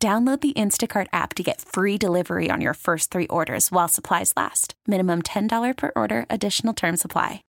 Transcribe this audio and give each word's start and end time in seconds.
Download 0.00 0.40
the 0.40 0.52
Instacart 0.52 1.08
app 1.12 1.34
to 1.34 1.42
get 1.42 1.60
free 1.60 1.98
delivery 1.98 2.50
on 2.52 2.60
your 2.60 2.74
first 2.74 3.10
three 3.10 3.26
orders 3.26 3.72
while 3.72 3.88
supplies 3.88 4.32
last. 4.36 4.74
Minimum 4.86 5.22
$10 5.22 5.76
per 5.76 5.90
order, 5.96 6.24
additional 6.30 6.72
term 6.72 6.96
supply. 6.96 7.42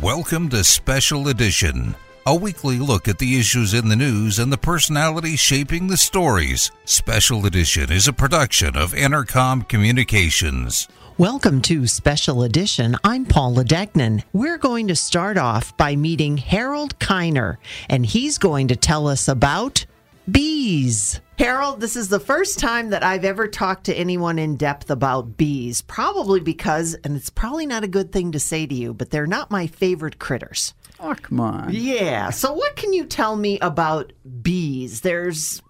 Welcome 0.00 0.48
to 0.48 0.64
Special 0.64 1.28
Edition, 1.28 1.94
a 2.24 2.34
weekly 2.34 2.78
look 2.78 3.06
at 3.06 3.18
the 3.18 3.38
issues 3.38 3.74
in 3.74 3.90
the 3.90 3.96
news 3.96 4.38
and 4.38 4.50
the 4.50 4.56
personalities 4.56 5.40
shaping 5.40 5.88
the 5.88 5.98
stories. 5.98 6.70
Special 6.86 7.44
Edition 7.44 7.92
is 7.92 8.08
a 8.08 8.14
production 8.14 8.74
of 8.74 8.94
Intercom 8.94 9.60
Communications. 9.60 10.88
Welcome 11.18 11.60
to 11.62 11.86
Special 11.86 12.44
Edition. 12.44 12.96
I'm 13.04 13.26
Paula 13.26 13.64
Degnan. 13.64 14.22
We're 14.32 14.56
going 14.56 14.88
to 14.88 14.96
start 14.96 15.36
off 15.36 15.76
by 15.76 15.96
meeting 15.96 16.38
Harold 16.38 16.98
Keiner, 16.98 17.58
and 17.90 18.06
he's 18.06 18.38
going 18.38 18.68
to 18.68 18.76
tell 18.76 19.06
us 19.06 19.28
about 19.28 19.84
bees. 20.30 21.20
Harold, 21.38 21.80
this 21.80 21.96
is 21.96 22.08
the 22.08 22.20
first 22.20 22.58
time 22.58 22.90
that 22.90 23.02
I've 23.02 23.24
ever 23.24 23.48
talked 23.48 23.84
to 23.84 23.94
anyone 23.94 24.38
in 24.38 24.56
depth 24.56 24.90
about 24.90 25.36
bees, 25.36 25.82
probably 25.82 26.40
because, 26.40 26.94
and 27.02 27.16
it's 27.16 27.30
probably 27.30 27.66
not 27.66 27.84
a 27.84 27.88
good 27.88 28.12
thing 28.12 28.32
to 28.32 28.38
say 28.38 28.66
to 28.66 28.74
you, 28.74 28.94
but 28.94 29.10
they're 29.10 29.26
not 29.26 29.50
my 29.50 29.66
favorite 29.66 30.18
critters. 30.18 30.74
Oh, 31.00 31.16
come 31.20 31.40
on. 31.40 31.70
Yeah. 31.72 32.30
So, 32.30 32.52
what 32.52 32.76
can 32.76 32.92
you 32.92 33.04
tell 33.04 33.34
me 33.34 33.58
about 33.58 34.12
bees? 34.42 35.00
There's 35.00 35.60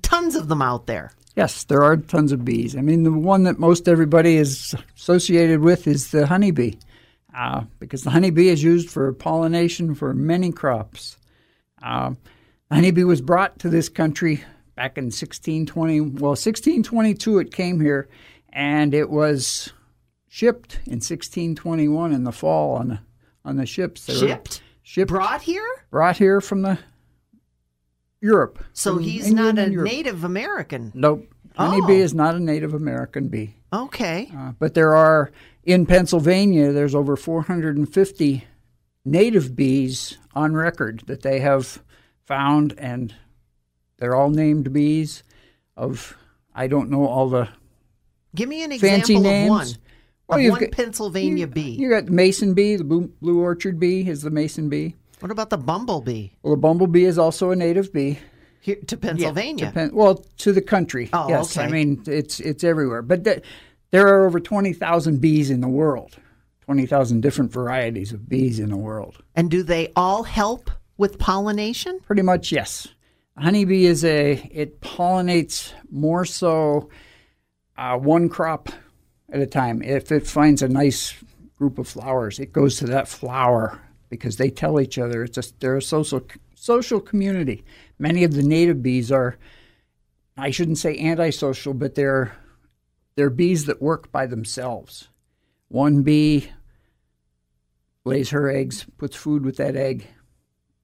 tons 0.00 0.36
of 0.36 0.48
them 0.48 0.62
out 0.62 0.86
there. 0.86 1.12
Yes, 1.36 1.64
there 1.64 1.82
are 1.82 1.96
tons 1.96 2.32
of 2.32 2.44
bees. 2.44 2.76
I 2.76 2.80
mean, 2.80 3.02
the 3.02 3.12
one 3.12 3.42
that 3.42 3.58
most 3.58 3.88
everybody 3.88 4.36
is 4.36 4.74
associated 4.96 5.60
with 5.60 5.86
is 5.86 6.12
the 6.12 6.26
honeybee, 6.26 6.74
uh, 7.36 7.64
because 7.78 8.04
the 8.04 8.10
honeybee 8.10 8.48
is 8.48 8.62
used 8.62 8.88
for 8.88 9.12
pollination 9.12 9.94
for 9.94 10.14
many 10.14 10.52
crops. 10.52 11.16
Uh, 11.82 12.14
the 12.74 12.80
honeybee 12.80 13.04
was 13.04 13.20
brought 13.20 13.58
to 13.60 13.68
this 13.68 13.88
country 13.88 14.42
back 14.74 14.98
in 14.98 15.04
1620. 15.04 16.00
Well, 16.00 16.30
1622 16.30 17.38
it 17.38 17.52
came 17.52 17.80
here, 17.80 18.08
and 18.52 18.92
it 18.94 19.10
was 19.10 19.72
shipped 20.28 20.80
in 20.86 20.94
1621 20.94 22.12
in 22.12 22.24
the 22.24 22.32
fall 22.32 22.74
on 22.76 22.88
the 22.88 22.98
on 23.44 23.56
the 23.56 23.66
ships. 23.66 24.06
They 24.06 24.14
shipped, 24.14 24.62
shipped, 24.82 25.10
brought 25.10 25.42
here, 25.42 25.66
brought 25.90 26.16
here 26.16 26.40
from 26.40 26.62
the 26.62 26.78
Europe. 28.20 28.64
So 28.72 28.98
he's 28.98 29.28
England 29.28 29.58
not 29.58 29.68
a. 29.68 29.70
Native 29.70 30.24
American. 30.24 30.90
Nope. 30.94 31.28
Oh. 31.56 31.66
Honeybee 31.66 32.00
is 32.00 32.14
not 32.14 32.34
a 32.34 32.40
Native 32.40 32.74
American 32.74 33.28
bee. 33.28 33.54
Okay. 33.72 34.30
Uh, 34.36 34.52
but 34.58 34.74
there 34.74 34.94
are, 34.96 35.30
in 35.62 35.86
Pennsylvania, 35.86 36.72
there's 36.72 36.94
over 36.94 37.16
450 37.16 38.44
native 39.04 39.54
bees 39.54 40.18
on 40.34 40.54
record 40.54 41.04
that 41.06 41.22
they 41.22 41.38
have 41.38 41.80
found, 42.26 42.74
and 42.78 43.14
they're 43.98 44.14
all 44.14 44.30
named 44.30 44.72
bees 44.72 45.22
of, 45.76 46.16
I 46.54 46.66
don't 46.66 46.90
know 46.90 47.06
all 47.06 47.28
the 47.28 47.48
Give 48.34 48.48
me 48.48 48.64
an 48.64 48.72
example 48.72 49.20
names. 49.20 49.44
of 49.46 49.50
one. 49.50 49.66
Well, 50.26 50.38
of 50.46 50.50
one 50.52 50.60
got- 50.60 50.72
Pennsylvania 50.72 51.36
you, 51.40 51.46
bee. 51.46 51.70
You 51.70 51.90
got 51.90 52.06
the 52.06 52.12
mason 52.12 52.54
bee, 52.54 52.76
the 52.76 52.84
blue, 52.84 53.12
blue 53.20 53.40
orchard 53.40 53.78
bee 53.78 54.08
is 54.08 54.22
the 54.22 54.30
mason 54.30 54.68
bee. 54.68 54.96
What 55.20 55.30
about 55.30 55.50
the 55.50 55.56
bumblebee 55.58 56.30
Well, 56.42 56.54
the 56.54 56.60
bumblebee 56.60 57.04
is 57.04 57.18
also 57.18 57.50
a 57.50 57.56
native 57.56 57.92
bee. 57.92 58.18
here 58.60 58.76
to 58.86 58.96
Pennsylvania? 58.96 59.66
Depend- 59.66 59.92
well, 59.92 60.16
to 60.38 60.52
the 60.52 60.60
country. 60.62 61.08
Oh, 61.12 61.28
yes. 61.28 61.56
I 61.56 61.68
mean, 61.68 62.02
it's 62.06 62.40
it's 62.40 62.64
everywhere. 62.64 63.02
But 63.02 63.24
th- 63.24 63.42
there 63.90 64.06
are 64.08 64.26
over 64.26 64.40
twenty 64.40 64.72
thousand 64.72 65.20
bees 65.20 65.50
in 65.50 65.60
the 65.60 65.68
world. 65.68 66.16
Twenty 66.62 66.86
thousand 66.86 67.20
different 67.20 67.52
varieties 67.52 68.12
of 68.12 68.28
bees 68.28 68.58
in 68.58 68.70
the 68.70 68.76
world. 68.76 69.22
and 69.36 69.50
do 69.50 69.62
they 69.62 69.92
all 69.94 70.22
help 70.24 70.70
with 70.96 71.18
pollination? 71.18 72.00
Pretty 72.00 72.22
much, 72.22 72.52
yes. 72.52 72.88
Honeybee 73.36 73.86
is 73.86 74.04
a 74.04 74.32
it 74.52 74.80
pollinates 74.80 75.72
more 75.90 76.24
so 76.24 76.88
uh, 77.76 77.98
one 77.98 78.28
crop 78.28 78.68
at 79.30 79.40
a 79.40 79.46
time. 79.46 79.82
If 79.82 80.12
it 80.12 80.26
finds 80.26 80.62
a 80.62 80.68
nice 80.68 81.14
group 81.56 81.78
of 81.78 81.88
flowers, 81.88 82.38
it 82.38 82.52
goes 82.52 82.76
to 82.78 82.86
that 82.86 83.08
flower 83.08 83.80
because 84.08 84.36
they 84.36 84.50
tell 84.50 84.80
each 84.80 84.98
other. 84.98 85.24
It's 85.24 85.38
a 85.38 85.42
they're 85.58 85.76
a 85.76 85.82
social 85.82 86.22
social 86.54 87.00
community. 87.00 87.64
Many 87.98 88.22
of 88.22 88.34
the 88.34 88.42
native 88.42 88.82
bees 88.82 89.10
are, 89.10 89.36
I 90.36 90.50
shouldn't 90.50 90.78
say 90.78 90.98
antisocial, 90.98 91.74
but 91.74 91.96
they're 91.96 92.36
they're 93.16 93.30
bees 93.30 93.66
that 93.66 93.82
work 93.82 94.12
by 94.12 94.26
themselves. 94.26 95.08
One 95.68 96.02
bee 96.02 96.50
lays 98.04 98.30
her 98.30 98.48
eggs, 98.48 98.86
puts 98.98 99.16
food 99.16 99.44
with 99.44 99.56
that 99.56 99.76
egg, 99.76 100.06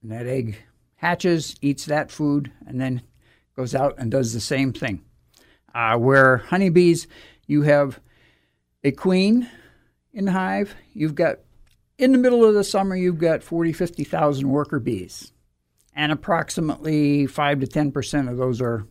and 0.02 0.10
that 0.12 0.26
egg 0.26 0.56
hatches, 0.96 1.56
eats 1.60 1.84
that 1.86 2.10
food, 2.10 2.50
and 2.66 2.80
then 2.80 3.02
goes 3.56 3.74
out 3.74 3.94
and 3.98 4.10
does 4.10 4.32
the 4.32 4.40
same 4.40 4.72
thing. 4.72 5.02
Uh, 5.74 5.96
where 5.96 6.38
honeybees, 6.38 7.06
you 7.46 7.62
have 7.62 8.00
a 8.84 8.90
queen 8.90 9.48
in 10.12 10.24
the 10.26 10.32
hive. 10.32 10.74
You've 10.92 11.14
got, 11.14 11.36
in 11.98 12.12
the 12.12 12.18
middle 12.18 12.44
of 12.44 12.54
the 12.54 12.64
summer, 12.64 12.96
you've 12.96 13.18
got 13.18 13.42
40, 13.42 13.72
50,000 13.72 14.48
worker 14.48 14.78
bees. 14.80 15.32
And 15.94 16.12
approximately 16.12 17.26
5 17.26 17.60
to 17.60 17.66
10% 17.66 18.30
of 18.30 18.36
those 18.36 18.60
are 18.60 18.86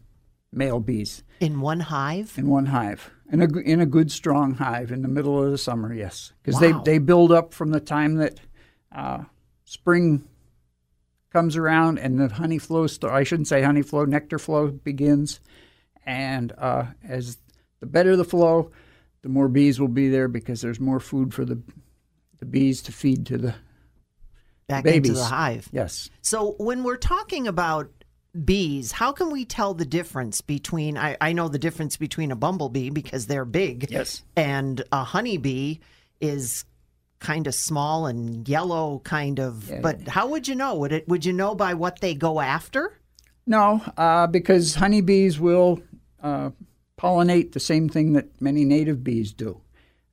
male 0.51 0.79
bees 0.79 1.23
In 1.39 1.61
one 1.61 1.79
hive? 1.79 2.33
in 2.37 2.47
one 2.47 2.67
hive. 2.67 3.11
In 3.31 3.41
a, 3.41 3.57
in 3.59 3.79
a 3.79 3.85
good, 3.85 4.11
strong 4.11 4.55
hive 4.55 4.91
in 4.91 5.01
the 5.03 5.07
middle 5.07 5.43
of 5.43 5.51
the 5.51 5.57
summer, 5.57 5.93
yes. 5.93 6.33
Because 6.41 6.59
Wow. 6.61 6.81
they, 6.83 6.93
they 6.93 6.97
build 6.97 7.31
up 7.31 7.53
from 7.53 7.69
the 7.71 7.79
time 7.79 8.15
that 8.15 8.39
uh, 8.91 9.23
spring 9.65 10.27
comes 11.31 11.55
around 11.57 11.99
and 11.99 12.19
the 12.19 12.29
honey 12.33 12.57
flow, 12.57 12.87
st- 12.87 13.11
I 13.11 13.23
shouldn't 13.23 13.47
say 13.47 13.61
honey 13.61 13.81
flow, 13.81 14.05
nectar 14.05 14.39
flow 14.39 14.67
begins. 14.67 15.39
And 16.05 16.51
uh, 16.57 16.85
as 17.07 17.37
the 17.79 17.85
better 17.85 18.15
the 18.15 18.23
flow, 18.23 18.71
the 19.21 19.29
more 19.29 19.47
bees 19.47 19.79
will 19.79 19.87
be 19.89 20.09
there 20.09 20.27
because 20.27 20.61
there's 20.61 20.79
more 20.79 20.99
food 20.99 21.33
for 21.33 21.45
the, 21.45 21.61
the 22.39 22.45
bees 22.45 22.81
to 22.83 22.91
feed 22.91 23.25
to 23.27 23.37
the 23.37 23.55
Back 24.67 24.85
into 24.85 25.13
the 25.13 25.23
hive. 25.23 25.67
yes. 25.71 26.09
So 26.21 26.53
when 26.59 26.83
we're 26.83 26.97
talking 26.97 27.47
about 27.47 27.89
bees, 28.45 28.91
how 28.91 29.11
can 29.11 29.31
we 29.31 29.43
tell 29.43 29.73
the 29.73 29.85
difference 29.85 30.41
between 30.41 30.95
I, 30.95 31.17
I 31.19 31.33
know 31.33 31.47
the 31.47 31.57
difference 31.57 31.97
between 31.97 32.31
a 32.31 32.35
bumblebee 32.35 32.91
because 32.91 33.25
they're 33.25 33.45
big 33.45 33.89
Yes. 33.89 34.21
and 34.35 34.83
a 34.91 35.03
honeybee 35.03 35.79
is 36.21 36.65
kind 37.19 37.47
of 37.47 37.53
small 37.55 38.05
and 38.07 38.47
yellow 38.47 38.99
kind 39.03 39.39
of 39.39 39.69
Yeah. 39.69 39.81
but 39.81 40.07
how 40.07 40.27
would 40.29 40.47
you 40.47 40.55
know? 40.55 40.75
Would 40.75 40.91
it 40.91 41.07
would 41.07 41.25
you 41.25 41.33
know 41.33 41.53
by 41.55 41.73
what 41.73 41.99
they 42.01 42.13
go 42.15 42.39
after? 42.39 42.93
No, 43.45 43.81
uh, 43.97 44.27
because 44.27 44.75
honeybees 44.75 45.39
will 45.39 45.81
uh, 46.21 46.51
pollinate 46.97 47.51
the 47.53 47.59
same 47.59 47.89
thing 47.89 48.13
that 48.13 48.39
many 48.41 48.63
native 48.63 49.03
bees 49.03 49.33
do. 49.33 49.59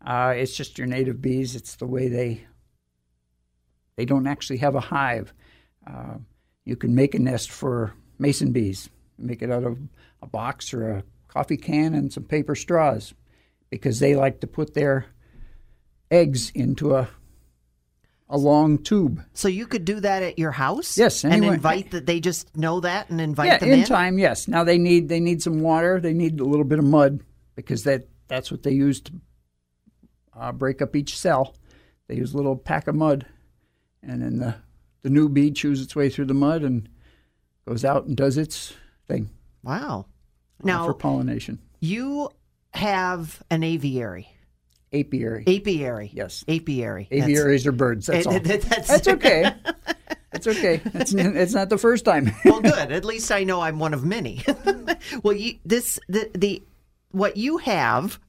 Uh, 0.04 0.32
it's 0.36 0.56
just 0.56 0.78
your 0.78 0.86
native 0.86 1.20
bees. 1.20 1.54
It's 1.54 1.76
the 1.76 1.86
way 1.86 2.08
they 2.08 2.44
they 3.96 4.04
don't 4.04 4.26
actually 4.26 4.58
have 4.58 4.74
a 4.74 4.80
hive. 4.80 5.32
Uh, 5.86 6.18
you 6.64 6.76
can 6.76 6.94
make 6.94 7.14
a 7.14 7.18
nest 7.18 7.50
for 7.50 7.94
mason 8.18 8.52
bees. 8.52 8.88
Make 9.18 9.42
it 9.42 9.50
out 9.50 9.64
of 9.64 9.78
a 10.22 10.26
box 10.26 10.74
or 10.74 10.90
a 10.90 11.04
coffee 11.28 11.56
can 11.56 11.94
and 11.94 12.12
some 12.12 12.24
paper 12.24 12.54
straws, 12.54 13.14
because 13.70 14.00
they 14.00 14.14
like 14.16 14.40
to 14.40 14.46
put 14.46 14.74
their 14.74 15.06
eggs 16.10 16.50
into 16.54 16.94
a 16.94 17.08
a 18.28 18.36
long 18.36 18.78
tube. 18.78 19.22
So 19.34 19.46
you 19.46 19.66
could 19.68 19.84
do 19.84 20.00
that 20.00 20.20
at 20.24 20.36
your 20.36 20.50
house? 20.50 20.98
Yes, 20.98 21.24
And 21.24 21.44
invite 21.44 21.92
that 21.92 22.06
they 22.06 22.18
just 22.18 22.56
know 22.56 22.80
that 22.80 23.08
and 23.08 23.20
invite 23.20 23.46
yeah, 23.46 23.58
them 23.58 23.70
in 23.70 23.80
in? 23.80 23.84
time, 23.86 24.18
yes. 24.18 24.48
Now 24.48 24.64
they 24.64 24.78
need 24.78 25.08
they 25.08 25.20
need 25.20 25.42
some 25.42 25.60
water. 25.60 26.00
They 26.00 26.12
need 26.12 26.40
a 26.40 26.44
little 26.44 26.64
bit 26.64 26.80
of 26.80 26.84
mud 26.84 27.20
because 27.54 27.84
that 27.84 28.08
that's 28.26 28.50
what 28.50 28.64
they 28.64 28.72
use 28.72 29.00
to 29.02 29.12
uh, 30.36 30.50
break 30.52 30.82
up 30.82 30.96
each 30.96 31.16
cell. 31.16 31.54
They 32.08 32.16
use 32.16 32.34
a 32.34 32.36
little 32.36 32.56
pack 32.56 32.88
of 32.88 32.96
mud, 32.96 33.26
and 34.02 34.22
then 34.22 34.38
the 34.38 34.56
the 35.02 35.10
new 35.10 35.28
bee 35.28 35.52
chews 35.52 35.80
its 35.80 35.94
way 35.94 36.08
through 36.10 36.24
the 36.26 36.34
mud 36.34 36.62
and 36.64 36.88
goes 37.68 37.84
out 37.84 38.06
and 38.06 38.16
does 38.16 38.36
its 38.36 38.74
thing 39.06 39.30
Wow. 39.62 40.06
Now 40.64 40.84
for 40.86 40.94
pollination. 40.94 41.60
you 41.80 42.28
have 42.74 43.40
an 43.50 43.62
aviary. 43.62 44.28
Apiary. 44.92 45.44
Apiary. 45.46 46.10
Yes. 46.14 46.44
Apiary. 46.48 47.08
That's- 47.10 47.28
Aviaries 47.28 47.66
are 47.66 47.72
birds. 47.72 48.06
That's 48.06 48.26
all. 48.26 48.32
that's- 48.40 48.88
That's 48.88 49.08
okay. 49.16 49.52
It's 50.32 50.46
okay. 50.46 50.80
It's, 50.94 51.14
it's 51.14 51.54
not 51.54 51.70
the 51.70 51.78
first 51.78 52.04
time. 52.04 52.30
well, 52.44 52.60
good. 52.60 52.92
At 52.92 53.04
least 53.04 53.30
I 53.32 53.44
know 53.44 53.60
I'm 53.62 53.78
one 53.78 53.94
of 53.94 54.04
many. 54.04 54.44
well, 55.22 55.34
you, 55.34 55.54
this 55.64 55.98
the 56.08 56.30
the 56.34 56.62
what 57.10 57.36
you 57.36 57.56
have. 57.58 58.20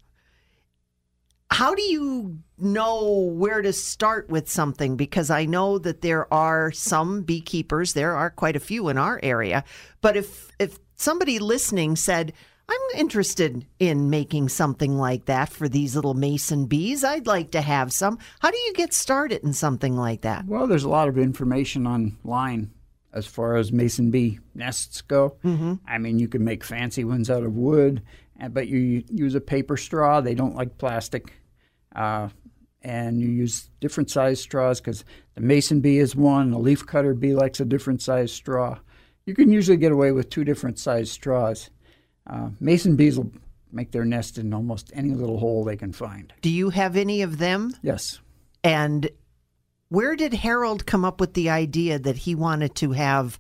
How 1.50 1.76
do 1.76 1.82
you 1.82 2.40
know 2.58 3.32
where 3.34 3.62
to 3.62 3.72
start 3.72 4.30
with 4.30 4.50
something? 4.50 4.98
Because 4.98 5.30
I 5.30 5.46
know 5.46 5.78
that 5.80 6.02
there 6.02 6.32
are 6.34 6.72
some 6.74 7.22
beekeepers. 7.24 7.94
There 7.94 8.16
are 8.16 8.30
quite 8.30 8.58
a 8.58 8.60
few 8.60 8.90
in 8.90 8.98
our 8.98 9.20
area. 9.24 9.64
But 10.02 10.18
if 10.18 10.52
if 10.60 10.78
somebody 10.96 11.40
listening 11.40 11.96
said, 11.96 12.34
I'm 12.70 13.00
interested 13.00 13.66
in 13.80 14.10
making 14.10 14.50
something 14.50 14.98
like 14.98 15.26
that 15.26 15.50
for 15.50 15.70
these 15.70 15.96
little 15.96 16.14
mason 16.14 16.66
bees. 16.66 17.04
I'd 17.04 17.28
like 17.28 17.52
to 17.52 17.62
have 17.62 17.94
some. 17.94 18.20
How 18.40 18.52
do 18.52 18.58
you 18.58 18.74
get 18.74 18.94
started 18.94 19.44
in 19.44 19.54
something 19.54 19.96
like 19.96 20.22
that? 20.22 20.46
Well, 20.46 20.68
there's 20.68 20.84
a 20.84 20.90
lot 20.90 21.08
of 21.08 21.18
information 21.18 21.88
online 21.88 22.72
as 23.14 23.26
far 23.26 23.56
as 23.56 23.72
mason 23.72 24.12
bee 24.12 24.40
nests 24.54 25.02
go. 25.02 25.38
Mm-hmm. 25.44 25.76
I 25.88 25.98
mean, 25.98 26.20
you 26.20 26.28
can 26.28 26.44
make 26.44 26.64
fancy 26.64 27.04
ones 27.04 27.30
out 27.30 27.44
of 27.44 27.56
wood, 27.56 28.04
but 28.50 28.68
you 28.68 29.04
use 29.10 29.34
a 29.34 29.42
paper 29.42 29.78
straw. 29.78 30.20
They 30.20 30.36
don't 30.36 30.56
like 30.56 30.78
plastic. 30.78 31.34
Uh, 31.96 32.30
and 32.84 33.20
you 33.20 33.28
use 33.28 33.70
different 33.80 34.10
size 34.10 34.40
straws 34.40 34.80
because 34.80 35.04
the 35.36 35.42
mason 35.42 35.82
bee 35.82 35.98
is 35.98 36.16
one, 36.16 36.52
the 36.52 36.60
leaf 36.60 36.86
cutter 36.86 37.14
bee 37.14 37.34
likes 37.34 37.60
a 37.60 37.66
different 37.66 38.02
size 38.02 38.32
straw. 38.32 38.78
You 39.26 39.34
can 39.34 39.52
usually 39.52 39.78
get 39.78 39.92
away 39.92 40.12
with 40.12 40.30
two 40.30 40.44
different 40.44 40.80
size 40.80 41.12
straws. 41.12 41.70
Uh, 42.30 42.50
mason 42.60 42.96
bees 42.96 43.18
will 43.18 43.32
make 43.72 43.92
their 43.92 44.06
nest 44.06 44.38
in 44.38 44.54
almost 44.54 44.92
any 44.94 45.12
little 45.12 45.40
hole 45.40 45.64
they 45.64 45.78
can 45.78 45.92
find. 45.94 46.34
Do 46.42 46.50
you 46.50 46.70
have 46.70 46.96
any 46.96 47.22
of 47.22 47.38
them? 47.38 47.74
Yes. 47.82 48.20
And 48.64 49.10
where 49.90 50.16
did 50.16 50.34
Harold 50.34 50.86
come 50.86 51.06
up 51.06 51.20
with 51.20 51.34
the 51.34 51.50
idea 51.50 52.00
that 52.00 52.18
he 52.18 52.36
wanted 52.36 52.76
to 52.76 52.92
have 52.92 53.40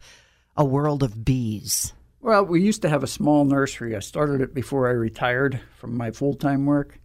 a 0.55 0.63
world 0.63 1.03
of 1.03 1.25
bees? 1.25 1.93
Well, 2.21 2.45
we 2.45 2.61
used 2.61 2.81
to 2.81 2.89
have 2.89 3.03
a 3.03 3.07
small 3.07 3.45
nursery. 3.45 3.95
I 3.95 3.99
started 3.99 4.41
it 4.41 4.53
before 4.53 4.87
I 4.87 4.91
retired 4.91 5.59
from 5.77 5.95
my 5.97 6.11
full 6.11 6.33
time 6.33 6.65
work. 6.65 6.99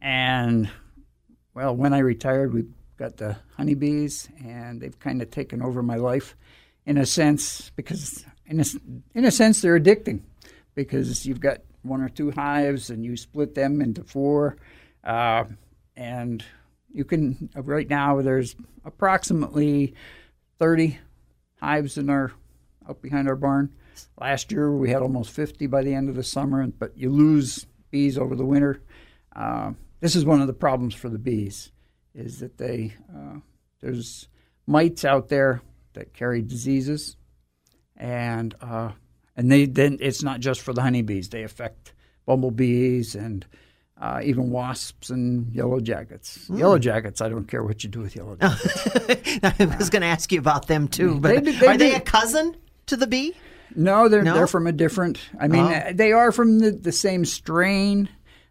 And, 0.00 0.70
well, 1.54 1.74
when 1.74 1.92
I 1.92 1.98
retired, 1.98 2.52
we 2.52 2.64
got 2.96 3.16
the 3.16 3.36
honeybees, 3.56 4.28
and 4.44 4.80
they've 4.80 4.98
kind 4.98 5.22
of 5.22 5.30
taken 5.30 5.62
over 5.62 5.82
my 5.82 5.96
life 5.96 6.36
in 6.86 6.98
a 6.98 7.06
sense 7.06 7.70
because, 7.76 8.24
in 8.46 8.60
a, 8.60 8.64
in 9.14 9.24
a 9.24 9.30
sense, 9.30 9.60
they're 9.60 9.78
addicting 9.78 10.20
because 10.74 11.26
you've 11.26 11.40
got 11.40 11.58
one 11.82 12.00
or 12.00 12.08
two 12.08 12.30
hives 12.30 12.90
and 12.90 13.04
you 13.04 13.16
split 13.16 13.54
them 13.54 13.80
into 13.80 14.02
four. 14.02 14.56
Uh, 15.02 15.44
and 15.96 16.44
you 16.92 17.04
can, 17.04 17.50
right 17.54 17.88
now, 17.88 18.20
there's 18.20 18.56
approximately 18.84 19.94
30 20.58 20.98
hives 21.60 21.98
in 21.98 22.10
our, 22.10 22.32
up 22.88 23.02
behind 23.02 23.28
our 23.28 23.36
barn. 23.36 23.72
Last 24.18 24.50
year 24.52 24.70
we 24.72 24.90
had 24.90 25.02
almost 25.02 25.30
50 25.30 25.66
by 25.66 25.82
the 25.82 25.94
end 25.94 26.08
of 26.08 26.16
the 26.16 26.22
summer, 26.22 26.66
but 26.66 26.96
you 26.96 27.10
lose 27.10 27.66
bees 27.90 28.18
over 28.18 28.34
the 28.34 28.44
winter. 28.44 28.82
Uh, 29.34 29.72
this 30.00 30.16
is 30.16 30.24
one 30.24 30.40
of 30.40 30.46
the 30.46 30.52
problems 30.52 30.94
for 30.94 31.08
the 31.08 31.18
bees, 31.18 31.72
is 32.14 32.40
that 32.40 32.58
they 32.58 32.94
uh, 33.14 33.38
there's 33.80 34.28
mites 34.66 35.04
out 35.04 35.28
there 35.28 35.62
that 35.94 36.12
carry 36.12 36.42
diseases, 36.42 37.16
and 37.96 38.54
uh, 38.60 38.90
and 39.36 39.50
they 39.50 39.66
then 39.66 39.98
it's 40.00 40.22
not 40.22 40.40
just 40.40 40.60
for 40.60 40.72
the 40.72 40.82
honeybees; 40.82 41.28
they 41.28 41.42
affect 41.42 41.92
bumblebees 42.26 43.14
and 43.14 43.46
uh, 44.00 44.20
even 44.22 44.50
wasps 44.50 45.10
and 45.10 45.52
yellow 45.54 45.80
jackets. 45.80 46.48
Mm. 46.48 46.58
Yellow 46.58 46.78
jackets, 46.78 47.20
I 47.20 47.28
don't 47.28 47.46
care 47.46 47.62
what 47.62 47.84
you 47.84 47.90
do 47.90 48.00
with 48.00 48.16
yellow 48.16 48.36
jackets. 48.36 49.38
I 49.42 49.76
was 49.78 49.90
going 49.90 50.02
to 50.02 50.08
ask 50.08 50.32
you 50.32 50.38
about 50.38 50.66
them 50.66 50.88
too, 50.88 51.20
but 51.20 51.44
they, 51.44 51.52
they, 51.52 51.66
are 51.66 51.76
they, 51.76 51.90
they 51.90 51.94
a 51.94 52.00
cousin 52.00 52.56
to 52.86 52.96
the 52.96 53.06
bee? 53.06 53.34
No, 53.76 54.08
they're 54.08 54.22
no? 54.22 54.34
they're 54.34 54.46
from 54.46 54.66
a 54.66 54.72
different. 54.72 55.18
I 55.40 55.48
mean, 55.48 55.64
oh. 55.64 55.92
they 55.92 56.12
are 56.12 56.32
from 56.32 56.58
the, 56.58 56.70
the 56.70 56.92
same 56.92 57.24
strain. 57.24 58.08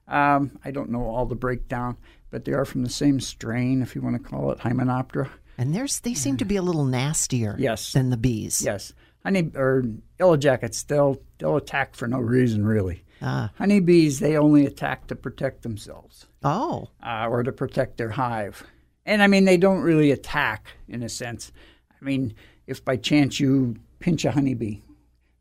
Um, 0.07 0.59
I 0.65 0.71
don't 0.71 0.89
know 0.89 1.05
all 1.05 1.25
the 1.25 1.35
breakdown, 1.35 1.97
but 2.29 2.45
they 2.45 2.53
are 2.53 2.65
from 2.65 2.83
the 2.83 2.89
same 2.89 3.19
strain, 3.19 3.81
if 3.81 3.95
you 3.95 4.01
want 4.01 4.21
to 4.21 4.29
call 4.29 4.51
it 4.51 4.59
Hymenoptera. 4.59 5.29
And 5.57 5.73
there's 5.73 5.99
they 5.99 6.13
seem 6.13 6.37
to 6.37 6.45
be 6.45 6.55
a 6.55 6.61
little 6.61 6.85
nastier. 6.85 7.55
Yes. 7.59 7.93
than 7.93 8.09
the 8.09 8.17
bees. 8.17 8.61
Yes, 8.61 8.93
honey 9.23 9.51
or 9.55 9.83
yellow 10.19 10.37
jackets 10.37 10.83
they'll 10.83 11.17
they'll 11.37 11.57
attack 11.57 11.95
for 11.95 12.07
no 12.07 12.19
reason 12.19 12.65
really. 12.65 13.03
Ah. 13.21 13.51
Honeybees 13.57 14.19
they 14.19 14.37
only 14.37 14.65
attack 14.65 15.07
to 15.07 15.15
protect 15.15 15.63
themselves. 15.63 16.27
Oh, 16.43 16.89
uh, 17.01 17.27
or 17.29 17.43
to 17.43 17.51
protect 17.51 17.97
their 17.97 18.09
hive. 18.09 18.63
And 19.05 19.23
I 19.23 19.27
mean 19.27 19.45
they 19.45 19.57
don't 19.57 19.81
really 19.81 20.11
attack 20.11 20.67
in 20.87 21.03
a 21.03 21.09
sense. 21.09 21.51
I 21.89 22.03
mean 22.03 22.33
if 22.67 22.83
by 22.83 22.97
chance 22.97 23.39
you 23.39 23.75
pinch 23.99 24.25
a 24.25 24.31
honeybee, 24.31 24.81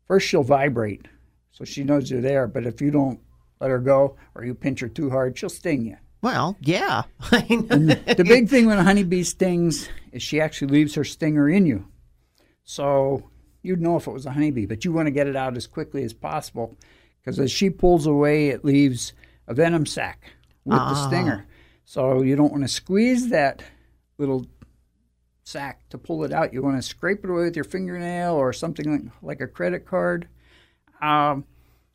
first 0.07 0.27
she'll 0.27 0.43
vibrate, 0.43 1.07
so 1.51 1.63
she 1.63 1.83
knows 1.83 2.09
you're 2.09 2.21
there. 2.21 2.47
But 2.47 2.65
if 2.65 2.81
you 2.81 2.91
don't 2.91 3.19
let 3.59 3.69
her 3.69 3.79
go 3.79 4.17
or 4.35 4.43
you 4.43 4.53
pinch 4.53 4.79
her 4.81 4.89
too 4.89 5.09
hard, 5.09 5.37
she'll 5.37 5.49
sting 5.49 5.85
you. 5.85 5.97
Well, 6.21 6.55
yeah. 6.61 7.03
the 7.29 8.25
big 8.25 8.47
thing 8.47 8.65
when 8.65 8.77
a 8.77 8.83
honeybee 8.83 9.23
stings 9.23 9.89
is 10.13 10.23
she 10.23 10.39
actually 10.39 10.71
leaves 10.71 10.95
her 10.95 11.03
stinger 11.03 11.49
in 11.49 11.65
you. 11.65 11.85
So 12.63 13.29
you'd 13.63 13.81
know 13.81 13.97
if 13.97 14.05
it 14.05 14.11
was 14.11 14.27
a 14.27 14.31
honeybee, 14.31 14.67
but 14.67 14.85
you 14.85 14.93
want 14.93 15.07
to 15.07 15.11
get 15.11 15.25
it 15.25 15.35
out 15.35 15.57
as 15.57 15.65
quickly 15.65 16.03
as 16.03 16.13
possible 16.13 16.77
because 17.19 17.39
as 17.39 17.51
she 17.51 17.69
pulls 17.69 18.05
away, 18.05 18.49
it 18.49 18.63
leaves 18.63 19.13
a 19.47 19.53
venom 19.53 19.85
sac 19.85 20.33
with 20.65 20.77
ah. 20.77 20.89
the 20.89 21.07
stinger. 21.07 21.47
So 21.85 22.21
you 22.21 22.35
don't 22.35 22.51
want 22.51 22.63
to 22.63 22.69
squeeze 22.69 23.29
that 23.29 23.63
little 24.17 24.45
sac 25.43 25.87
to 25.89 25.97
pull 25.97 26.23
it 26.23 26.31
out. 26.31 26.53
You 26.53 26.61
want 26.61 26.77
to 26.77 26.81
scrape 26.81 27.23
it 27.23 27.29
away 27.29 27.45
with 27.45 27.55
your 27.55 27.65
fingernail 27.65 28.33
or 28.33 28.53
something 28.53 28.91
like, 28.91 29.11
like 29.21 29.41
a 29.41 29.47
credit 29.47 29.85
card. 29.85 30.27
Um, 31.01 31.45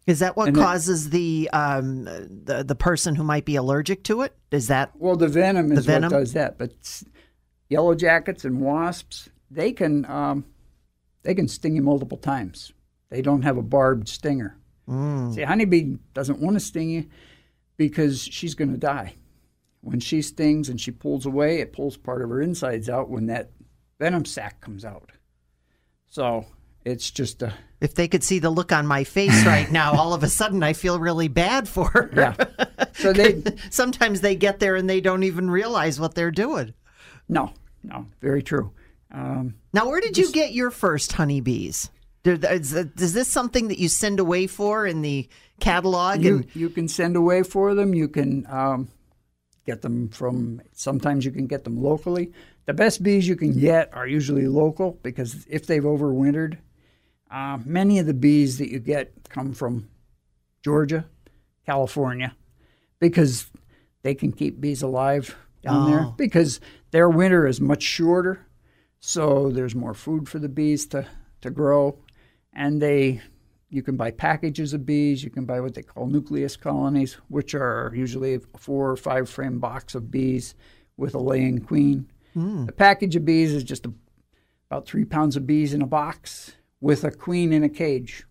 is 0.06 0.20
that 0.20 0.36
what 0.36 0.54
causes 0.54 1.10
the 1.10 1.50
um, 1.52 2.04
the 2.04 2.64
the 2.66 2.74
person 2.74 3.14
who 3.14 3.22
might 3.22 3.44
be 3.44 3.56
allergic 3.56 4.04
to 4.04 4.22
it? 4.22 4.34
Is 4.50 4.68
that 4.68 4.92
well? 4.96 5.16
The 5.16 5.28
venom 5.28 5.70
is 5.70 5.84
the 5.84 5.92
venom? 5.92 6.10
what 6.10 6.20
does 6.20 6.32
that. 6.32 6.56
But 6.56 7.02
yellow 7.68 7.94
jackets 7.94 8.46
and 8.46 8.62
wasps, 8.62 9.28
they 9.50 9.72
can 9.72 10.06
um, 10.06 10.46
they 11.22 11.34
can 11.34 11.48
sting 11.48 11.76
you 11.76 11.82
multiple 11.82 12.18
times. 12.18 12.72
They 13.10 13.22
don't 13.22 13.42
have 13.42 13.56
a 13.56 13.62
barbed 13.62 14.08
stinger. 14.08 14.58
Mm. 14.88 15.34
See, 15.34 15.42
honeybee 15.42 15.96
doesn't 16.14 16.40
want 16.40 16.56
to 16.56 16.60
sting 16.60 16.90
you 16.90 17.06
because 17.76 18.22
she's 18.22 18.54
going 18.54 18.72
to 18.72 18.78
die. 18.78 19.14
When 19.80 20.00
she 20.00 20.22
stings 20.22 20.68
and 20.68 20.80
she 20.80 20.90
pulls 20.90 21.24
away, 21.24 21.60
it 21.60 21.72
pulls 21.72 21.96
part 21.96 22.22
of 22.22 22.30
her 22.30 22.42
insides 22.42 22.88
out 22.88 23.08
when 23.08 23.26
that 23.26 23.50
venom 23.98 24.24
sac 24.24 24.60
comes 24.60 24.84
out. 24.84 25.12
So 26.08 26.46
it's 26.84 27.10
just 27.10 27.42
a. 27.42 27.52
If 27.80 27.94
they 27.94 28.08
could 28.08 28.24
see 28.24 28.38
the 28.38 28.50
look 28.50 28.72
on 28.72 28.86
my 28.86 29.04
face 29.04 29.44
right 29.46 29.70
now, 29.70 29.92
all 29.92 30.14
of 30.14 30.22
a 30.22 30.28
sudden 30.28 30.62
I 30.62 30.72
feel 30.72 30.98
really 30.98 31.28
bad 31.28 31.68
for 31.68 31.88
her. 31.90 32.10
Yeah. 32.14 32.86
So 32.94 33.12
they 33.12 33.42
sometimes 33.70 34.20
they 34.20 34.34
get 34.34 34.58
there 34.58 34.74
and 34.76 34.88
they 34.88 35.00
don't 35.00 35.22
even 35.22 35.50
realize 35.50 36.00
what 36.00 36.14
they're 36.14 36.30
doing. 36.30 36.74
No, 37.28 37.52
no, 37.82 38.06
very 38.20 38.42
true. 38.42 38.72
Um, 39.10 39.54
now, 39.72 39.88
where 39.88 40.00
did 40.00 40.18
you 40.18 40.30
get 40.32 40.52
your 40.52 40.70
first 40.70 41.12
honeybees? 41.12 41.90
Is, 42.24 42.72
this 42.72 43.28
something 43.28 43.68
that 43.68 43.78
you 43.78 43.88
send 43.88 44.20
away 44.20 44.46
for 44.46 44.86
in 44.86 45.02
the 45.02 45.28
catalog? 45.60 46.22
You, 46.22 46.44
you 46.54 46.68
can 46.68 46.88
send 46.88 47.16
away 47.16 47.42
for 47.42 47.74
them. 47.74 47.94
You 47.94 48.08
can 48.08 48.46
um, 48.50 48.88
get 49.64 49.82
them 49.82 50.08
from, 50.08 50.60
sometimes 50.72 51.24
you 51.24 51.30
can 51.30 51.46
get 51.46 51.64
them 51.64 51.82
locally. 51.82 52.32
The 52.66 52.74
best 52.74 53.02
bees 53.02 53.26
you 53.26 53.36
can 53.36 53.58
get 53.58 53.94
are 53.94 54.06
usually 54.06 54.46
local 54.46 54.98
because 55.02 55.46
if 55.48 55.66
they've 55.66 55.82
overwintered, 55.82 56.58
uh, 57.30 57.58
many 57.64 57.98
of 57.98 58.06
the 58.06 58.14
bees 58.14 58.58
that 58.58 58.70
you 58.70 58.78
get 58.78 59.12
come 59.30 59.54
from 59.54 59.88
Georgia, 60.62 61.06
California, 61.64 62.34
because 62.98 63.50
they 64.02 64.14
can 64.14 64.32
keep 64.32 64.60
bees 64.60 64.82
alive 64.82 65.36
down 65.62 65.86
oh. 65.86 65.90
there 65.90 66.04
because 66.16 66.60
their 66.90 67.08
winter 67.08 67.46
is 67.46 67.60
much 67.60 67.82
shorter 67.82 68.47
so 69.00 69.50
there's 69.50 69.74
more 69.74 69.94
food 69.94 70.28
for 70.28 70.38
the 70.38 70.48
bees 70.48 70.86
to, 70.88 71.06
to 71.40 71.50
grow. 71.50 71.98
And 72.52 72.82
they 72.82 73.22
you 73.70 73.82
can 73.82 73.96
buy 73.96 74.10
packages 74.10 74.72
of 74.72 74.86
bees. 74.86 75.22
You 75.22 75.30
can 75.30 75.44
buy 75.44 75.60
what 75.60 75.74
they 75.74 75.82
call 75.82 76.06
nucleus 76.06 76.56
colonies, 76.56 77.18
which 77.28 77.54
are 77.54 77.92
usually 77.94 78.34
a 78.34 78.40
four 78.56 78.90
or 78.90 78.96
five 78.96 79.28
frame 79.28 79.58
box 79.58 79.94
of 79.94 80.10
bees 80.10 80.54
with 80.96 81.14
a 81.14 81.18
laying 81.18 81.58
queen. 81.58 82.10
Mm. 82.36 82.66
The 82.66 82.72
package 82.72 83.14
of 83.16 83.24
bees 83.24 83.52
is 83.52 83.64
just 83.64 83.86
a, 83.86 83.92
about 84.70 84.86
three 84.86 85.04
pounds 85.04 85.36
of 85.36 85.46
bees 85.46 85.74
in 85.74 85.82
a 85.82 85.86
box 85.86 86.52
with 86.80 87.04
a 87.04 87.10
queen 87.10 87.52
in 87.52 87.62
a 87.62 87.68
cage. 87.68 88.24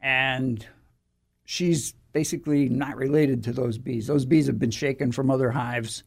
And 0.00 0.64
she's 1.44 1.94
basically 2.12 2.68
not 2.68 2.96
related 2.96 3.42
to 3.44 3.52
those 3.52 3.78
bees. 3.78 4.06
Those 4.06 4.24
bees 4.24 4.46
have 4.46 4.58
been 4.58 4.70
shaken 4.70 5.10
from 5.10 5.30
other 5.30 5.50
hives 5.50 6.04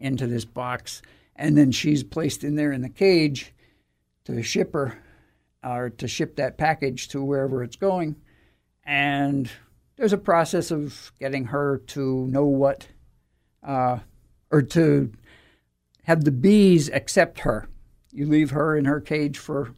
into 0.00 0.26
this 0.26 0.44
box 0.44 1.00
and 1.36 1.56
then 1.56 1.72
she's 1.72 2.02
placed 2.02 2.44
in 2.44 2.54
there 2.54 2.72
in 2.72 2.82
the 2.82 2.88
cage 2.88 3.52
to 4.24 4.42
ship 4.42 4.72
her 4.72 4.98
or 5.62 5.90
to 5.90 6.06
ship 6.06 6.36
that 6.36 6.58
package 6.58 7.08
to 7.08 7.22
wherever 7.22 7.62
it's 7.62 7.76
going. 7.76 8.16
And 8.84 9.50
there's 9.96 10.12
a 10.12 10.18
process 10.18 10.70
of 10.70 11.12
getting 11.18 11.46
her 11.46 11.78
to 11.88 12.26
know 12.26 12.44
what, 12.44 12.86
uh, 13.62 13.98
or 14.50 14.62
to 14.62 15.12
have 16.04 16.24
the 16.24 16.30
bees 16.30 16.90
accept 16.90 17.40
her. 17.40 17.68
you 18.12 18.26
leave 18.26 18.50
her 18.50 18.76
in 18.76 18.84
her 18.84 19.00
cage 19.00 19.38
for 19.38 19.74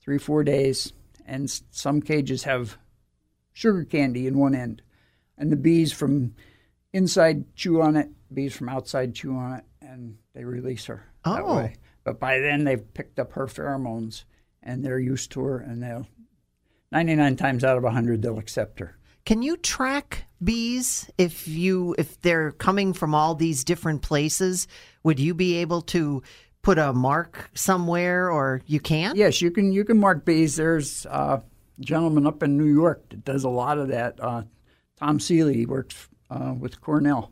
three, 0.00 0.18
four 0.18 0.44
days, 0.44 0.92
and 1.26 1.50
some 1.70 2.00
cages 2.00 2.44
have 2.44 2.78
sugar 3.52 3.84
candy 3.84 4.26
in 4.26 4.38
one 4.38 4.54
end, 4.54 4.82
and 5.36 5.50
the 5.50 5.56
bees 5.56 5.92
from 5.92 6.34
inside 6.92 7.56
chew 7.56 7.80
on 7.80 7.96
it, 7.96 8.08
bees 8.32 8.54
from 8.54 8.68
outside 8.68 9.14
chew 9.14 9.34
on 9.34 9.54
it, 9.54 9.64
and 9.92 10.16
they 10.34 10.44
release 10.44 10.86
her 10.86 11.04
that 11.24 11.42
Oh. 11.42 11.56
way. 11.56 11.76
But 12.04 12.18
by 12.18 12.38
then 12.40 12.64
they've 12.64 12.92
picked 12.94 13.18
up 13.18 13.32
her 13.32 13.46
pheromones, 13.46 14.24
and 14.62 14.84
they're 14.84 14.98
used 14.98 15.30
to 15.32 15.42
her, 15.44 15.58
and 15.58 15.82
they'll 15.82 16.06
99 16.90 17.36
times 17.36 17.64
out 17.64 17.76
of 17.76 17.84
100 17.84 18.22
they'll 18.22 18.38
accept 18.38 18.80
her. 18.80 18.96
Can 19.24 19.42
you 19.42 19.56
track 19.56 20.24
bees 20.42 21.08
if 21.16 21.46
you 21.46 21.94
if 21.96 22.20
they're 22.22 22.50
coming 22.52 22.92
from 22.92 23.14
all 23.14 23.34
these 23.34 23.62
different 23.64 24.02
places? 24.02 24.66
Would 25.04 25.20
you 25.20 25.32
be 25.34 25.56
able 25.58 25.80
to 25.82 26.22
put 26.62 26.78
a 26.78 26.92
mark 26.92 27.50
somewhere 27.54 28.30
or 28.30 28.62
you 28.66 28.80
can't? 28.80 29.16
Yes, 29.16 29.40
you 29.40 29.50
can 29.52 29.72
you 29.72 29.84
can 29.84 29.98
mark 29.98 30.24
bees. 30.24 30.56
There's 30.56 31.06
uh, 31.06 31.38
a 31.40 31.80
gentleman 31.82 32.26
up 32.26 32.42
in 32.42 32.56
New 32.58 32.72
York 32.72 33.08
that 33.10 33.24
does 33.24 33.44
a 33.44 33.48
lot 33.48 33.78
of 33.78 33.88
that. 33.88 34.18
Uh, 34.20 34.42
Tom 34.98 35.20
Seeley 35.20 35.66
works 35.66 36.08
uh, 36.30 36.54
with 36.58 36.80
Cornell, 36.80 37.30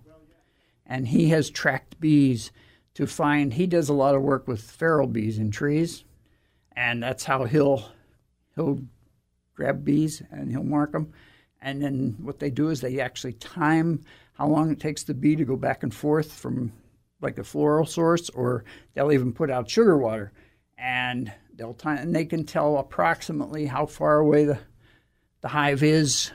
and 0.91 1.07
he 1.07 1.29
has 1.29 1.49
tracked 1.49 2.01
bees 2.01 2.51
to 2.95 3.07
find. 3.07 3.55
He 3.55 3.67
does 3.67 3.89
a 3.89 3.95
lot 3.95 4.17
of 4.17 4.23
work 4.23 4.49
with 4.49 4.61
feral 4.61 5.07
bees 5.07 5.39
in 5.39 5.53
trees, 5.53 6.05
and 6.73 7.03
that's 7.03 7.25
how 7.25 7.45
he'll 7.45 7.89
he'll 8.57 8.81
grab 9.55 9.85
bees 9.85 10.23
and 10.31 10.51
he'll 10.51 10.65
mark 10.65 10.93
them. 10.93 11.13
And 11.63 11.81
then 11.81 12.17
what 12.21 12.41
they 12.41 12.51
do 12.51 12.69
is 12.69 12.81
they 12.81 13.01
actually 13.01 13.35
time 13.35 14.03
how 14.35 14.49
long 14.49 14.73
it 14.73 14.81
takes 14.81 15.05
the 15.05 15.15
bee 15.15 15.37
to 15.37 15.45
go 15.45 15.57
back 15.57 15.83
and 15.83 15.95
forth 15.95 16.33
from 16.33 16.73
like 17.21 17.39
a 17.39 17.45
floral 17.45 17.87
source, 17.87 18.29
or 18.31 18.65
they'll 18.95 19.13
even 19.13 19.33
put 19.33 19.51
out 19.51 19.71
sugar 19.71 19.97
water, 19.97 20.33
and 20.77 21.33
they'll 21.55 21.75
time 21.75 21.99
and 21.99 22.17
they 22.17 22.25
can 22.25 22.45
tell 22.45 22.79
approximately 22.79 23.67
how 23.67 23.87
far 23.87 24.19
away 24.19 24.45
the 24.45 24.59
the 25.43 25.49
hive 25.49 25.83
is, 25.83 26.33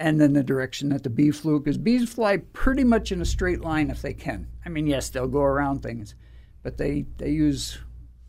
and 0.00 0.20
then 0.20 0.32
the 0.32 0.42
direction 0.42 0.88
that 0.90 1.02
the 1.02 1.10
bee 1.10 1.30
flew. 1.30 1.58
Because 1.58 1.78
bees 1.78 2.08
fly 2.08 2.38
pretty 2.52 2.84
much 2.84 3.12
in 3.12 3.20
a 3.20 3.24
straight 3.24 3.60
line 3.60 3.90
if 3.90 4.02
they 4.02 4.14
can. 4.14 4.46
I 4.64 4.68
mean, 4.68 4.86
yes, 4.86 5.08
they'll 5.08 5.28
go 5.28 5.42
around 5.42 5.82
things, 5.82 6.14
but 6.62 6.76
they 6.78 7.06
they 7.18 7.30
use 7.30 7.78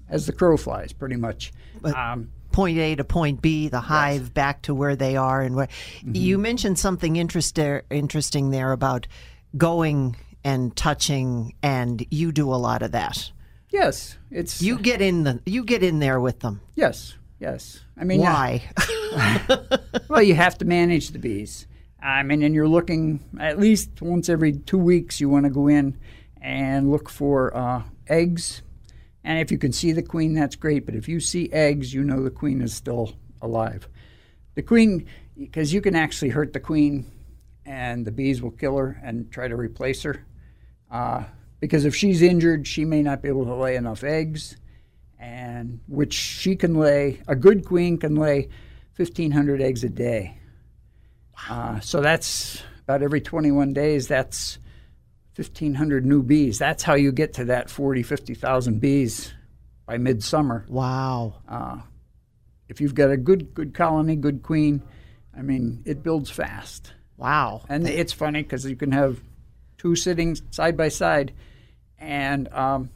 as 0.09 0.25
the 0.25 0.33
crow 0.33 0.57
flies 0.57 0.91
pretty 0.93 1.15
much. 1.15 1.51
um, 1.83 2.31
Point 2.51 2.79
A 2.79 2.95
to 2.95 3.03
point 3.03 3.41
B, 3.43 3.67
the 3.67 3.79
hive 3.79 4.33
back 4.33 4.63
to 4.63 4.73
where 4.73 4.95
they 4.95 5.15
are 5.15 5.41
and 5.41 5.55
where 5.55 5.67
you 6.03 6.39
mentioned 6.39 6.79
something 6.79 7.15
interest, 7.15 7.57
interesting 7.91 8.49
there 8.49 8.71
about 8.71 9.07
going 9.55 10.15
and 10.43 10.75
touching 10.75 11.53
and 11.61 12.03
you 12.09 12.31
do 12.31 12.51
a 12.51 12.55
lot 12.57 12.81
of 12.81 12.91
that. 12.93 13.31
yes, 13.69 14.17
it's 14.31 14.61
You 14.63 14.79
get 14.79 14.99
in 14.99 15.23
the 15.25 15.39
you 15.45 15.63
get 15.63 15.83
in 15.83 15.99
there 15.99 16.19
with 16.19 16.39
them. 16.39 16.59
yes, 16.75 17.13
yes. 17.39 17.79
I 17.97 18.03
mean. 18.03 18.21
Why? 18.21 18.63
Well, 20.07 20.23
you 20.23 20.33
have 20.35 20.57
to 20.57 20.65
manage 20.65 21.09
the 21.09 21.19
bees. 21.19 21.67
I 22.01 22.23
mean, 22.23 22.41
and 22.41 22.55
you're 22.55 22.67
looking 22.67 23.19
at 23.39 23.59
least 23.59 24.01
once 24.01 24.27
every 24.27 24.53
two 24.53 24.77
weeks. 24.77 25.19
You 25.19 25.29
want 25.29 25.45
to 25.45 25.51
go 25.51 25.67
in 25.67 25.97
and 26.41 26.89
look 26.89 27.09
for 27.09 27.55
uh, 27.55 27.83
eggs, 28.07 28.63
and 29.23 29.39
if 29.39 29.51
you 29.51 29.57
can 29.57 29.71
see 29.71 29.91
the 29.91 30.01
queen, 30.01 30.33
that's 30.33 30.55
great. 30.55 30.85
But 30.85 30.95
if 30.95 31.07
you 31.07 31.19
see 31.19 31.51
eggs, 31.51 31.93
you 31.93 32.03
know 32.03 32.23
the 32.23 32.31
queen 32.31 32.61
is 32.61 32.73
still 32.73 33.13
alive. 33.41 33.87
The 34.55 34.63
queen, 34.63 35.07
because 35.37 35.73
you 35.73 35.81
can 35.81 35.95
actually 35.95 36.29
hurt 36.29 36.53
the 36.53 36.59
queen, 36.59 37.05
and 37.65 38.05
the 38.05 38.11
bees 38.11 38.41
will 38.41 38.51
kill 38.51 38.77
her 38.77 38.99
and 39.03 39.31
try 39.31 39.47
to 39.47 39.55
replace 39.55 40.01
her. 40.03 40.25
Uh, 40.89 41.23
because 41.59 41.85
if 41.85 41.95
she's 41.95 42.21
injured, 42.21 42.65
she 42.67 42.85
may 42.85 43.03
not 43.03 43.21
be 43.21 43.27
able 43.27 43.45
to 43.45 43.53
lay 43.53 43.75
enough 43.75 44.03
eggs, 44.03 44.57
and 45.19 45.79
which 45.87 46.13
she 46.13 46.55
can 46.55 46.75
lay. 46.75 47.21
A 47.27 47.35
good 47.35 47.65
queen 47.65 47.97
can 47.97 48.15
lay 48.15 48.49
1,500 48.95 49.61
eggs 49.61 49.83
a 49.83 49.89
day. 49.89 50.37
Uh, 51.49 51.79
so 51.79 52.01
that's 52.01 52.61
about 52.83 53.03
every 53.03 53.21
21 53.21 53.73
days. 53.73 54.07
That's 54.07 54.59
1,500 55.35 56.05
new 56.05 56.23
bees. 56.23 56.57
That's 56.57 56.83
how 56.83 56.95
you 56.95 57.11
get 57.11 57.33
to 57.33 57.45
that 57.45 57.69
40, 57.69 58.03
50,000 58.03 58.79
bees 58.79 59.33
by 59.85 59.97
midsummer. 59.97 60.65
wow. 61.47 61.83
If 62.67 62.79
you've 62.79 62.93
got 62.93 63.09
a 63.09 63.17
good, 63.17 63.53
good 63.55 63.73
colony, 63.73 64.15
good 64.15 64.43
queen, 64.43 64.83
I 65.35 65.41
mean, 65.41 65.81
it 65.85 66.03
builds 66.03 66.29
fast. 66.29 66.93
Wow. 67.17 67.63
And 67.67 67.87
it's 67.87 68.13
funny 68.13 68.43
because 68.43 68.63
you 68.65 68.75
can 68.75 68.91
have 68.91 69.19
two 69.77 69.95
sitting 69.95 70.37
side 70.51 70.77
by 70.77 70.89
side, 70.89 71.33
and 71.97 72.47
um, 72.53 72.91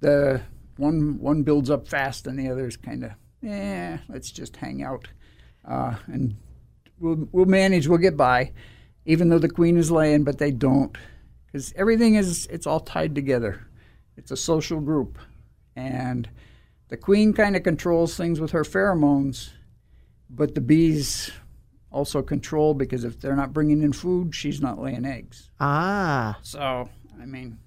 the 0.00 0.40
one 0.78 1.18
one 1.18 1.42
builds 1.42 1.70
up 1.70 1.88
fast, 1.88 2.26
and 2.26 2.38
the 2.38 2.48
other's 2.48 2.76
kind 2.76 3.04
of, 3.04 3.10
eh, 3.44 3.98
let's 4.08 4.30
just 4.30 4.56
hang 4.56 4.82
out, 4.82 5.08
uh, 5.66 5.96
and 6.06 6.36
we'll 6.98 7.28
we'll 7.32 7.46
manage, 7.46 7.88
we'll 7.88 7.98
get 7.98 8.16
by, 8.16 8.52
even 9.04 9.28
though 9.28 9.38
the 9.38 9.48
queen 9.48 9.76
is 9.76 9.90
laying, 9.90 10.24
but 10.24 10.38
they 10.38 10.50
don't, 10.50 10.96
because 11.46 11.72
everything 11.76 12.14
is 12.14 12.46
it's 12.46 12.66
all 12.66 12.80
tied 12.80 13.14
together. 13.14 13.66
It's 14.16 14.30
a 14.30 14.36
social 14.36 14.80
group, 14.80 15.18
and 15.76 16.28
the 16.88 16.96
queen 16.96 17.32
kind 17.32 17.56
of 17.56 17.62
controls 17.62 18.16
things 18.16 18.40
with 18.40 18.52
her 18.52 18.64
pheromones, 18.64 19.50
but 20.30 20.54
the 20.54 20.60
bees 20.60 21.30
also 21.90 22.22
control 22.22 22.74
because 22.74 23.04
if 23.04 23.20
they're 23.20 23.36
not 23.36 23.52
bringing 23.52 23.82
in 23.82 23.92
food, 23.92 24.34
she's 24.34 24.60
not 24.60 24.78
laying 24.78 25.04
eggs. 25.04 25.50
Ah. 25.60 26.38
So, 26.42 26.88
I 27.20 27.24
mean, 27.24 27.58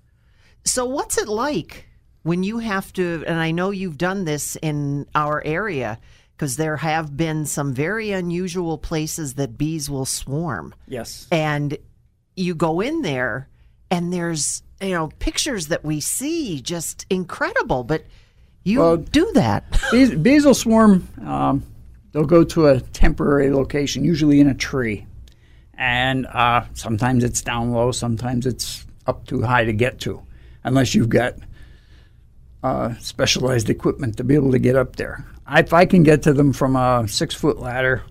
So, 0.63 0.85
what's 0.85 1.17
it 1.17 1.27
like 1.27 1.87
when 2.23 2.43
you 2.43 2.59
have 2.59 2.91
to? 2.93 3.23
And 3.27 3.39
I 3.39 3.51
know 3.51 3.71
you've 3.71 3.97
done 3.97 4.25
this 4.25 4.55
in 4.61 5.07
our 5.15 5.41
area 5.45 5.99
because 6.35 6.57
there 6.57 6.77
have 6.77 7.15
been 7.15 7.45
some 7.45 7.73
very 7.73 8.11
unusual 8.11 8.77
places 8.77 9.35
that 9.35 9.57
bees 9.57 9.89
will 9.89 10.05
swarm. 10.05 10.73
yes. 10.87 11.27
And 11.31 11.77
you 12.35 12.55
go 12.55 12.79
in 12.81 13.01
there, 13.01 13.47
and 13.91 14.11
there's, 14.13 14.63
you 14.79 14.89
know, 14.91 15.09
pictures 15.19 15.67
that 15.67 15.83
we 15.83 15.99
see 15.99 16.61
just 16.61 17.05
incredible, 17.09 17.83
but 17.83 18.05
you 18.63 18.79
Well- 18.79 18.97
do 18.97 19.29
that. 19.33 19.65
Bees, 19.91 20.15
bees 20.15 20.45
will 20.45 20.53
swarm. 20.55 21.07
Um, 21.23 21.63
they'll 22.11 22.23
go 22.25 22.43
to 22.45 22.67
a 22.67 22.79
temporary 22.79 23.51
location, 23.51 24.03
usually 24.03 24.39
in 24.39 24.47
a 24.47 24.53
tree. 24.55 25.05
And 25.73 26.25
uh, 26.27 26.63
sometimes 26.73 27.23
it's 27.23 27.41
down 27.41 27.71
low, 27.71 27.91
sometimes 27.91 28.45
it's 28.45 28.85
up 29.07 29.25
too 29.27 29.41
high 29.41 29.65
to 29.65 29.73
get 29.73 29.99
to, 30.01 30.21
unless 30.63 30.95
you've 30.95 31.09
got 31.09 31.35
uh, 32.63 32.93
specialized 32.99 33.69
equipment 33.69 34.17
to 34.17 34.23
be 34.23 34.35
able 34.35 34.51
to 34.51 34.59
get 34.59 34.75
up 34.75 34.95
there. 34.95 35.25
I, 35.45 35.59
if 35.61 35.73
I 35.73 35.85
can 35.85 36.03
get 36.03 36.23
to 36.23 36.33
them 36.33 36.53
from 36.53 36.75
a 36.75 37.07
six 37.07 37.33
foot 37.35 37.59
ladder, 37.59 38.03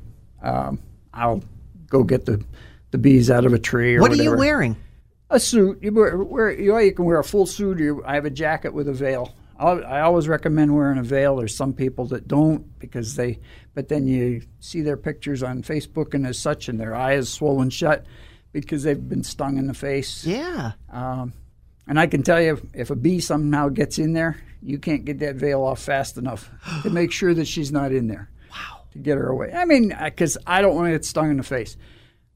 um, 0.42 0.80
I'll 1.14 1.42
go 1.88 2.02
get 2.02 2.26
the, 2.26 2.45
the 2.90 2.99
bees 2.99 3.30
out 3.30 3.45
of 3.45 3.52
a 3.52 3.59
tree 3.59 3.97
or 3.97 4.00
what 4.00 4.12
are 4.12 4.16
you 4.16 4.37
wearing? 4.37 4.76
A 5.30 5.38
suit. 5.38 5.83
You 5.83 5.92
wear, 5.92 6.16
wear 6.16 6.50
you, 6.50 6.73
know, 6.73 6.78
you 6.78 6.92
can 6.92 7.04
wear 7.04 7.19
a 7.19 7.25
full 7.25 7.47
suit. 7.47 7.80
Or 7.80 7.85
you, 7.85 8.04
I 8.04 8.14
have 8.14 8.25
a 8.25 8.30
jacket 8.30 8.75
with 8.75 8.88
a 8.88 8.92
veil. 8.92 9.35
I'll, 9.59 9.85
I 9.85 10.00
always 10.00 10.26
recommend 10.26 10.75
wearing 10.75 10.99
a 10.99 11.02
veil. 11.02 11.37
There's 11.37 11.54
some 11.54 11.73
people 11.73 12.07
that 12.07 12.26
don't 12.26 12.78
because 12.78 13.14
they, 13.14 13.38
but 13.75 13.88
then 13.88 14.07
you 14.07 14.42
see 14.59 14.80
their 14.80 14.97
pictures 14.97 15.42
on 15.42 15.62
Facebook 15.62 16.14
and 16.14 16.26
as 16.26 16.38
such, 16.38 16.69
and 16.69 16.80
their 16.80 16.95
eye 16.95 17.14
is 17.14 17.30
swollen 17.30 17.71
shut 17.71 18.07
because 18.52 18.83
they've 18.83 19.09
been 19.09 19.23
stung 19.23 19.59
in 19.59 19.66
the 19.66 19.75
face. 19.75 20.26
Yeah. 20.26 20.73
Um, 20.90 21.33
and 21.91 21.99
I 21.99 22.07
can 22.07 22.23
tell 22.23 22.41
you, 22.41 22.53
if, 22.53 22.63
if 22.73 22.91
a 22.91 22.95
bee 22.95 23.19
somehow 23.19 23.69
gets 23.69 23.99
in 23.99 24.13
there, 24.13 24.37
you 24.63 24.79
can't 24.79 25.05
get 25.05 25.19
that 25.19 25.35
veil 25.35 25.61
off 25.61 25.83
fast 25.83 26.17
enough 26.17 26.49
to 26.85 26.91
make 26.91 27.11
sure 27.11 27.35
that 27.35 27.49
she's 27.49 27.73
not 27.73 27.91
in 27.91 28.07
there. 28.07 28.31
Wow. 28.49 28.83
To 28.93 28.99
get 28.99 29.19
her 29.19 29.27
away. 29.27 29.53
I 29.53 29.65
mean, 29.65 29.93
because 30.05 30.39
I 30.47 30.63
don't 30.63 30.77
want 30.77 30.87
to 30.87 30.93
get 30.93 31.05
stung 31.05 31.33
in 31.33 31.37
the 31.37 31.43
face. 31.43 31.77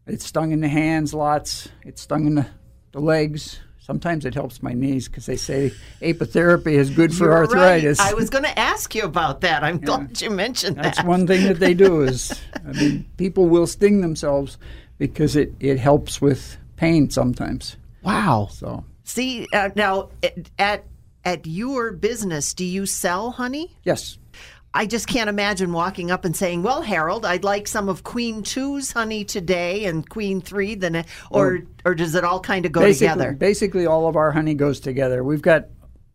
It's 0.08 0.26
stung 0.26 0.50
in 0.50 0.60
the 0.60 0.66
hands 0.66 1.14
lots. 1.14 1.68
It's 1.84 2.02
stung 2.02 2.26
in 2.26 2.34
the, 2.34 2.46
the 2.90 2.98
legs. 2.98 3.60
Sometimes 3.78 4.24
it 4.24 4.34
helps 4.34 4.60
my 4.60 4.72
knees 4.72 5.06
because 5.06 5.26
they 5.26 5.36
say 5.36 5.70
apitherapy 6.02 6.72
is 6.72 6.90
good 6.90 7.14
for 7.14 7.26
You're 7.26 7.34
arthritis. 7.34 8.00
Right. 8.00 8.10
I 8.10 8.14
was 8.14 8.30
going 8.30 8.44
to 8.44 8.58
ask 8.58 8.92
you 8.92 9.04
about 9.04 9.42
that. 9.42 9.62
I'm 9.62 9.78
glad 9.78 10.20
you 10.20 10.30
mentioned 10.30 10.78
That's 10.78 10.96
that. 10.96 10.96
That's 10.96 11.06
one 11.06 11.28
thing 11.28 11.46
that 11.46 11.60
they 11.60 11.74
do 11.74 12.02
is, 12.02 12.42
I 12.66 12.72
mean, 12.72 13.08
people 13.18 13.46
will 13.46 13.68
sting 13.68 14.00
themselves 14.00 14.58
because 14.98 15.36
it, 15.36 15.54
it 15.60 15.78
helps 15.78 16.20
with 16.20 16.56
pain 16.74 17.08
sometimes. 17.08 17.76
Wow. 18.02 18.48
So, 18.50 18.84
See 19.04 19.46
uh, 19.52 19.70
now 19.76 20.10
at- 20.58 20.84
at 21.24 21.46
your 21.46 21.92
business, 21.92 22.52
do 22.54 22.64
you 22.64 22.86
sell 22.86 23.30
honey? 23.30 23.76
yes. 23.84 24.18
I 24.76 24.86
just 24.86 25.06
can't 25.06 25.30
imagine 25.30 25.72
walking 25.72 26.10
up 26.10 26.24
and 26.24 26.34
saying, 26.36 26.64
"Well, 26.64 26.82
Harold, 26.82 27.24
I'd 27.24 27.44
like 27.44 27.68
some 27.68 27.88
of 27.88 28.02
Queen 28.02 28.42
Two's 28.42 28.90
honey 28.90 29.22
today 29.24 29.84
and 29.84 30.08
Queen 30.08 30.40
Three, 30.40 30.74
then," 30.74 30.94
ne- 30.94 31.04
or 31.30 31.60
or 31.84 31.94
does 31.94 32.16
it 32.16 32.24
all 32.24 32.40
kind 32.40 32.66
of 32.66 32.72
go 32.72 32.80
basically, 32.80 33.06
together? 33.06 33.32
Basically, 33.34 33.86
all 33.86 34.08
of 34.08 34.16
our 34.16 34.32
honey 34.32 34.54
goes 34.54 34.80
together. 34.80 35.22
We've 35.22 35.40
got 35.42 35.66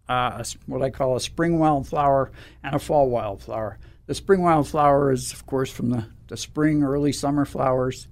uh, 0.09 0.43
a 0.43 0.45
what 0.65 0.81
I 0.81 0.89
call 0.89 1.15
a 1.15 1.21
spring 1.21 1.57
wildflower 1.57 2.31
and 2.61 2.75
a 2.75 2.79
fall 2.79 3.09
wildflower. 3.09 3.79
The 4.07 4.13
spring 4.13 4.41
wildflower 4.41 5.13
is, 5.13 5.31
of 5.31 5.45
course, 5.45 5.71
from 5.71 5.91
the, 5.91 6.07
the 6.27 6.35
spring, 6.35 6.83
early 6.83 7.13
summer 7.13 7.45
flowers, 7.45 8.09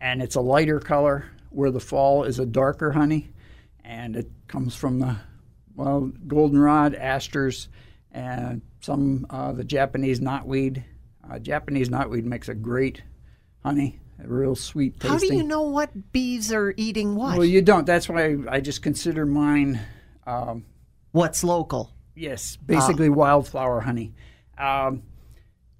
and 0.00 0.22
it's 0.22 0.36
a 0.36 0.40
lighter 0.40 0.78
color, 0.78 1.24
where 1.48 1.72
the 1.72 1.80
fall 1.80 2.22
is 2.22 2.38
a 2.38 2.46
darker 2.46 2.92
honey, 2.92 3.30
and 3.90 4.14
it 4.14 4.30
comes 4.46 4.76
from 4.76 5.00
the 5.00 5.16
well, 5.74 6.12
goldenrod, 6.26 6.94
asters, 6.94 7.68
and 8.12 8.62
some 8.80 9.26
uh, 9.30 9.52
the 9.52 9.64
Japanese 9.64 10.20
knotweed. 10.20 10.84
Uh, 11.28 11.38
Japanese 11.40 11.88
knotweed 11.88 12.24
makes 12.24 12.48
a 12.48 12.54
great 12.54 13.02
honey, 13.64 13.98
a 14.22 14.28
real 14.28 14.54
sweet 14.54 15.00
tasting. 15.00 15.10
How 15.10 15.18
do 15.18 15.34
you 15.34 15.42
know 15.42 15.62
what 15.62 16.12
bees 16.12 16.52
are 16.52 16.72
eating 16.76 17.16
what? 17.16 17.36
Well, 17.36 17.46
you 17.46 17.62
don't. 17.62 17.84
That's 17.84 18.08
why 18.08 18.36
I 18.48 18.60
just 18.60 18.80
consider 18.80 19.26
mine. 19.26 19.80
Um, 20.24 20.66
What's 21.10 21.42
local? 21.42 21.90
Yes, 22.14 22.56
basically 22.56 23.08
wildflower 23.08 23.80
honey. 23.80 24.12
Um, 24.56 25.02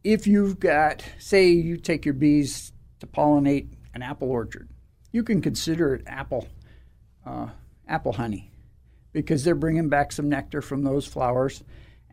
if 0.03 0.27
you've 0.27 0.59
got, 0.59 1.05
say, 1.19 1.51
you 1.51 1.77
take 1.77 2.05
your 2.05 2.15
bees 2.15 2.73
to 3.01 3.07
pollinate 3.07 3.69
an 3.95 4.03
apple 4.03 4.31
orchard, 4.31 4.69
you 5.13 5.23
can 5.23 5.41
consider 5.41 5.95
it 5.95 6.03
apple 6.07 6.49
uh, 7.27 7.49
apple 7.91 8.13
honey 8.13 8.51
because 9.13 9.43
they're 9.45 9.55
bringing 9.57 9.89
back 9.89 10.13
some 10.13 10.29
nectar 10.29 10.63
from 10.63 10.85
those 10.85 11.05
flowers, 11.05 11.65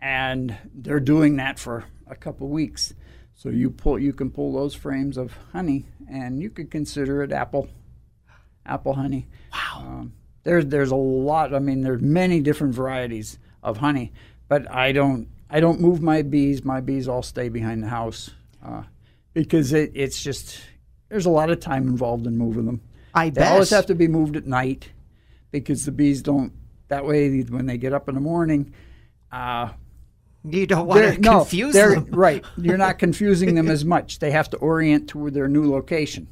and 0.02 0.58
they're 0.74 1.00
doing 1.00 1.36
that 1.38 1.60
for 1.60 1.86
a 2.08 2.16
couple 2.16 2.48
weeks. 2.48 2.94
So 3.36 3.50
you 3.50 3.70
pull, 3.70 4.00
you 4.00 4.14
can 4.14 4.32
pull 4.32 4.52
those 4.52 4.74
frames 4.74 5.16
of 5.16 5.38
honey, 5.54 5.86
and 6.10 6.42
you 6.42 6.50
could 6.50 6.72
consider 6.72 7.22
it 7.22 7.32
apple 7.32 7.70
apple 8.66 8.94
honey. 8.96 9.28
Wow. 9.54 9.80
Um, 9.86 10.14
there's 10.44 10.66
there's 10.66 10.92
a 10.92 10.96
lot. 10.96 11.54
I 11.54 11.60
mean, 11.60 11.82
there's 11.82 12.02
many 12.02 12.42
different 12.42 12.74
varieties 12.74 13.38
of 13.62 13.78
honey, 13.78 14.12
but 14.48 14.70
I 14.72 14.92
don't 14.92 15.28
I 15.50 15.60
don't 15.60 15.80
move 15.80 16.02
my 16.02 16.24
bees. 16.24 16.64
My 16.66 16.82
bees 16.82 17.08
all 17.08 17.22
stay 17.22 17.50
behind 17.50 17.84
the 17.84 17.90
house 17.90 18.32
uh, 18.66 18.84
because 19.34 19.72
it, 19.74 19.92
it's 19.94 20.22
just 20.24 20.60
there's 21.10 21.26
a 21.28 21.30
lot 21.30 21.52
of 21.52 21.60
time 21.60 21.88
involved 21.88 22.26
in 22.26 22.38
moving 22.38 22.66
them. 22.66 22.82
I 23.14 23.30
They 23.30 23.44
always 23.46 23.70
bet. 23.70 23.78
have 23.78 23.86
to 23.88 23.96
be 23.96 24.08
moved 24.08 24.36
at 24.36 24.48
night 24.48 24.90
because 25.60 25.86
the 25.86 25.92
bees 25.92 26.22
don't. 26.22 26.52
That 26.90 27.06
way, 27.06 27.42
when 27.42 27.66
they 27.66 27.78
get 27.78 27.94
up 27.94 28.08
in 28.08 28.16
the 28.16 28.22
morning, 28.22 28.74
uh, 29.32 29.70
You 30.46 30.66
don't 30.66 30.88
want 30.88 31.16
to 31.16 31.20
confuse 31.22 31.74
they're- 31.74 31.96
them. 31.96 32.08
Right. 32.12 32.46
You're 32.58 32.78
not 32.78 32.98
confusing 33.06 33.56
them 33.56 33.68
as 33.68 33.84
much. 33.84 34.20
They 34.20 34.32
have 34.32 34.50
to 34.52 34.58
orient 34.58 35.10
to 35.10 35.30
their 35.30 35.48
new 35.50 35.70
location. 35.70 36.28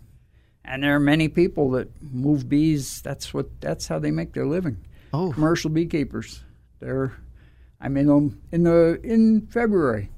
And 0.63 0.81
there 0.83 0.95
are 0.95 0.99
many 0.99 1.27
people 1.27 1.71
that 1.71 1.89
move 2.01 2.47
bees. 2.49 3.01
That's 3.01 3.33
what. 3.33 3.59
That's 3.61 3.87
how 3.87 3.99
they 3.99 4.11
make 4.11 4.33
their 4.33 4.47
living. 4.47 4.77
Oh. 5.13 5.31
Commercial 5.31 5.69
beekeepers. 5.69 6.43
They're. 6.79 7.13
I 7.81 7.89
mean, 7.89 8.09
um, 8.09 8.41
in 8.51 8.63
the 8.63 8.99
in 9.03 9.45
February, 9.47 10.09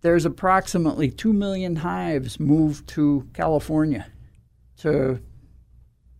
there's 0.00 0.24
approximately 0.24 1.10
two 1.10 1.32
million 1.32 1.76
hives 1.76 2.40
moved 2.40 2.88
to 2.88 3.28
California 3.34 4.06
to 4.78 5.20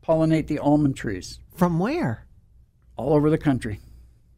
pollinate 0.07 0.47
the 0.47 0.59
almond 0.61 0.97
trees 0.97 1.41
From 1.55 1.79
where? 1.79 2.27
all 2.97 3.15
over 3.15 3.31
the 3.31 3.39
country. 3.39 3.81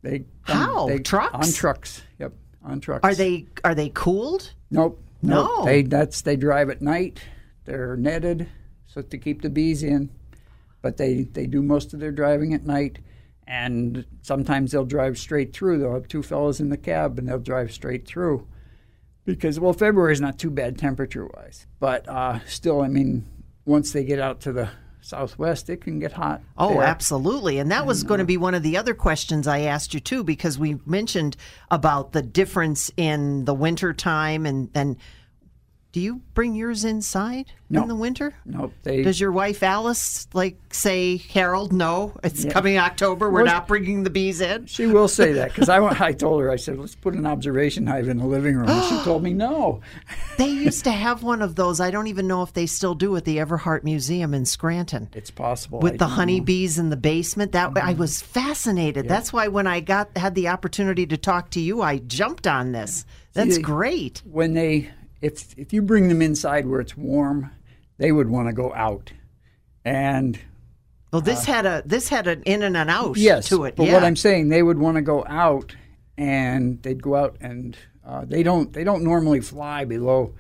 They 0.03 0.25
How? 0.43 0.87
They, 0.87 0.99
Trucks? 1.01 1.35
on 1.35 1.53
trucks. 1.53 2.03
Yep, 2.19 2.33
on 2.65 2.81
trucks. 2.81 3.01
Are 3.03 3.15
they 3.15 3.47
are 3.65 3.75
they 3.75 3.89
cooled? 3.89 4.53
Nope. 4.71 5.03
No. 5.23 5.45
Nope. 5.57 5.65
They 5.67 5.83
that's 5.83 6.23
they 6.23 6.37
drive 6.37 6.71
at 6.71 6.81
night. 6.81 7.21
They're 7.65 7.97
netted 7.97 8.49
so 8.87 9.03
to 9.03 9.19
keep 9.19 9.43
the 9.43 9.51
bees 9.51 9.83
in, 9.83 10.11
but 10.83 10.97
they 10.99 11.25
they 11.25 11.47
do 11.47 11.63
most 11.63 11.93
of 11.95 12.01
their 12.01 12.13
driving 12.13 12.55
at 12.55 12.65
night. 12.65 13.01
And 13.47 14.07
sometimes 14.23 14.73
they'll 14.73 14.87
drive 14.87 15.19
straight 15.19 15.53
through. 15.53 15.79
They'll 15.79 15.93
have 15.93 16.09
two 16.09 16.23
fellows 16.23 16.61
in 16.61 16.71
the 16.71 16.79
cab, 16.79 17.19
and 17.19 17.29
they'll 17.29 17.39
drive 17.39 17.73
straight 17.73 18.07
through. 18.07 18.47
Because 19.27 19.59
well, 19.59 19.73
February 19.75 20.13
is 20.13 20.21
not 20.21 20.39
too 20.39 20.51
bad 20.51 20.79
temperature 20.79 21.27
wise, 21.27 21.67
but 21.81 22.09
uh, 22.09 22.39
still, 22.47 22.81
I 22.83 22.89
mean, 22.89 23.27
once 23.67 23.93
they 23.93 24.05
get 24.05 24.19
out 24.21 24.41
to 24.43 24.53
the 24.53 24.71
southwest, 25.05 25.69
it 25.69 25.83
can 25.83 25.99
get 25.99 26.13
hot. 26.13 26.41
Oh, 26.57 26.75
there. 26.75 26.83
absolutely. 26.83 27.59
And 27.59 27.71
that 27.71 27.87
was 27.87 28.03
going 28.03 28.19
to 28.19 28.25
uh, 28.25 28.27
be 28.27 28.37
one 28.37 28.55
of 28.55 28.63
the 28.63 28.77
other 28.77 28.95
questions 28.95 29.47
I 29.47 29.61
asked 29.61 29.95
you 29.95 30.01
too, 30.01 30.25
because 30.25 30.59
we 30.59 30.79
mentioned 30.87 31.37
about 31.71 32.13
the 32.13 32.23
difference 32.23 32.91
in 32.97 33.45
the 33.45 33.55
winter 33.55 33.93
time 33.93 34.47
and 34.47 34.71
and 34.75 34.97
do 35.95 36.01
you 36.01 36.23
bring 36.35 36.57
yours 36.57 36.85
inside 36.85 37.53
No. 37.71 37.83
in 37.83 37.89
the 37.89 37.95
winter? 37.95 38.35
Nope. 38.45 38.73
They 38.83 39.05
Does 39.05 39.21
your 39.21 39.31
wife 39.31 39.63
Alice 39.63 40.27
like 40.35 40.57
say, 40.73 41.19
Harold, 41.19 41.73
no, 41.73 42.17
it's 42.25 42.45
coming 42.47 42.79
October, 42.79 43.31
we're 43.31 43.45
Well, 43.45 43.53
not 43.53 43.69
bringing 43.69 44.03
the 44.03 44.11
bees 44.11 44.41
in? 44.41 44.67
She 44.67 44.87
will 44.87 45.07
say 45.07 45.35
that 45.35 45.51
because 45.51 45.69
I, 45.69 45.79
I 46.05 46.13
told 46.13 46.41
her 46.41 46.51
I 46.51 46.57
said 46.57 46.81
let's 46.81 46.97
put 46.97 47.15
an 47.15 47.25
observation 47.25 47.87
hive 47.87 48.09
in 48.09 48.19
the 48.19 48.27
living 48.27 48.57
room. 48.57 48.69
And 48.69 48.85
she 48.87 49.05
told 49.05 49.23
me 49.23 49.33
no. 49.35 49.83
They 50.37 50.49
used 50.49 50.83
to 50.83 50.91
have 50.91 51.23
one 51.23 51.43
of 51.43 51.55
those. 51.55 51.79
I 51.79 51.93
don't 51.93 52.09
even 52.09 52.27
know 52.27 52.43
if 52.43 52.53
they 52.53 52.67
still 52.67 52.97
do 52.97 53.15
at 53.15 53.25
the 53.25 53.37
Everhart 53.37 53.85
Museum 53.85 54.35
in 54.35 54.47
Scranton. 54.47 55.09
It's 55.15 55.31
possible 55.31 55.79
with 55.79 55.93
I 55.93 55.97
the 55.99 56.09
know. 56.09 56.15
honeybees 56.15 56.77
in 56.77 56.91
the 56.91 56.97
basement. 56.97 57.53
That 57.53 57.71
I 57.77 57.93
mm-hmm. 57.93 58.01
was 58.01 58.21
fascinated. 58.21 59.09
That's 59.09 59.33
why 59.33 59.47
when 59.47 59.69
I 59.69 59.79
got 59.79 60.19
had 60.19 60.35
the 60.35 60.49
opportunity 60.49 61.07
to 61.07 61.17
talk 61.17 61.51
to 61.51 61.61
you, 61.61 61.83
I 61.83 61.99
jumped 61.99 62.49
on 62.49 62.73
this. 62.73 63.07
That's 63.33 63.57
See, 63.57 63.63
great. 63.63 64.23
when 64.25 64.55
they 64.55 64.91
if 65.21 65.57
if 65.59 65.73
you 65.73 65.83
bring 65.83 66.09
them 66.09 66.21
inside 66.23 66.67
where 66.67 66.81
it's 66.81 66.97
warm, 66.97 67.51
they 67.99 68.13
would 68.13 68.29
want 68.29 68.49
to 68.49 68.53
go 68.53 68.73
out. 68.75 69.13
And 69.85 70.39
Well, 71.13 71.23
this 71.23 71.45
had 71.45 71.67
a 71.67 71.83
this 71.85 72.09
had 72.09 72.27
an 72.27 72.43
in 72.45 72.63
and 72.63 72.77
an 72.77 72.89
out 72.91 73.11
Uh, 73.11 73.15
yes, 73.17 73.49
to 73.49 73.65
it. 73.65 73.77
but 73.77 73.87
yeah. 73.87 73.95
what 73.95 74.05
I'm 74.05 74.17
saying, 74.17 74.49
they 74.49 74.63
would 74.63 74.79
want 74.79 74.97
to 74.97 75.03
go 75.03 75.25
out, 75.29 75.75
and 76.17 76.83
they'd 76.83 77.03
go 77.03 77.17
out 77.17 77.37
and 77.41 77.77
uh, 78.07 78.25
they 78.25 78.43
don't 78.43 78.73
they 78.73 78.85
don't 78.85 79.03
normally 79.05 79.41
fly 79.41 79.85
below 79.85 80.35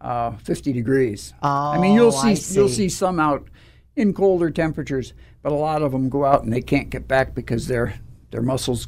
uh, 0.00 0.32
50 0.36 0.72
degrees. 0.72 1.32
Oh, 1.42 1.48
I 1.48 1.78
mean, 1.78 1.94
you'll 1.94 2.08
Oh, 2.08 2.10
see, 2.10 2.28
I 2.28 2.60
you'll 2.60 2.68
see. 2.68 2.74
see 2.74 2.88
some 2.88 3.18
out 3.18 3.48
in 3.96 4.12
colder 4.12 4.50
temperatures, 4.50 5.12
but 5.42 5.50
a 5.50 5.56
lot 5.56 5.82
of 5.82 5.90
them 5.92 6.08
go 6.08 6.24
out 6.24 6.44
and 6.44 6.52
they 6.52 6.60
can't 6.62 6.88
get 6.90 7.08
back 7.08 7.34
because 7.34 7.66
their 7.66 7.94
their 8.30 8.42
muscles 8.42 8.86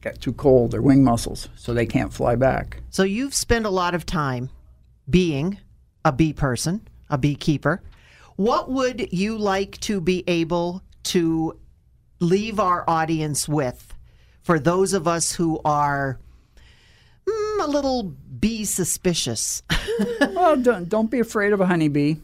get 0.00 0.20
too 0.20 0.32
cold, 0.32 0.70
their 0.70 0.80
wing 0.82 1.02
muscles, 1.02 1.48
so 1.56 1.74
they 1.74 1.84
can't 1.86 2.12
fly 2.12 2.36
back. 2.36 2.80
so 2.90 3.02
you've 3.02 3.34
spent 3.34 3.66
a 3.66 3.70
lot 3.70 3.94
of 3.94 4.06
time 4.06 4.48
being 5.08 5.58
a 6.04 6.12
bee 6.12 6.32
person, 6.32 6.86
a 7.10 7.18
beekeeper. 7.18 7.82
What 8.36 8.70
would 8.70 9.12
you 9.12 9.38
like 9.38 9.78
to 9.80 10.00
be 10.00 10.24
able 10.26 10.82
to 11.04 11.58
leave 12.20 12.60
our 12.60 12.84
audience 12.88 13.48
with 13.48 13.94
for 14.42 14.58
those 14.58 14.92
of 14.92 15.08
us 15.08 15.32
who 15.32 15.60
are 15.64 16.18
mm, 17.26 17.64
a 17.64 17.68
little 17.68 18.02
bee 18.02 18.64
suspicious? 18.64 19.62
well, 20.20 20.56
don't, 20.56 20.88
don't 20.88 21.10
be 21.10 21.20
afraid 21.20 21.52
of 21.52 21.60
a 21.60 21.66
honeybee. 21.66 22.16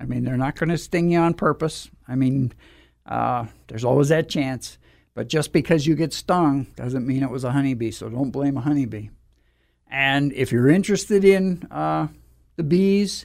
I 0.00 0.04
mean, 0.04 0.24
they're 0.24 0.36
not 0.36 0.56
going 0.56 0.70
to 0.70 0.78
sting 0.78 1.10
you 1.10 1.18
on 1.18 1.34
purpose. 1.34 1.90
I 2.06 2.14
mean, 2.14 2.52
uh, 3.04 3.46
there's 3.66 3.84
always 3.84 4.08
that 4.08 4.28
chance. 4.28 4.78
But 5.14 5.28
just 5.28 5.52
because 5.52 5.86
you 5.86 5.96
get 5.96 6.12
stung 6.12 6.68
doesn't 6.76 7.04
mean 7.04 7.24
it 7.24 7.30
was 7.30 7.42
a 7.42 7.50
honeybee, 7.50 7.90
so 7.90 8.08
don't 8.08 8.30
blame 8.30 8.56
a 8.56 8.60
honeybee. 8.60 9.08
And 9.90 10.32
if 10.32 10.52
you're 10.52 10.68
interested 10.68 11.24
in 11.24 11.64
uh, 11.72 12.06
the 12.58 12.62
bees, 12.62 13.24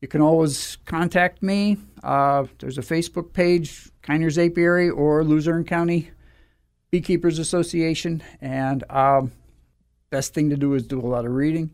you 0.00 0.08
can 0.08 0.22
always 0.22 0.78
contact 0.86 1.42
me. 1.42 1.76
Uh, 2.02 2.46
there's 2.58 2.78
a 2.78 2.82
Facebook 2.82 3.34
page, 3.34 3.90
Keiners 4.02 4.42
Apiary 4.42 4.88
or 4.88 5.22
Luzerne 5.22 5.64
County 5.64 6.10
Beekeepers 6.90 7.38
Association. 7.38 8.22
And 8.40 8.82
um, 8.88 9.32
best 10.08 10.32
thing 10.32 10.48
to 10.48 10.56
do 10.56 10.72
is 10.72 10.86
do 10.86 10.98
a 10.98 11.02
lot 11.06 11.26
of 11.26 11.32
reading. 11.32 11.70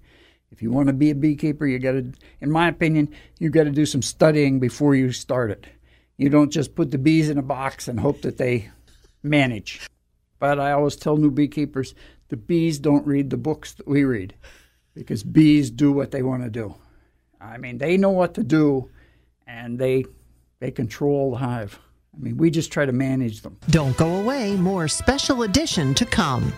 If 0.51 0.63
you 0.63 0.73
want 0.73 0.89
to 0.89 0.93
be 0.93 1.11
a 1.11 1.15
beekeeper, 1.15 1.67
you 1.67 1.79
got 1.79 1.93
to, 1.93 2.13
in 2.41 2.51
my 2.51 2.69
opinion, 2.69 3.15
you 3.39 3.51
got 3.51 3.65
to 3.65 3.71
do 3.71 3.87
some 3.87 4.03
studying 4.03 4.59
before 4.59 4.97
you 4.97 5.13
start 5.13 5.51
it. 5.53 5.67
You 6.17 6.29
don't 6.29 6.51
just 6.51 6.75
put 6.75 6.91
the 6.91 6.99
bees 6.99 7.29
in 7.29 7.39
a 7.39 7.43
box 7.43 7.89
and 7.89 8.01
hope 8.01 8.23
that 8.23 8.39
they 8.39 8.71
manage. 9.23 9.87
But 10.39 10.59
I 10.59 10.73
always 10.73 10.97
tell 10.97 11.17
new 11.17 11.31
beekeepers 11.31 11.95
the 12.29 12.37
bees 12.37 12.79
don't 12.79 13.07
read 13.07 13.31
the 13.31 13.37
books 13.37 13.75
that 13.75 13.87
we 13.87 14.05
read 14.05 14.35
because 14.95 15.23
bees 15.23 15.71
do 15.71 15.93
what 15.93 16.11
they 16.11 16.23
want 16.23 16.43
to 16.43 16.51
do. 16.51 16.75
I 17.40 17.59
mean, 17.59 17.79
they 17.79 17.96
know 17.96 18.11
what 18.11 18.35
to 18.35 18.42
do 18.42 18.90
and 19.46 19.79
they 19.79 20.05
they 20.61 20.70
control 20.70 21.33
the 21.33 21.37
hive. 21.38 21.79
I 22.14 22.22
mean, 22.22 22.37
we 22.38 22.51
just 22.51 22.72
try 22.72 22.87
to 22.87 22.92
manage 22.92 23.42
them. 23.42 23.59
Don't 23.68 23.96
go 23.96 24.16
away, 24.16 24.57
more 24.57 24.88
special 24.88 25.42
edition 25.42 25.94
to 25.94 26.07
come. 26.07 26.53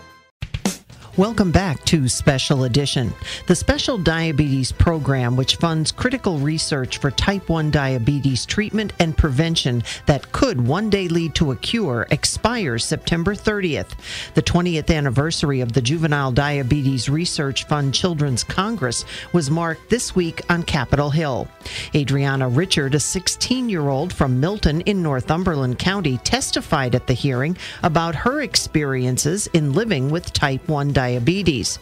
Welcome 1.19 1.51
back 1.51 1.83
to 1.83 2.07
Special 2.07 2.63
Edition, 2.63 3.13
the 3.47 3.53
Special 3.53 3.97
Diabetes 3.97 4.71
Program, 4.71 5.35
which 5.35 5.57
funds 5.57 5.91
critical 5.91 6.37
research 6.37 6.97
for 6.97 7.11
type 7.11 7.49
1 7.49 7.71
diabetes 7.71 8.45
treatment 8.45 8.93
and 9.01 9.17
prevention 9.17 9.83
that 10.05 10.31
could 10.31 10.65
one 10.65 10.89
day 10.89 11.09
lead 11.09 11.35
to 11.35 11.51
a 11.51 11.57
cure, 11.57 12.07
expires 12.09 12.85
September 12.85 13.35
30th. 13.35 13.97
The 14.33 14.41
20th 14.41 14.95
anniversary 14.95 15.59
of 15.59 15.73
the 15.73 15.81
Juvenile 15.81 16.31
Diabetes 16.31 17.09
Research 17.09 17.65
Fund 17.65 17.93
Children's 17.93 18.45
Congress 18.45 19.03
was 19.33 19.51
marked 19.51 19.89
this 19.89 20.15
week 20.15 20.41
on 20.49 20.63
Capitol 20.63 21.09
Hill. 21.09 21.49
Andriana 21.93 22.49
Richard, 22.55 22.95
a 22.95 22.99
16 23.01 23.67
year 23.67 23.89
old 23.89 24.13
from 24.13 24.39
Milton 24.39 24.79
in 24.81 25.03
Northumberland 25.03 25.79
County, 25.79 26.17
testified 26.19 26.95
at 26.95 27.07
the 27.07 27.13
hearing 27.13 27.57
about 27.83 28.15
her 28.15 28.39
experiences 28.39 29.47
in 29.47 29.73
living 29.73 30.09
with 30.09 30.31
type 30.31 30.65
1 30.69 30.93
diabetes 30.93 31.08
diabetes. 31.09 31.79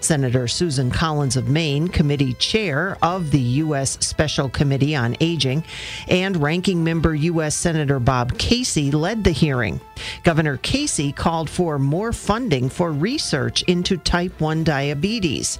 Senator 0.00 0.46
Susan 0.46 0.90
Collins 0.90 1.36
of 1.36 1.48
Maine, 1.48 1.88
committee 1.88 2.34
chair 2.34 2.96
of 3.02 3.32
the 3.32 3.40
U.S. 3.40 3.98
Special 4.00 4.48
Committee 4.48 4.94
on 4.94 5.16
Aging, 5.20 5.64
and 6.06 6.40
ranking 6.40 6.84
member 6.84 7.14
U.S. 7.14 7.56
Senator 7.56 7.98
Bob 7.98 8.38
Casey 8.38 8.92
led 8.92 9.24
the 9.24 9.32
hearing. 9.32 9.80
Governor 10.22 10.58
Casey 10.58 11.10
called 11.10 11.50
for 11.50 11.78
more 11.78 12.12
funding 12.12 12.68
for 12.68 12.92
research 12.92 13.62
into 13.64 13.96
type 13.96 14.40
1 14.40 14.62
diabetes. 14.62 15.58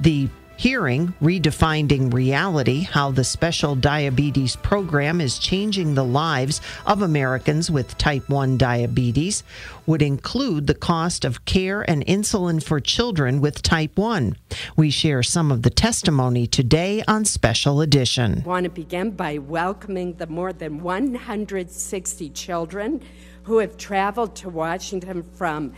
The 0.00 0.28
hearing 0.60 1.14
Redefining 1.22 2.12
Reality 2.12 2.82
How 2.82 3.10
the 3.10 3.24
Special 3.24 3.74
Diabetes 3.74 4.56
Program 4.56 5.18
is 5.18 5.38
Changing 5.38 5.94
the 5.94 6.04
Lives 6.04 6.60
of 6.84 7.00
Americans 7.00 7.70
with 7.70 7.96
Type 7.96 8.28
1 8.28 8.58
Diabetes 8.58 9.42
would 9.86 10.02
include 10.02 10.66
the 10.66 10.74
cost 10.74 11.24
of 11.24 11.46
care 11.46 11.80
and 11.88 12.04
insulin 12.04 12.62
for 12.62 12.78
children 12.78 13.40
with 13.40 13.62
Type 13.62 13.96
1. 13.96 14.36
We 14.76 14.90
share 14.90 15.22
some 15.22 15.50
of 15.50 15.62
the 15.62 15.70
testimony 15.70 16.46
today 16.46 17.02
on 17.08 17.24
Special 17.24 17.80
Edition. 17.80 18.42
I 18.44 18.48
want 18.48 18.64
to 18.64 18.70
begin 18.70 19.12
by 19.12 19.38
welcoming 19.38 20.12
the 20.16 20.26
more 20.26 20.52
than 20.52 20.82
160 20.82 22.28
children 22.30 23.00
who 23.44 23.60
have 23.60 23.78
traveled 23.78 24.36
to 24.36 24.50
Washington 24.50 25.22
from 25.22 25.72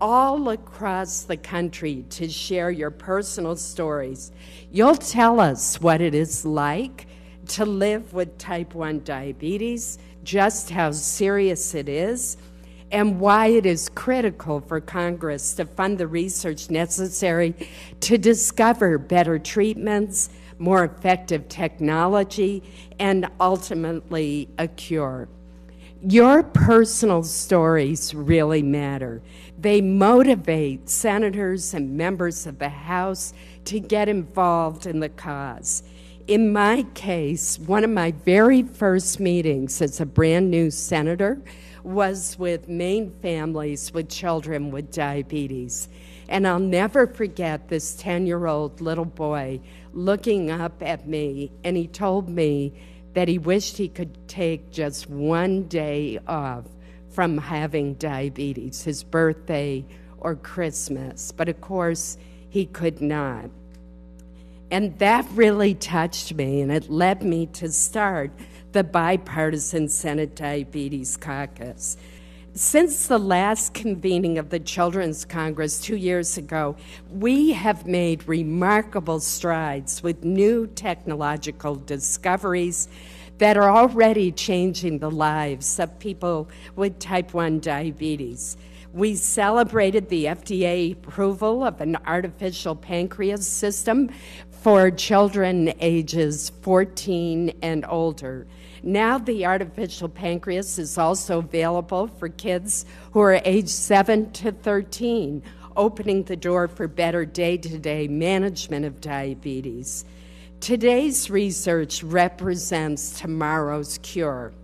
all 0.00 0.48
across 0.50 1.22
the 1.22 1.36
country 1.36 2.04
to 2.10 2.28
share 2.28 2.70
your 2.70 2.90
personal 2.90 3.56
stories. 3.56 4.32
You'll 4.70 4.96
tell 4.96 5.40
us 5.40 5.80
what 5.80 6.00
it 6.00 6.14
is 6.14 6.44
like 6.44 7.06
to 7.48 7.64
live 7.64 8.12
with 8.12 8.38
type 8.38 8.74
1 8.74 9.00
diabetes, 9.04 9.98
just 10.22 10.70
how 10.70 10.90
serious 10.90 11.74
it 11.74 11.88
is, 11.88 12.36
and 12.90 13.18
why 13.18 13.48
it 13.48 13.66
is 13.66 13.88
critical 13.88 14.60
for 14.60 14.80
Congress 14.80 15.54
to 15.54 15.64
fund 15.64 15.98
the 15.98 16.06
research 16.06 16.70
necessary 16.70 17.54
to 18.00 18.16
discover 18.16 18.98
better 18.98 19.38
treatments, 19.38 20.30
more 20.58 20.84
effective 20.84 21.48
technology, 21.48 22.62
and 22.98 23.28
ultimately 23.40 24.48
a 24.58 24.68
cure. 24.68 25.28
Your 26.06 26.42
personal 26.42 27.22
stories 27.22 28.14
really 28.14 28.62
matter. 28.62 29.22
They 29.64 29.80
motivate 29.80 30.90
senators 30.90 31.72
and 31.72 31.96
members 31.96 32.46
of 32.46 32.58
the 32.58 32.68
House 32.68 33.32
to 33.64 33.80
get 33.80 34.10
involved 34.10 34.84
in 34.84 35.00
the 35.00 35.08
cause. 35.08 35.82
In 36.26 36.52
my 36.52 36.82
case, 36.92 37.58
one 37.58 37.82
of 37.82 37.88
my 37.88 38.10
very 38.10 38.62
first 38.62 39.20
meetings 39.20 39.80
as 39.80 40.02
a 40.02 40.04
brand 40.04 40.50
new 40.50 40.70
senator 40.70 41.40
was 41.82 42.38
with 42.38 42.68
Maine 42.68 43.14
families 43.22 43.90
with 43.94 44.10
children 44.10 44.70
with 44.70 44.92
diabetes. 44.92 45.88
And 46.28 46.46
I'll 46.46 46.58
never 46.58 47.06
forget 47.06 47.68
this 47.68 47.94
10 47.94 48.26
year 48.26 48.44
old 48.44 48.82
little 48.82 49.06
boy 49.06 49.60
looking 49.94 50.50
up 50.50 50.82
at 50.82 51.08
me, 51.08 51.52
and 51.64 51.74
he 51.74 51.86
told 51.86 52.28
me 52.28 52.74
that 53.14 53.28
he 53.28 53.38
wished 53.38 53.78
he 53.78 53.88
could 53.88 54.28
take 54.28 54.70
just 54.70 55.08
one 55.08 55.68
day 55.68 56.18
off 56.28 56.66
from 57.14 57.38
having 57.38 57.94
diabetes, 57.94 58.82
his 58.82 59.04
birthday 59.04 59.84
or 60.18 60.34
Christmas. 60.34 61.32
But 61.32 61.48
of 61.48 61.60
course, 61.60 62.18
he 62.48 62.66
could 62.66 63.00
not. 63.00 63.50
And 64.70 64.98
that 64.98 65.24
really 65.32 65.74
touched 65.74 66.34
me, 66.34 66.60
and 66.60 66.72
it 66.72 66.90
led 66.90 67.22
me 67.22 67.46
to 67.46 67.70
start 67.70 68.32
the 68.72 68.82
bipartisan 68.82 69.88
Senate 69.88 70.34
Diabetes 70.34 71.16
Caucus. 71.16 71.96
Since 72.54 73.08
the 73.08 73.18
last 73.18 73.74
convening 73.74 74.38
of 74.38 74.50
the 74.50 74.60
Children's 74.60 75.24
Congress 75.24 75.80
two 75.80 75.96
years 75.96 76.36
ago, 76.36 76.76
we 77.10 77.52
have 77.52 77.86
made 77.86 78.28
remarkable 78.28 79.20
strides 79.20 80.02
with 80.02 80.24
new 80.24 80.66
technological 80.68 81.74
discoveries 81.76 82.88
that 83.38 83.56
are 83.56 83.70
already 83.70 84.30
changing 84.30 84.98
the 84.98 85.10
lives 85.10 85.78
of 85.78 85.98
people 85.98 86.48
with 86.76 86.98
type 86.98 87.34
1 87.34 87.60
diabetes. 87.60 88.56
We 88.92 89.16
celebrated 89.16 90.08
the 90.08 90.26
FDA 90.26 90.92
approval 90.92 91.64
of 91.64 91.80
an 91.80 91.96
artificial 92.06 92.76
pancreas 92.76 93.46
system 93.46 94.10
for 94.50 94.88
children 94.90 95.74
ages 95.80 96.50
14 96.62 97.58
and 97.60 97.84
older. 97.88 98.46
Now, 98.84 99.18
the 99.18 99.46
artificial 99.46 100.08
pancreas 100.08 100.78
is 100.78 100.96
also 100.96 101.38
available 101.38 102.06
for 102.06 102.28
kids 102.28 102.86
who 103.12 103.20
are 103.20 103.40
age 103.44 103.68
7 103.68 104.30
to 104.32 104.52
13, 104.52 105.42
opening 105.76 106.22
the 106.22 106.36
door 106.36 106.68
for 106.68 106.86
better 106.86 107.24
day 107.24 107.56
to 107.56 107.78
day 107.78 108.06
management 108.06 108.84
of 108.84 109.00
diabetes. 109.00 110.04
Today's 110.64 111.28
research 111.28 112.02
represents 112.02 113.20
tomorrow's 113.20 113.98
cure. 113.98 114.54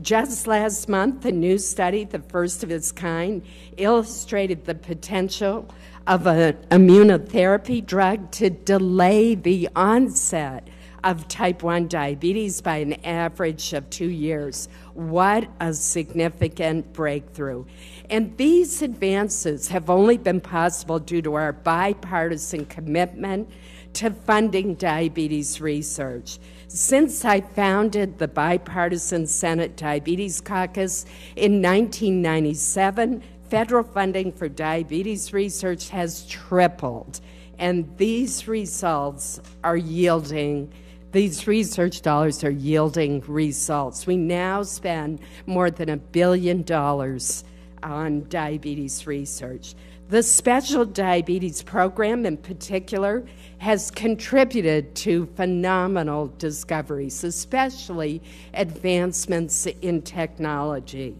Just 0.00 0.46
last 0.46 0.88
month, 0.88 1.26
a 1.26 1.32
new 1.32 1.58
study, 1.58 2.04
the 2.04 2.20
first 2.20 2.64
of 2.64 2.70
its 2.70 2.90
kind, 2.90 3.42
illustrated 3.76 4.64
the 4.64 4.74
potential 4.74 5.68
of 6.06 6.26
an 6.26 6.54
immunotherapy 6.70 7.84
drug 7.84 8.30
to 8.30 8.48
delay 8.48 9.34
the 9.34 9.68
onset 9.76 10.66
of 11.04 11.28
type 11.28 11.62
1 11.62 11.88
diabetes 11.88 12.62
by 12.62 12.76
an 12.76 12.94
average 13.04 13.74
of 13.74 13.90
two 13.90 14.08
years. 14.08 14.66
What 14.94 15.46
a 15.60 15.74
significant 15.74 16.94
breakthrough. 16.94 17.66
And 18.08 18.34
these 18.38 18.80
advances 18.80 19.68
have 19.68 19.90
only 19.90 20.16
been 20.16 20.40
possible 20.40 20.98
due 20.98 21.20
to 21.20 21.34
our 21.34 21.52
bipartisan 21.52 22.64
commitment 22.64 23.50
to 23.94 24.10
funding 24.10 24.74
diabetes 24.74 25.60
research. 25.60 26.38
Since 26.68 27.24
I 27.24 27.40
founded 27.40 28.18
the 28.18 28.28
Bipartisan 28.28 29.26
Senate 29.26 29.76
Diabetes 29.76 30.40
Caucus 30.40 31.04
in 31.36 31.60
1997, 31.62 33.22
federal 33.48 33.82
funding 33.82 34.32
for 34.32 34.48
diabetes 34.48 35.32
research 35.32 35.88
has 35.88 36.26
tripled. 36.26 37.20
And 37.58 37.96
these 37.98 38.46
results 38.46 39.40
are 39.64 39.76
yielding, 39.76 40.72
these 41.12 41.46
research 41.46 42.02
dollars 42.02 42.44
are 42.44 42.50
yielding 42.50 43.20
results. 43.26 44.06
We 44.06 44.16
now 44.16 44.62
spend 44.62 45.20
more 45.46 45.70
than 45.70 45.88
a 45.88 45.96
billion 45.96 46.62
dollars 46.62 47.44
on 47.82 48.26
diabetes 48.28 49.06
research. 49.06 49.74
The 50.08 50.22
Special 50.24 50.84
Diabetes 50.84 51.62
Program, 51.62 52.26
in 52.26 52.36
particular, 52.36 53.24
has 53.58 53.92
contributed 53.92 54.94
to 54.96 55.26
phenomenal 55.36 56.32
discoveries, 56.36 57.22
especially 57.22 58.20
advancements 58.54 59.66
in 59.66 60.02
technology. 60.02 61.14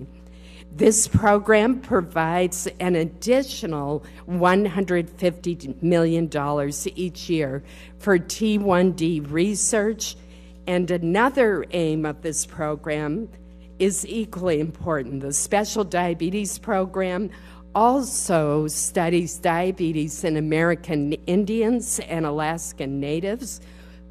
This 0.72 1.06
program 1.06 1.80
provides 1.80 2.68
an 2.78 2.96
additional 2.96 4.04
$150 4.28 5.82
million 5.82 6.30
each 6.96 7.30
year 7.30 7.62
for 7.98 8.18
T1D 8.18 9.30
research, 9.30 10.16
and 10.66 10.90
another 10.90 11.64
aim 11.72 12.04
of 12.06 12.22
this 12.22 12.46
program 12.46 13.28
is 13.80 14.06
equally 14.06 14.60
important. 14.60 15.22
The 15.22 15.32
Special 15.32 15.82
Diabetes 15.82 16.58
Program 16.58 17.30
also 17.74 18.68
studies 18.68 19.38
diabetes 19.38 20.22
in 20.22 20.36
American 20.36 21.14
Indians 21.26 21.98
and 22.00 22.26
Alaskan 22.26 23.00
Natives 23.00 23.60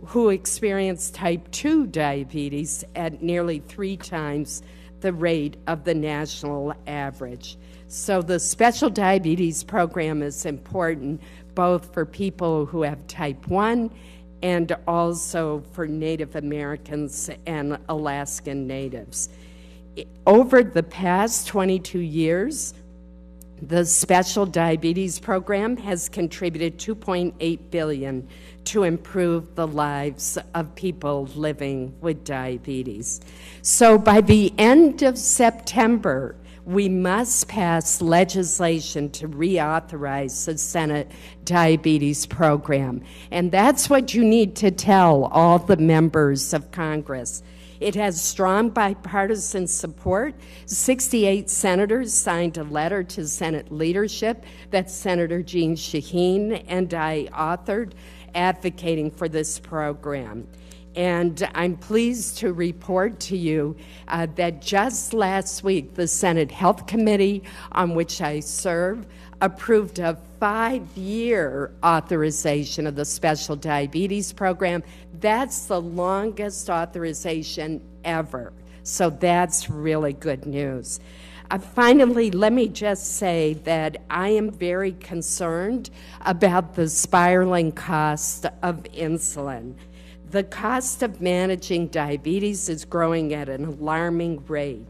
who 0.05 0.29
experience 0.29 1.11
type 1.11 1.49
2 1.51 1.87
diabetes 1.87 2.83
at 2.95 3.21
nearly 3.21 3.59
three 3.59 3.97
times 3.97 4.61
the 5.01 5.13
rate 5.13 5.57
of 5.67 5.83
the 5.83 5.93
national 5.93 6.73
average. 6.87 7.57
So, 7.87 8.21
the 8.21 8.39
special 8.39 8.89
diabetes 8.89 9.63
program 9.63 10.21
is 10.21 10.45
important 10.45 11.21
both 11.55 11.93
for 11.93 12.05
people 12.05 12.65
who 12.65 12.81
have 12.83 13.05
type 13.07 13.47
1 13.47 13.89
and 14.41 14.75
also 14.87 15.63
for 15.73 15.87
Native 15.87 16.35
Americans 16.35 17.29
and 17.45 17.77
Alaskan 17.89 18.67
Natives. 18.67 19.29
Over 20.25 20.63
the 20.63 20.83
past 20.83 21.47
22 21.47 21.99
years, 21.99 22.73
the 23.61 23.85
Special 23.85 24.45
Diabetes 24.45 25.19
Program 25.19 25.75
has 25.77 26.07
contributed 26.07 26.77
2.8 26.77 27.71
billion 27.71 28.27
to 28.65 28.83
improve 28.83 29.55
the 29.55 29.67
lives 29.67 30.37
of 30.53 30.73
people 30.75 31.25
living 31.35 31.93
with 31.99 32.23
diabetes. 32.23 33.19
So 33.61 33.97
by 33.97 34.21
the 34.21 34.53
end 34.57 35.01
of 35.01 35.17
September, 35.17 36.35
we 36.65 36.87
must 36.87 37.47
pass 37.47 37.99
legislation 37.99 39.09
to 39.09 39.27
reauthorize 39.27 40.45
the 40.45 40.57
Senate 40.57 41.11
Diabetes 41.43 42.27
Program. 42.27 43.01
And 43.31 43.51
that's 43.51 43.89
what 43.89 44.13
you 44.13 44.23
need 44.23 44.55
to 44.57 44.69
tell 44.69 45.25
all 45.25 45.57
the 45.57 45.77
members 45.77 46.53
of 46.53 46.71
Congress. 46.71 47.41
It 47.79 47.95
has 47.95 48.21
strong 48.21 48.69
bipartisan 48.69 49.67
support. 49.67 50.35
68 50.65 51.49
senators 51.49 52.13
signed 52.13 52.57
a 52.57 52.63
letter 52.63 53.03
to 53.03 53.27
Senate 53.27 53.71
leadership 53.71 54.43
that 54.71 54.89
Senator 54.91 55.41
Jeanne 55.41 55.75
Shaheen 55.75 56.63
and 56.67 56.93
I 56.93 57.29
authored 57.33 57.93
advocating 58.35 59.11
for 59.11 59.29
this 59.29 59.59
program. 59.59 60.47
And 60.95 61.47
I'm 61.53 61.77
pleased 61.77 62.39
to 62.39 62.51
report 62.51 63.19
to 63.21 63.37
you 63.37 63.77
uh, 64.07 64.27
that 64.35 64.61
just 64.61 65.13
last 65.13 65.63
week, 65.63 65.93
the 65.93 66.07
Senate 66.07 66.51
Health 66.51 66.87
Committee, 66.87 67.43
on 67.71 67.93
which 67.95 68.21
I 68.21 68.39
serve, 68.39 69.05
approved 69.41 69.99
a 69.99 70.17
five 70.39 70.85
year 70.97 71.71
authorization 71.83 72.87
of 72.87 72.95
the 72.95 73.05
Special 73.05 73.55
Diabetes 73.55 74.33
Program. 74.33 74.83
That's 75.19 75.65
the 75.65 75.81
longest 75.81 76.69
authorization 76.69 77.81
ever. 78.03 78.53
So 78.83 79.09
that's 79.09 79.69
really 79.69 80.13
good 80.13 80.45
news. 80.45 80.99
Uh, 81.51 81.57
finally, 81.57 82.29
let 82.29 82.53
me 82.53 82.67
just 82.67 83.17
say 83.17 83.55
that 83.63 84.03
I 84.09 84.29
am 84.29 84.51
very 84.51 84.91
concerned 84.93 85.89
about 86.21 86.75
the 86.75 86.87
spiraling 86.87 87.71
cost 87.71 88.45
of 88.61 88.83
insulin. 88.93 89.73
The 90.29 90.43
cost 90.43 91.01
of 91.01 91.21
managing 91.21 91.87
diabetes 91.87 92.69
is 92.69 92.85
growing 92.85 93.33
at 93.33 93.49
an 93.49 93.65
alarming 93.65 94.45
rate. 94.47 94.85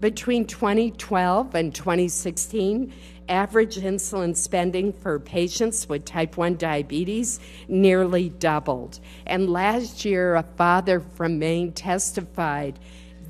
Between 0.00 0.46
2012 0.46 1.54
and 1.54 1.74
2016, 1.74 2.90
average 3.28 3.76
insulin 3.76 4.34
spending 4.34 4.94
for 4.94 5.20
patients 5.20 5.90
with 5.90 6.06
type 6.06 6.38
1 6.38 6.56
diabetes 6.56 7.38
nearly 7.68 8.30
doubled. 8.30 8.98
And 9.26 9.50
last 9.50 10.06
year, 10.06 10.36
a 10.36 10.42
father 10.42 11.00
from 11.00 11.38
Maine 11.38 11.72
testified 11.72 12.78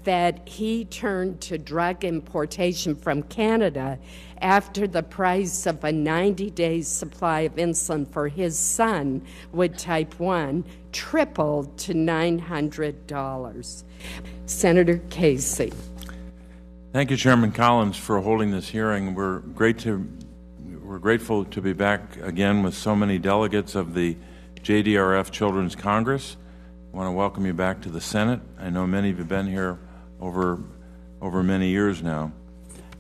that 0.05 0.49
he 0.49 0.85
turned 0.85 1.41
to 1.41 1.59
drug 1.59 2.05
importation 2.05 2.95
from 2.95 3.25
Canada 3.25 3.99
after 4.41 4.87
the 4.87 5.03
price 5.03 5.67
of 5.67 5.83
a 5.83 5.91
90 5.93 6.51
day 6.51 6.83
supply 6.83 7.41
of 7.41 7.57
insulin 7.57 8.07
for 8.07 8.29
his 8.29 8.57
son 8.57 9.23
with 9.53 9.77
type 9.77 10.21
1 10.21 10.65
tripled 10.93 11.77
to 11.79 11.95
$900. 11.95 13.85
Senator 14.47 14.99
Casey. 15.11 15.73
Thank 16.93 17.13
you, 17.13 17.17
Chairman 17.17 17.53
Collins, 17.53 17.97
for 17.97 18.21
holding 18.21 18.51
this 18.51 18.69
hearing. 18.69 19.15
We're 19.15 19.39
great 19.39 19.79
to 19.81 20.05
we're 20.83 20.99
grateful 20.99 21.45
to 21.45 21.61
be 21.63 21.73
back 21.73 22.17
again 22.17 22.65
with 22.65 22.75
so 22.75 22.97
many 22.97 23.17
delegates 23.17 23.77
of 23.77 23.95
the 23.95 24.17
JDRF 24.57 25.31
Children's 25.31 25.77
Congress. 25.77 26.37
I 26.93 26.97
want 26.97 27.07
to 27.07 27.13
welcome 27.13 27.47
you 27.47 27.55
back 27.55 27.81
to 27.83 27.91
the 27.91 28.01
Senate. 28.01 28.41
I 28.59 28.71
know 28.71 28.89
many 28.89 29.11
of 29.11 29.19
you 29.19 29.19
have 29.19 29.29
been 29.29 29.47
here 29.47 29.79
over 30.21 30.65
over 31.23 31.45
many 31.45 31.69
years 31.69 32.03
now. 32.03 32.33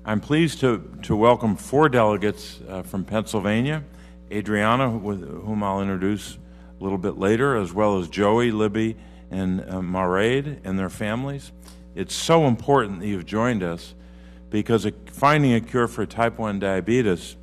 I'm 0.05 0.21
pleased 0.21 0.61
to, 0.61 0.97
to 1.03 1.17
welcome 1.17 1.57
four 1.57 1.89
delegates 1.89 2.61
uh, 2.69 2.83
from 2.83 3.05
Pennsylvania 3.05 3.83
Andriana, 4.31 5.01
with 5.01 5.29
whom 5.29 5.65
I'll 5.65 5.83
introduce 5.83 6.39
a 6.81 6.83
little 6.85 6.97
bit 6.97 7.19
later, 7.19 7.57
as 7.57 7.73
well 7.73 7.99
as 7.99 8.09
Joey, 8.09 8.53
Libby, 8.53 8.97
and 9.33 9.63
uh, 9.63 9.81
Mairead 9.81 10.61
and 10.63 10.79
their 10.79 10.91
families. 10.91 11.51
It's 11.95 12.15
so 12.15 12.47
important 12.47 13.01
that 13.01 13.07
you've 13.07 13.27
joined 13.27 13.63
us 13.63 13.95
because 14.49 14.87
finding 15.07 15.55
a 15.55 15.61
cure 15.61 15.89
for 15.89 16.07
type 16.07 16.39
1 16.39 16.59
diabetes 16.59 17.37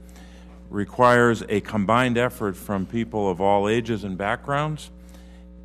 requires 0.70 1.44
a 1.50 1.62
combined 1.62 2.18
effort 2.18 2.56
from 2.56 2.86
people 2.86 3.30
of 3.30 3.42
all 3.42 3.68
ages 3.68 4.04
and 4.04 4.18
backgrounds. 4.18 4.92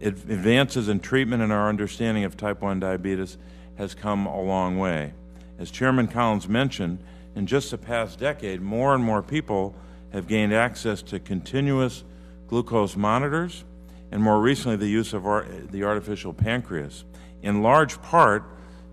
It, 0.00 0.14
advances 0.14 0.88
in 0.88 1.00
treatment 1.00 1.42
and 1.42 1.52
our 1.52 1.68
understanding 1.68 2.24
of 2.24 2.36
type 2.36 2.60
1 2.60 2.80
diabetes 2.80 3.38
has 3.76 3.94
come 3.94 4.26
a 4.26 4.40
long 4.40 4.78
way. 4.78 5.12
As 5.58 5.70
Chairman 5.70 6.08
Collins 6.08 6.48
mentioned, 6.48 7.02
in 7.34 7.46
just 7.46 7.70
the 7.70 7.78
past 7.78 8.18
decade, 8.18 8.60
more 8.60 8.94
and 8.94 9.02
more 9.02 9.22
people 9.22 9.74
have 10.12 10.26
gained 10.26 10.52
access 10.52 11.02
to 11.02 11.18
continuous 11.18 12.04
glucose 12.48 12.96
monitors, 12.96 13.64
and 14.10 14.22
more 14.22 14.40
recently, 14.40 14.76
the 14.76 14.88
use 14.88 15.14
of 15.14 15.22
the 15.70 15.84
artificial 15.84 16.34
pancreas. 16.34 17.04
In 17.42 17.62
large 17.62 18.00
part, 18.02 18.44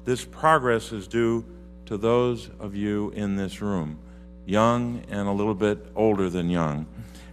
this 0.10 0.26
progress 0.26 0.91
is 0.91 1.08
due 1.08 1.45
to 1.86 1.95
those 1.95 2.50
of 2.60 2.76
you 2.76 3.12
in 3.12 3.36
this 3.36 3.62
room, 3.62 4.00
young 4.43 5.04
and 5.08 5.28
a 5.28 5.32
little 5.32 5.54
bit 5.54 5.86
older 5.95 6.32
than 6.32 6.50
young. 6.50 6.88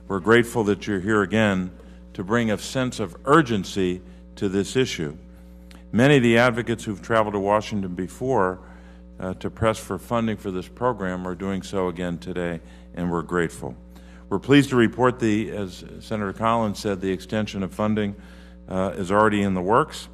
We're 0.08 0.20
grateful 0.20 0.62
that 0.64 0.86
you're 0.86 1.00
here 1.00 1.22
again 1.22 1.70
to 2.12 2.22
bring 2.22 2.50
a 2.50 2.58
sense 2.58 3.00
of 3.00 3.16
urgency 3.24 4.02
to 4.34 4.50
this 4.50 4.76
issue. 4.76 5.16
Many 5.90 6.18
of 6.18 6.22
the 6.22 6.36
advocates 6.36 6.84
who've 6.84 7.00
traveled 7.00 7.32
to 7.32 7.40
Washington 7.40 7.94
before 7.94 8.60
uh, 9.18 9.32
to 9.34 9.48
press 9.48 9.78
for 9.78 9.98
funding 9.98 10.36
for 10.36 10.50
this 10.50 10.68
program 10.68 11.26
are 11.26 11.34
doing 11.34 11.62
so 11.62 11.88
again 11.88 12.18
today, 12.18 12.60
and 12.94 13.10
we're 13.10 13.22
grateful. 13.22 13.74
We're 14.28 14.38
pleased 14.38 14.68
to 14.68 14.76
report 14.76 15.18
the, 15.18 15.50
as 15.50 15.82
Senator 16.00 16.34
Collins 16.34 16.78
said, 16.78 17.00
the 17.00 17.10
extension 17.10 17.62
of 17.62 17.72
funding 17.72 18.16
uh, 18.68 18.92
is 18.96 19.10
already 19.10 19.40
in 19.40 19.54
the 19.54 19.62
works, 19.62 20.08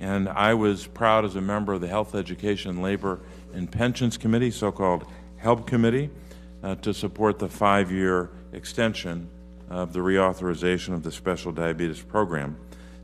and 0.00 0.28
I 0.28 0.54
was 0.54 0.86
proud 0.86 1.24
as 1.24 1.36
a 1.36 1.40
member 1.40 1.74
of 1.74 1.82
the 1.82 1.88
Health, 1.88 2.14
Education, 2.14 2.80
Labor, 2.80 3.20
and 3.52 3.70
Pensions 3.70 4.16
Committee, 4.16 4.50
so-called 4.50 5.04
HELP 5.36 5.66
Committee, 5.66 6.10
uh, 6.62 6.74
to 6.76 6.94
support 6.94 7.38
the 7.38 7.48
five-year 7.48 8.30
extension 8.52 9.28
of 9.68 9.92
the 9.92 10.00
reauthorization 10.00 10.94
of 10.94 11.02
the 11.02 11.12
Special 11.12 11.52
Diabetes 11.52 12.00
Program. 12.00 12.56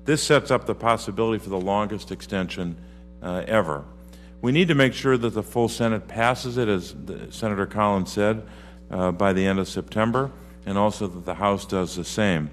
This 0.04 0.22
sets 0.22 0.50
up 0.50 0.66
the 0.66 0.74
possibility 0.74 1.38
for 1.38 1.50
the 1.50 1.61
longest 1.61 2.11
extension 2.11 2.76
uh, 3.22 3.44
ever. 3.46 3.85
We 4.40 4.52
need 4.52 4.68
to 4.68 4.74
make 4.74 4.94
sure 4.94 5.16
that 5.16 5.30
the 5.30 5.42
full 5.42 5.68
Senate 5.68 6.09
passes 6.09 6.56
it, 6.56 6.68
as 6.68 6.94
Senator 7.30 7.66
Collins 7.66 8.12
said, 8.12 8.46
uh, 8.90 9.12
by 9.12 9.32
the 9.32 9.44
end 9.44 9.59
of 9.59 9.68
September, 9.68 10.30
and 10.64 10.78
also 10.78 11.06
that 11.06 11.24
the 11.24 11.35
House 11.35 11.66
does 11.66 11.96
the 11.96 12.04
same. 12.04 12.50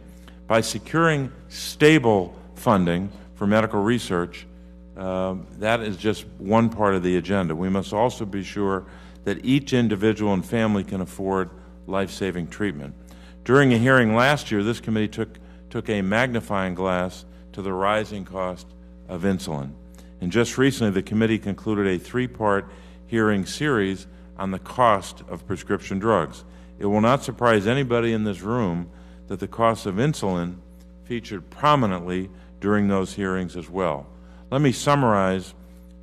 By 0.47 0.61
securing 0.61 1.31
stable 1.49 2.35
funding 2.55 3.11
for 3.43 3.47
medical 3.47 3.83
research, 3.83 4.47
uh, 4.95 5.35
that 5.59 5.81
is 5.81 5.97
just 5.97 6.25
one 6.37 6.69
part 6.69 6.95
of 6.95 7.03
the 7.03 7.17
agenda. 7.17 7.53
We 7.53 7.67
must 7.67 7.91
also 7.91 8.23
be 8.23 8.41
sure 8.41 8.85
that 9.25 9.43
each 9.43 9.73
individual 9.73 10.31
and 10.31 10.45
family 10.45 10.85
can 10.85 11.01
afford 11.01 11.49
life 11.85 12.09
saving 12.09 12.47
treatment. 12.47 12.95
During 13.43 13.73
a 13.73 13.77
hearing 13.77 14.15
last 14.15 14.49
year, 14.49 14.63
this 14.63 14.79
committee 14.79 15.09
took, 15.09 15.39
took 15.69 15.89
a 15.89 16.01
magnifying 16.01 16.73
glass 16.73 17.25
to 17.51 17.61
the 17.61 17.73
rising 17.73 18.23
cost 18.23 18.65
of 19.09 19.23
insulin. 19.23 19.73
And 20.21 20.31
just 20.31 20.57
recently, 20.57 20.93
the 20.93 21.03
committee 21.03 21.37
concluded 21.37 21.85
a 21.87 21.99
three 21.99 22.27
part 22.27 22.71
hearing 23.07 23.45
series 23.45 24.07
on 24.37 24.51
the 24.51 24.59
cost 24.59 25.21
of 25.27 25.45
prescription 25.45 25.99
drugs. 25.99 26.45
It 26.79 26.85
will 26.85 27.01
not 27.01 27.25
surprise 27.25 27.67
anybody 27.67 28.13
in 28.13 28.23
this 28.23 28.39
room 28.39 28.89
that 29.27 29.41
the 29.41 29.49
cost 29.49 29.85
of 29.85 29.95
insulin 29.95 30.59
featured 31.03 31.49
prominently 31.49 32.29
during 32.63 32.87
those 32.87 33.13
hearings 33.13 33.57
as 33.57 33.69
well. 33.69 34.07
Let 34.49 34.61
me 34.61 34.71
summarize 34.71 35.53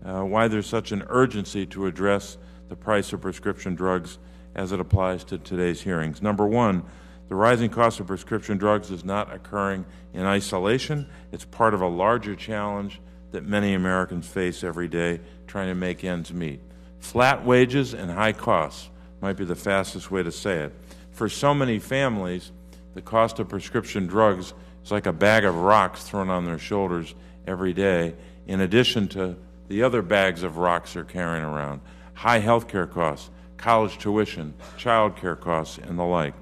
uh, 0.05 0.21
why 0.25 0.47
there's 0.47 0.67
such 0.67 0.93
an 0.93 1.03
urgency 1.09 1.65
to 1.69 1.87
address 1.87 2.37
the 2.69 2.77
price 2.77 3.15
of 3.15 3.23
prescription 3.23 3.75
drugs 3.75 4.19
as 4.55 4.71
it 4.71 4.79
applies 4.79 5.25
to 5.25 5.39
today's 5.39 5.81
hearings. 5.81 6.21
Number 6.21 6.47
one, 6.47 6.83
the 7.31 7.35
rising 7.35 7.71
cost 7.71 7.99
of 7.99 8.09
prescription 8.09 8.59
drugs 8.59 8.91
is 8.91 9.07
not 9.07 9.33
occurring 9.33 9.87
in 10.13 10.27
isolation. 10.27 11.09
It's 11.33 11.47
part 11.47 11.73
of 11.73 11.81
a 11.81 11.89
larger 11.89 12.37
challenge 12.37 13.01
that 13.31 13.47
many 13.47 13.73
Americans 13.73 14.27
face 14.27 14.63
every 14.63 14.89
day 14.89 15.21
trying 15.47 15.69
to 15.69 15.75
make 15.75 16.05
ends 16.05 16.31
meet. 16.31 16.61
Flat 16.99 17.43
wages 17.43 17.95
and 17.95 18.11
high 18.11 18.35
costs 18.35 18.91
might 19.23 19.39
be 19.39 19.47
the 19.47 19.57
fastest 19.57 20.11
way 20.11 20.23
to 20.23 20.31
say 20.31 20.59
it. 20.59 20.75
For 21.11 21.31
so 21.31 21.55
many 21.55 21.79
families, 21.79 22.53
the 22.93 23.01
cost 23.01 23.39
of 23.39 23.49
prescription 23.49 24.07
drugs 24.07 24.53
is 24.85 24.91
like 24.91 25.07
a 25.07 25.13
bag 25.13 25.45
of 25.45 25.57
rocks 25.57 26.05
thrown 26.05 26.31
on 26.31 26.45
their 26.45 26.59
shoulders 26.59 27.15
every 27.47 27.73
day, 27.73 28.15
in 28.47 28.61
addition 28.61 29.09
to 29.09 29.37
the 29.69 29.83
other 29.83 30.03
bags 30.03 30.43
of 30.43 30.57
rocks 30.57 30.95
they're 30.95 31.05
carrying 31.05 31.45
around 31.45 31.81
high 32.15 32.39
health 32.39 32.69
care 32.69 32.87
costs, 32.87 33.31
college 33.57 33.97
tuition, 33.99 34.53
child 34.77 35.17
care 35.17 35.37
costs, 35.37 35.79
and 35.79 35.99
the 35.99 36.05
like. 36.05 36.35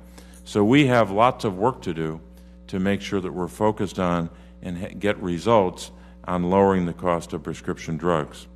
So 0.44 0.64
we 0.64 0.87
have 0.87 1.11
lots 1.11 1.44
of 1.44 1.57
work 1.57 1.83
to 1.83 1.94
do 1.94 2.20
to 2.68 2.81
make 2.81 3.01
sure 3.01 3.20
that 3.20 3.33
we're 3.33 3.48
focused 3.48 3.98
on 3.98 4.31
and 4.62 4.98
get 5.01 5.16
results 5.18 5.90
on 6.24 6.51
lowering 6.51 6.87
the 6.87 6.92
cost 6.92 7.33
of 7.33 7.42
prescription 7.42 7.96
drugs. 7.96 8.46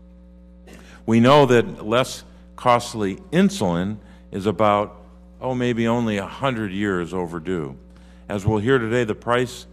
We 1.07 1.21
know 1.21 1.47
that 1.47 1.87
less 1.87 2.25
costly 2.57 3.17
insulin 3.31 3.99
is 4.31 4.47
about, 4.47 4.97
oh, 5.41 5.55
maybe 5.55 5.87
only 5.87 6.19
100 6.19 6.73
years 6.73 7.15
overdue. 7.15 7.77
As 8.29 8.47
we'll 8.47 8.59
hear 8.59 8.79
today, 8.79 9.05
the 9.05 9.15
price 9.15 9.67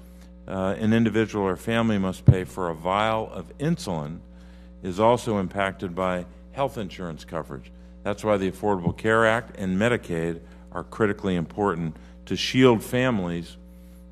uh, 0.49 0.75
an 0.79 0.93
individual 0.93 1.45
or 1.45 1.55
family 1.55 1.97
must 1.97 2.25
pay 2.25 2.43
for 2.43 2.69
a 2.69 2.73
vial 2.73 3.31
of 3.31 3.55
insulin 3.59 4.19
is 4.81 4.99
also 4.99 5.37
impacted 5.37 5.93
by 5.93 6.25
health 6.53 6.77
insurance 6.77 7.23
coverage. 7.23 7.71
That's 8.03 8.23
why 8.23 8.37
the 8.37 8.51
Affordable 8.51 8.97
Care 8.97 9.27
Act 9.27 9.57
and 9.57 9.77
Medicaid 9.77 10.41
are 10.71 10.83
critically 10.83 11.35
important 11.35 11.95
to 12.25 12.35
shield 12.35 12.83
families 12.83 13.57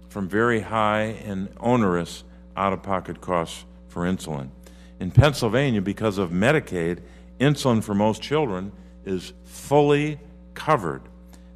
from 0.09 0.29
very 0.29 0.59
high 0.59 1.17
and 1.25 1.49
onerous 1.59 2.23
out 2.55 2.73
of 2.73 2.83
pocket 2.83 3.21
costs 3.21 3.65
for 3.87 4.03
insulin. 4.03 4.49
In 4.99 5.11
Pennsylvania, 5.11 5.81
because 5.81 6.17
of 6.17 6.31
Medicaid, 6.31 6.99
insulin 7.39 7.83
for 7.83 7.93
most 7.93 8.21
children 8.21 8.71
is 9.05 9.33
fully 9.45 10.19
covered. 10.53 11.01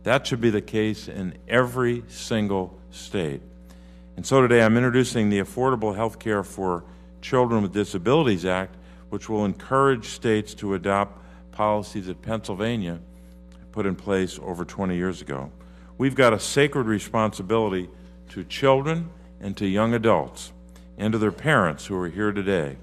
That 0.03 0.25
should 0.25 0.41
be 0.41 0.49
the 0.49 0.61
case 0.61 1.07
in 1.07 1.37
every 1.47 2.03
single 2.07 2.79
state. 2.91 3.41
And 4.17 4.26
so 4.26 4.41
today 4.41 4.62
I'm 4.62 4.76
introducing 4.76 5.30
the 5.30 5.39
Affordable 5.39 5.95
Health 5.95 6.19
Care 6.19 6.43
for 6.43 6.84
Children 7.21 7.62
with 7.62 7.74
Disabilities 7.74 8.45
Act, 8.45 8.76
which 9.10 9.30
will 9.30 9.45
encourage 9.45 10.08
states 10.08 10.54
to 10.56 10.74
adopt 10.74 11.17
policies 11.52 12.08
that 12.08 12.21
Pennsylvania 12.21 13.00
put 13.71 13.86
in 13.86 13.95
place 13.95 14.38
over 14.43 14.65
20 14.65 14.95
years 14.95 15.21
ago. 15.21 15.52
We've 15.97 16.15
got 16.15 16.34
a 16.34 16.39
sacred 16.39 16.88
responsibility 16.88 17.89
to 18.30 18.43
children 18.43 19.10
and 19.39 19.56
to 19.58 19.65
young 19.65 19.93
adults 19.93 20.52
and 20.97 21.13
to 21.13 21.17
their 21.17 21.32
parents 21.32 21.86
who 21.86 21.97
are 21.97 22.10
here 22.10 22.32
today, 22.32 22.78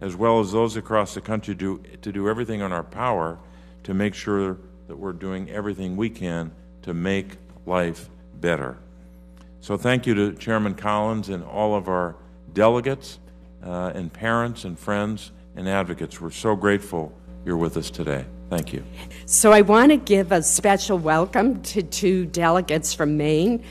as 0.00 0.14
well 0.14 0.38
as 0.40 0.52
those 0.52 0.76
across 0.76 1.14
the 1.14 1.20
country 1.20 1.54
do, 1.54 1.82
to 2.02 2.12
do 2.12 2.28
everything 2.28 2.60
in 2.60 2.72
our 2.72 2.84
power 2.84 3.38
to 3.82 3.94
make 3.94 4.14
sure 4.14 4.58
that 4.86 4.96
we're 4.96 5.12
doing 5.12 5.50
everything 5.50 5.96
we 5.96 6.08
can 6.08 6.52
to 6.82 6.94
make 6.94 7.36
life 7.66 8.08
better. 8.34 8.78
So 9.60 9.76
thank 9.76 10.06
you 10.06 10.14
to 10.14 10.32
Chairman 10.34 10.74
Collins 10.74 11.28
and 11.28 11.44
all 11.44 11.74
of 11.74 11.88
our 11.88 12.16
delegates 12.52 13.18
uh, 13.62 13.92
and 13.94 14.12
parents 14.12 14.64
and 14.64 14.78
friends 14.78 15.32
and 15.56 15.68
advocates. 15.68 16.20
We're 16.20 16.30
so 16.30 16.54
grateful 16.54 17.12
you're 17.44 17.56
with 17.56 17.76
us 17.76 17.90
today. 17.90 18.24
Thank 18.50 18.72
you. 18.72 18.84
So 19.26 19.52
I 19.52 19.60
want 19.60 19.90
to 19.90 19.96
give 19.96 20.32
a 20.32 20.42
special 20.42 20.98
welcome 20.98 21.60
to 21.62 21.82
two 21.82 22.26
delegates 22.26 22.94
from 22.94 23.16
Maine. 23.16 23.62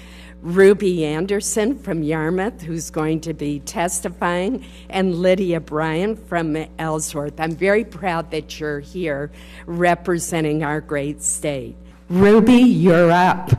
Ruby 0.41 1.03
Anderson 1.03 1.79
from 1.79 2.03
Yarmouth, 2.03 2.61
who's 2.61 2.91
going 2.91 3.21
to 3.21 3.33
be 3.33 3.59
testifying, 3.61 4.63
and 4.87 5.15
Lydia 5.15 5.59
Bryan 5.59 6.15
from 6.15 6.55
Ellsworth. 6.77 7.39
I'm 7.39 7.55
very 7.55 7.83
proud 7.83 8.29
that 8.31 8.59
you're 8.59 8.79
here 8.79 9.31
representing 9.65 10.63
our 10.63 10.79
great 10.79 11.23
state. 11.23 11.75
Ruby, 12.09 12.61
you're 12.61 13.11
up. 13.11 13.49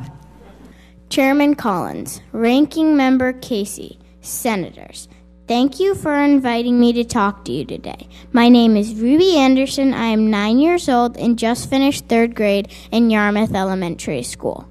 Chairman 1.08 1.54
Collins, 1.54 2.20
Ranking 2.32 2.94
Member 2.94 3.32
Casey, 3.32 3.98
Senators, 4.20 5.08
thank 5.46 5.80
you 5.80 5.94
for 5.94 6.14
inviting 6.14 6.78
me 6.78 6.92
to 6.92 7.02
talk 7.02 7.46
to 7.46 7.52
you 7.52 7.64
today. 7.64 8.06
My 8.32 8.50
name 8.50 8.76
is 8.76 8.94
Ruby 8.94 9.38
Anderson. 9.38 9.94
I 9.94 10.08
am 10.08 10.30
nine 10.30 10.58
years 10.58 10.86
old 10.86 11.16
and 11.16 11.38
just 11.38 11.70
finished 11.70 12.08
third 12.08 12.34
grade 12.34 12.70
in 12.92 13.08
Yarmouth 13.08 13.54
Elementary 13.54 14.22
School. 14.22 14.68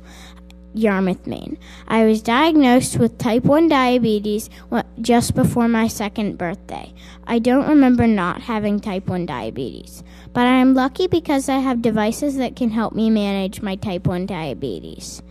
Yarmouth, 0.76 1.26
Maine. 1.26 1.58
I 1.88 2.06
was 2.06 2.22
diagnosed 2.22 3.00
with 3.00 3.18
type 3.18 3.44
1 3.44 3.68
diabetes 3.68 4.52
just 5.02 5.34
before 5.34 5.68
my 5.68 5.88
second 5.88 6.38
birthday. 6.38 6.94
I 7.26 7.40
don't 7.40 7.68
remember 7.68 8.06
not 8.06 8.42
having 8.42 8.80
type 8.80 9.08
1 9.08 9.26
diabetes, 9.26 10.04
but 10.34 10.46
I 10.46 10.58
am 10.58 10.76
lucky 10.76 11.08
because 11.08 11.50
I 11.50 11.58
have 11.58 11.82
devices 11.82 12.38
that 12.38 12.56
can 12.56 12.70
help 12.70 12.94
me 12.94 13.10
manage 13.10 13.64
my 13.64 13.76
type 13.76 14.06
1 14.06 14.28
diabetes. 14.28 15.24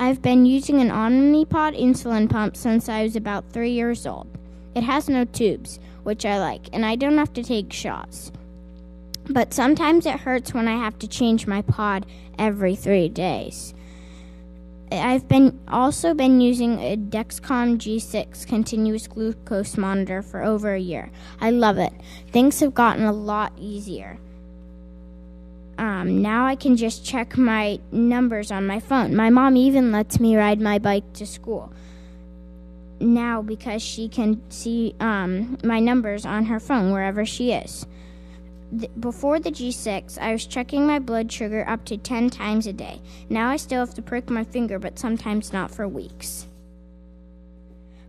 I've 0.00 0.20
been 0.20 0.44
using 0.44 0.80
an 0.80 0.88
Omnipod 0.88 1.78
insulin 1.80 2.28
pump 2.28 2.56
since 2.56 2.88
I 2.88 3.04
was 3.04 3.14
about 3.14 3.50
three 3.50 3.70
years 3.70 4.06
old. 4.06 4.26
It 4.74 4.82
has 4.82 5.08
no 5.08 5.24
tubes, 5.24 5.78
which 6.02 6.26
I 6.26 6.38
like, 6.40 6.68
and 6.72 6.84
I 6.84 6.96
don't 6.96 7.16
have 7.16 7.32
to 7.34 7.44
take 7.44 7.72
shots. 7.72 8.32
But 9.30 9.54
sometimes 9.54 10.04
it 10.04 10.20
hurts 10.20 10.52
when 10.52 10.66
I 10.66 10.76
have 10.76 10.98
to 10.98 11.08
change 11.08 11.46
my 11.46 11.62
pod 11.62 12.06
every 12.38 12.74
three 12.74 13.08
days. 13.08 13.72
I've 14.90 15.28
been 15.28 15.58
also 15.68 16.12
been 16.12 16.40
using 16.40 16.78
a 16.80 16.96
Dexcom 16.96 17.78
G6 17.78 18.46
continuous 18.46 19.06
glucose 19.06 19.76
monitor 19.76 20.22
for 20.22 20.42
over 20.42 20.74
a 20.74 20.80
year. 20.80 21.10
I 21.40 21.50
love 21.50 21.78
it. 21.78 21.92
Things 22.30 22.60
have 22.60 22.74
gotten 22.74 23.04
a 23.04 23.12
lot 23.12 23.52
easier. 23.56 24.18
Um, 25.78 26.22
now 26.22 26.46
I 26.46 26.56
can 26.56 26.76
just 26.76 27.04
check 27.04 27.36
my 27.36 27.80
numbers 27.90 28.50
on 28.50 28.66
my 28.66 28.80
phone. 28.80 29.14
My 29.14 29.30
mom 29.30 29.56
even 29.56 29.92
lets 29.92 30.20
me 30.20 30.36
ride 30.36 30.60
my 30.60 30.78
bike 30.78 31.12
to 31.14 31.26
school 31.26 31.72
now 33.00 33.42
because 33.42 33.82
she 33.82 34.08
can 34.08 34.40
see 34.50 34.94
um, 35.00 35.58
my 35.62 35.80
numbers 35.80 36.24
on 36.24 36.46
her 36.46 36.60
phone 36.60 36.92
wherever 36.92 37.24
she 37.24 37.52
is. 37.52 37.86
before 38.98 39.38
the 39.38 39.52
G6, 39.52 40.18
I 40.18 40.32
was 40.32 40.46
checking 40.46 40.86
my 40.86 40.98
blood 40.98 41.30
sugar 41.30 41.64
up 41.68 41.84
to 41.84 41.96
10 41.96 42.30
times 42.30 42.66
a 42.66 42.72
day. 42.72 43.00
Now 43.28 43.50
I 43.50 43.56
still 43.56 43.80
have 43.80 43.94
to 43.94 44.02
prick 44.02 44.30
my 44.30 44.42
finger, 44.42 44.78
but 44.78 44.98
sometimes 44.98 45.52
not 45.52 45.70
for 45.70 45.86
weeks. 45.86 46.48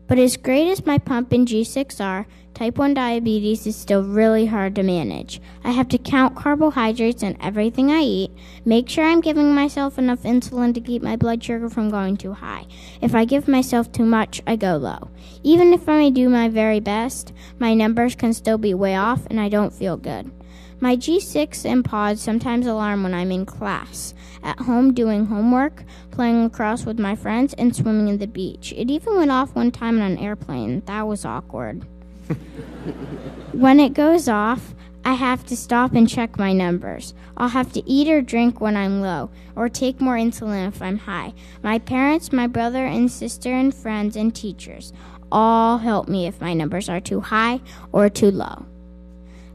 But 0.08 0.20
as 0.20 0.38
great 0.38 0.70
as 0.70 0.86
my 0.86 0.98
pump 0.98 1.32
and 1.32 1.48
G6 1.48 2.04
are, 2.04 2.28
type 2.54 2.78
1 2.78 2.94
diabetes 2.94 3.66
is 3.66 3.76
still 3.76 4.04
really 4.04 4.46
hard 4.46 4.76
to 4.76 4.84
manage. 4.84 5.42
I 5.64 5.72
have 5.72 5.88
to 5.90 5.98
count 5.98 6.36
carbohydrates 6.36 7.24
in 7.24 7.42
everything 7.42 7.92
I 7.92 8.02
eat, 8.02 8.32
make 8.66 8.88
sure 8.88 9.04
I'm 9.04 9.20
giving 9.20 9.54
myself 9.54 9.98
enough 9.98 10.24
insulin 10.24 10.74
to 10.76 10.80
keep 10.80 11.02
my 11.02 11.16
blood 11.16 11.44
sugar 11.44 11.70
from 11.70 11.90
going 11.90 12.18
too 12.18 12.34
high. 12.34 12.66
If 13.02 13.16
I 13.16 13.26
give 13.26 13.48
myself 13.48 13.92
too 13.92 14.06
much, 14.06 14.42
I 14.46 14.56
go 14.56 14.78
low. 14.78 15.10
Even 15.44 15.74
if 15.74 15.90
I 15.90 16.10
do 16.10 16.30
my 16.30 16.50
very 16.50 16.80
best, 16.80 17.34
my 17.60 17.74
numbers 17.74 18.16
can 18.16 18.34
still 18.34 18.58
be 18.58 18.74
way 18.74 18.96
off 18.96 19.26
and 19.28 19.40
I 19.40 19.50
don't 19.50 19.74
feel 19.74 19.98
good. 19.98 20.32
My 20.80 20.98
G6 20.98 21.66
and 21.66 21.86
pods 21.86 22.22
sometimes 22.22 22.68
alarm 22.68 23.04
when 23.04 23.14
I'm 23.14 23.32
in 23.32 23.46
class, 23.46 24.14
at 24.44 24.60
home 24.60 24.94
doing 24.94 25.26
homework, 25.26 25.84
playing 26.12 26.44
lacrosse 26.44 26.86
with 26.86 27.00
my 27.00 27.16
friends, 27.16 27.54
and 27.54 27.76
swimming 27.76 28.10
in 28.10 28.18
the 28.18 28.28
beach. 28.28 28.74
It 28.76 28.92
even 28.92 29.16
went 29.16 29.32
off 29.32 29.56
one 29.56 29.72
time 29.72 30.02
on 30.02 30.12
an 30.12 30.18
airplane. 30.18 30.82
That 30.86 31.08
was 31.08 31.26
awkward. 31.26 31.86
when 33.54 33.80
it 33.80 33.94
goes 33.94 34.28
off, 34.28 34.76
I 35.06 35.14
have 35.14 35.46
to 35.46 35.56
stop 35.56 35.94
and 35.94 36.10
check 36.10 36.38
my 36.38 36.52
numbers. 36.52 37.14
I'll 37.38 37.50
have 37.50 37.72
to 37.74 37.90
eat 37.90 38.10
or 38.10 38.22
drink 38.22 38.60
when 38.60 38.76
I'm 38.76 39.02
low, 39.02 39.30
or 39.56 39.70
take 39.70 40.02
more 40.02 40.16
insulin 40.18 40.68
if 40.68 40.82
I'm 40.82 40.98
high. 40.98 41.34
My 41.64 41.80
parents, 41.80 42.34
my 42.34 42.48
brother 42.48 42.86
and 42.86 43.10
sister, 43.10 43.54
and 43.54 43.74
friends 43.74 44.16
and 44.16 44.36
teachers 44.36 44.92
all 45.32 45.80
help 45.80 46.08
me 46.08 46.28
if 46.28 46.42
my 46.42 46.54
numbers 46.54 46.90
are 46.90 47.00
too 47.00 47.20
high 47.20 47.60
or 47.92 48.10
too 48.10 48.32
low. 48.32 48.66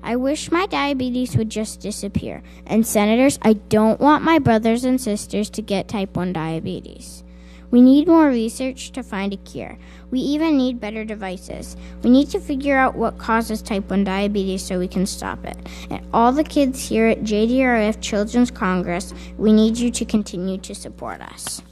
I 0.03 0.17
wish 0.17 0.51
my 0.51 0.67
diabetes 0.67 1.37
would 1.37 1.51
just 1.51 1.81
disappear. 1.81 2.43
And, 2.67 2.87
senators, 2.87 3.39
I 3.43 3.55
don't 3.55 4.01
want 4.01 4.25
my 4.25 4.39
brothers 4.39 4.85
and 4.85 5.01
sisters 5.01 5.51
to 5.51 5.63
get 5.63 5.89
type 5.89 6.17
1 6.17 6.33
diabetes. 6.33 7.23
We 7.71 7.81
need 7.81 8.09
more 8.09 8.29
research 8.29 8.91
to 8.93 9.03
find 9.05 9.33
a 9.33 9.37
cure. 9.37 9.79
We 10.11 10.19
even 10.21 10.57
need 10.57 10.81
better 10.81 11.05
devices. 11.05 11.77
We 12.03 12.11
need 12.11 12.29
to 12.31 12.41
figure 12.41 12.77
out 12.77 12.97
what 12.97 13.19
causes 13.19 13.63
type 13.63 13.89
1 13.91 14.03
diabetes 14.03 14.65
so 14.65 14.79
we 14.79 14.89
can 14.89 15.07
stop 15.07 15.45
it. 15.45 15.57
And 15.89 16.05
all 16.13 16.33
the 16.33 16.43
kids 16.43 16.89
here 16.89 17.07
at 17.07 17.23
JDRF 17.23 18.01
Children's 18.01 18.51
Congress, 18.51 19.15
we 19.39 19.53
need 19.53 19.79
you 19.79 19.91
to 19.93 20.05
continue 20.05 20.59
to 20.59 20.75
support 20.75 21.21
us. 21.21 21.63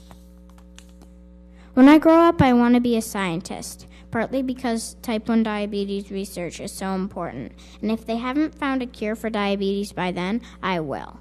When 1.75 1.89
I 1.89 1.99
grow 1.99 2.21
up, 2.21 2.43
I 2.43 2.53
want 2.53 2.75
to 2.75 2.81
be 2.81 2.97
a 2.97 3.03
scientist 3.03 3.88
partly 4.11 4.43
because 4.43 4.95
type 5.03 5.29
1 5.29 5.43
diabetes 5.43 6.11
research 6.11 6.61
is 6.61 6.73
so 6.73 6.95
important. 6.95 7.53
And 7.83 7.91
if 7.91 8.07
they 8.07 8.17
haven't 8.17 8.55
found 8.55 8.83
a 8.83 8.87
cure 8.87 9.15
for 9.15 9.31
diabetes 9.31 9.93
by 9.93 10.13
then, 10.13 10.41
I 10.63 10.81
will. 10.81 11.21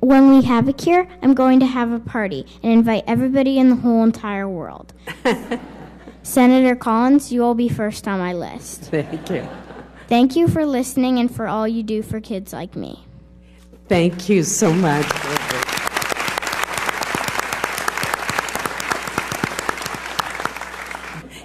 When 0.00 0.30
we 0.30 0.42
have 0.44 0.68
a 0.68 0.72
cure, 0.72 1.06
I'm 1.22 1.34
going 1.34 1.60
to 1.60 1.66
have 1.66 1.92
a 1.92 2.00
party 2.00 2.46
and 2.62 2.72
invite 2.72 3.04
everybody 3.06 3.58
in 3.58 3.68
the 3.68 3.76
whole 3.76 4.04
entire 4.04 4.48
world. 4.48 4.94
Senator 6.22 6.76
Collins, 6.76 7.30
you 7.30 7.42
will 7.42 7.54
be 7.54 7.68
first 7.68 8.08
on 8.08 8.18
my 8.18 8.32
list. 8.32 8.84
Thank 8.84 9.28
you. 9.28 9.46
Thank 10.08 10.36
you 10.36 10.48
for 10.48 10.64
listening 10.64 11.18
and 11.18 11.32
for 11.32 11.46
all 11.46 11.68
you 11.68 11.82
do 11.82 12.02
for 12.02 12.18
kids 12.18 12.54
like 12.54 12.74
me. 12.74 13.04
Thank 13.88 14.30
you 14.30 14.42
so 14.42 14.72
much. 14.72 15.04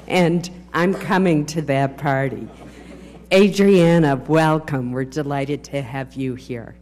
And 0.07 0.49
I'm 0.73 0.93
coming 0.93 1.45
to 1.47 1.61
that 1.63 1.97
party. 1.97 2.47
Andriana, 3.31 4.25
welcome. 4.27 4.93
We're 4.93 5.05
delighted 5.05 5.65
to 5.65 5.81
have 5.81 6.13
you 6.13 6.35
here. 6.35 6.77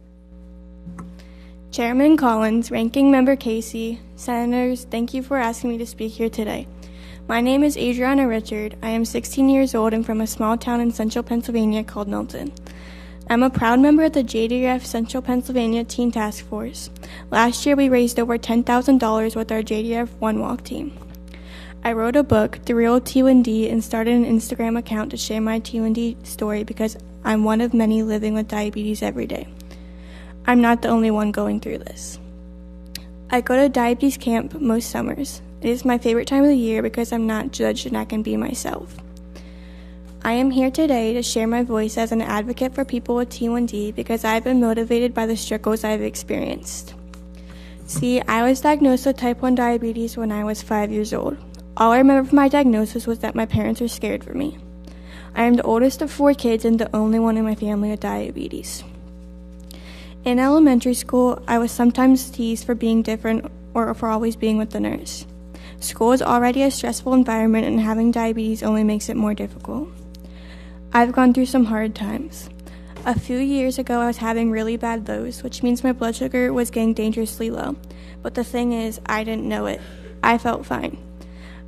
Chairman 1.72 2.16
Collins, 2.16 2.70
Ranking 2.70 3.10
Member 3.10 3.34
Casey, 3.34 3.98
Senators, 4.14 4.84
thank 4.84 5.14
you 5.14 5.22
for 5.22 5.36
asking 5.36 5.70
me 5.70 5.78
to 5.78 5.86
speak 5.86 6.12
here 6.12 6.28
today. 6.28 6.68
My 7.32 7.40
name 7.40 7.64
is 7.64 7.78
Andriana 7.78 8.28
Richard. 8.28 8.76
I 8.82 8.90
am 8.90 9.06
16 9.06 9.48
years 9.48 9.74
old 9.74 9.94
and 9.94 10.04
from 10.04 10.20
a 10.20 10.26
small 10.26 10.58
town 10.58 10.82
in 10.82 10.92
central 10.92 11.22
Pennsylvania 11.22 11.82
called 11.82 12.06
Milton. 12.06 12.52
I'm 13.30 13.42
a 13.42 13.48
proud 13.48 13.80
member 13.80 14.02
of 14.02 14.12
the 14.12 14.22
JDRF 14.22 14.84
Central 14.84 15.22
Pennsylvania 15.22 15.82
Teen 15.82 16.12
Task 16.12 16.44
Force. 16.44 16.90
Last 17.30 17.64
year, 17.64 17.74
we 17.74 17.88
raised 17.88 18.20
over 18.20 18.36
$10,000 18.36 19.34
with 19.34 19.50
our 19.50 19.62
JDRF 19.62 20.10
One 20.18 20.40
Walk 20.40 20.62
team. 20.62 20.94
I 21.82 21.94
wrote 21.94 22.16
a 22.16 22.22
book, 22.22 22.58
The 22.66 22.74
Real 22.74 23.00
T1D, 23.00 23.72
and 23.72 23.82
started 23.82 24.12
an 24.12 24.26
Instagram 24.26 24.78
account 24.78 25.10
to 25.12 25.16
share 25.16 25.40
my 25.40 25.58
T1D 25.58 26.26
story 26.26 26.64
because 26.64 26.98
I'm 27.24 27.44
one 27.44 27.62
of 27.62 27.72
many 27.72 28.02
living 28.02 28.34
with 28.34 28.48
diabetes 28.48 29.00
every 29.00 29.26
day. 29.26 29.48
I'm 30.46 30.60
not 30.60 30.82
the 30.82 30.88
only 30.88 31.10
one 31.10 31.32
going 31.32 31.60
through 31.60 31.78
this. 31.78 32.18
I 33.30 33.40
go 33.40 33.56
to 33.56 33.70
diabetes 33.70 34.18
camp 34.18 34.60
most 34.60 34.90
summers. 34.90 35.40
It 35.62 35.68
is 35.68 35.84
my 35.84 35.96
favorite 35.96 36.26
time 36.26 36.42
of 36.42 36.48
the 36.48 36.56
year 36.56 36.82
because 36.82 37.12
I'm 37.12 37.28
not 37.28 37.52
judged 37.52 37.86
and 37.86 37.96
I 37.96 38.04
can 38.04 38.20
be 38.20 38.36
myself. 38.36 38.96
I 40.24 40.32
am 40.32 40.50
here 40.50 40.72
today 40.72 41.14
to 41.14 41.22
share 41.22 41.46
my 41.46 41.62
voice 41.62 41.96
as 41.96 42.10
an 42.10 42.20
advocate 42.20 42.74
for 42.74 42.84
people 42.84 43.14
with 43.14 43.30
T1D 43.30 43.94
because 43.94 44.24
I've 44.24 44.42
been 44.42 44.60
motivated 44.60 45.14
by 45.14 45.26
the 45.26 45.36
struggles 45.36 45.84
I've 45.84 46.02
experienced. 46.02 46.94
See, 47.86 48.20
I 48.22 48.42
was 48.42 48.60
diagnosed 48.60 49.06
with 49.06 49.18
type 49.18 49.40
1 49.40 49.54
diabetes 49.54 50.16
when 50.16 50.32
I 50.32 50.42
was 50.42 50.62
5 50.62 50.90
years 50.90 51.14
old. 51.14 51.36
All 51.76 51.92
I 51.92 51.98
remember 51.98 52.28
from 52.28 52.36
my 52.36 52.48
diagnosis 52.48 53.06
was 53.06 53.20
that 53.20 53.36
my 53.36 53.46
parents 53.46 53.80
were 53.80 53.86
scared 53.86 54.24
for 54.24 54.34
me. 54.34 54.58
I 55.36 55.44
am 55.44 55.54
the 55.54 55.62
oldest 55.62 56.02
of 56.02 56.10
four 56.10 56.34
kids 56.34 56.64
and 56.64 56.76
the 56.76 56.90
only 56.94 57.20
one 57.20 57.36
in 57.36 57.44
my 57.44 57.54
family 57.54 57.90
with 57.90 58.00
diabetes. 58.00 58.82
In 60.24 60.40
elementary 60.40 60.94
school, 60.94 61.40
I 61.46 61.58
was 61.58 61.70
sometimes 61.70 62.30
teased 62.30 62.66
for 62.66 62.74
being 62.74 63.02
different 63.02 63.48
or 63.74 63.94
for 63.94 64.08
always 64.08 64.34
being 64.34 64.58
with 64.58 64.70
the 64.70 64.80
nurse. 64.80 65.24
School 65.82 66.12
is 66.12 66.22
already 66.22 66.62
a 66.62 66.70
stressful 66.70 67.12
environment, 67.12 67.66
and 67.66 67.80
having 67.80 68.12
diabetes 68.12 68.62
only 68.62 68.84
makes 68.84 69.08
it 69.08 69.16
more 69.16 69.34
difficult. 69.34 69.88
I've 70.92 71.10
gone 71.10 71.34
through 71.34 71.46
some 71.46 71.64
hard 71.64 71.96
times. 71.96 72.48
A 73.04 73.18
few 73.18 73.38
years 73.38 73.80
ago, 73.80 73.98
I 73.98 74.06
was 74.06 74.18
having 74.18 74.52
really 74.52 74.76
bad 74.76 75.08
lows, 75.08 75.42
which 75.42 75.64
means 75.64 75.82
my 75.82 75.92
blood 75.92 76.14
sugar 76.14 76.52
was 76.52 76.70
getting 76.70 76.94
dangerously 76.94 77.50
low. 77.50 77.74
But 78.22 78.34
the 78.34 78.44
thing 78.44 78.72
is, 78.72 79.00
I 79.06 79.24
didn't 79.24 79.48
know 79.48 79.66
it. 79.66 79.80
I 80.22 80.38
felt 80.38 80.64
fine. 80.64 80.98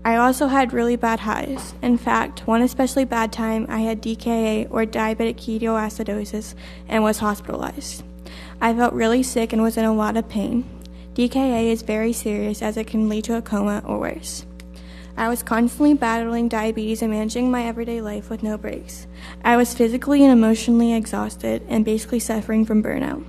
I 0.04 0.14
also 0.14 0.46
had 0.46 0.72
really 0.72 0.94
bad 0.94 1.18
highs. 1.18 1.74
In 1.82 1.98
fact, 1.98 2.46
one 2.46 2.62
especially 2.62 3.04
bad 3.04 3.32
time, 3.32 3.66
I 3.68 3.80
had 3.80 4.00
DKA 4.00 4.68
or 4.70 4.84
diabetic 4.84 5.36
ketoacidosis 5.36 6.54
and 6.86 7.02
was 7.02 7.18
hospitalized. 7.18 8.04
I 8.60 8.74
felt 8.74 8.92
really 8.94 9.24
sick 9.24 9.52
and 9.52 9.60
was 9.60 9.76
in 9.76 9.84
a 9.84 9.92
lot 9.92 10.16
of 10.16 10.28
pain. 10.28 10.68
DKA 11.14 11.66
is 11.66 11.82
very 11.82 12.12
serious 12.12 12.60
as 12.60 12.76
it 12.76 12.88
can 12.88 13.08
lead 13.08 13.22
to 13.24 13.36
a 13.36 13.42
coma 13.42 13.82
or 13.86 14.00
worse. 14.00 14.44
I 15.16 15.28
was 15.28 15.44
constantly 15.44 15.94
battling 15.94 16.48
diabetes 16.48 17.02
and 17.02 17.12
managing 17.12 17.52
my 17.52 17.64
everyday 17.66 18.00
life 18.00 18.30
with 18.30 18.42
no 18.42 18.58
breaks. 18.58 19.06
I 19.44 19.56
was 19.56 19.72
physically 19.72 20.24
and 20.24 20.32
emotionally 20.32 20.92
exhausted 20.92 21.62
and 21.68 21.84
basically 21.84 22.18
suffering 22.18 22.64
from 22.64 22.82
burnout. 22.82 23.24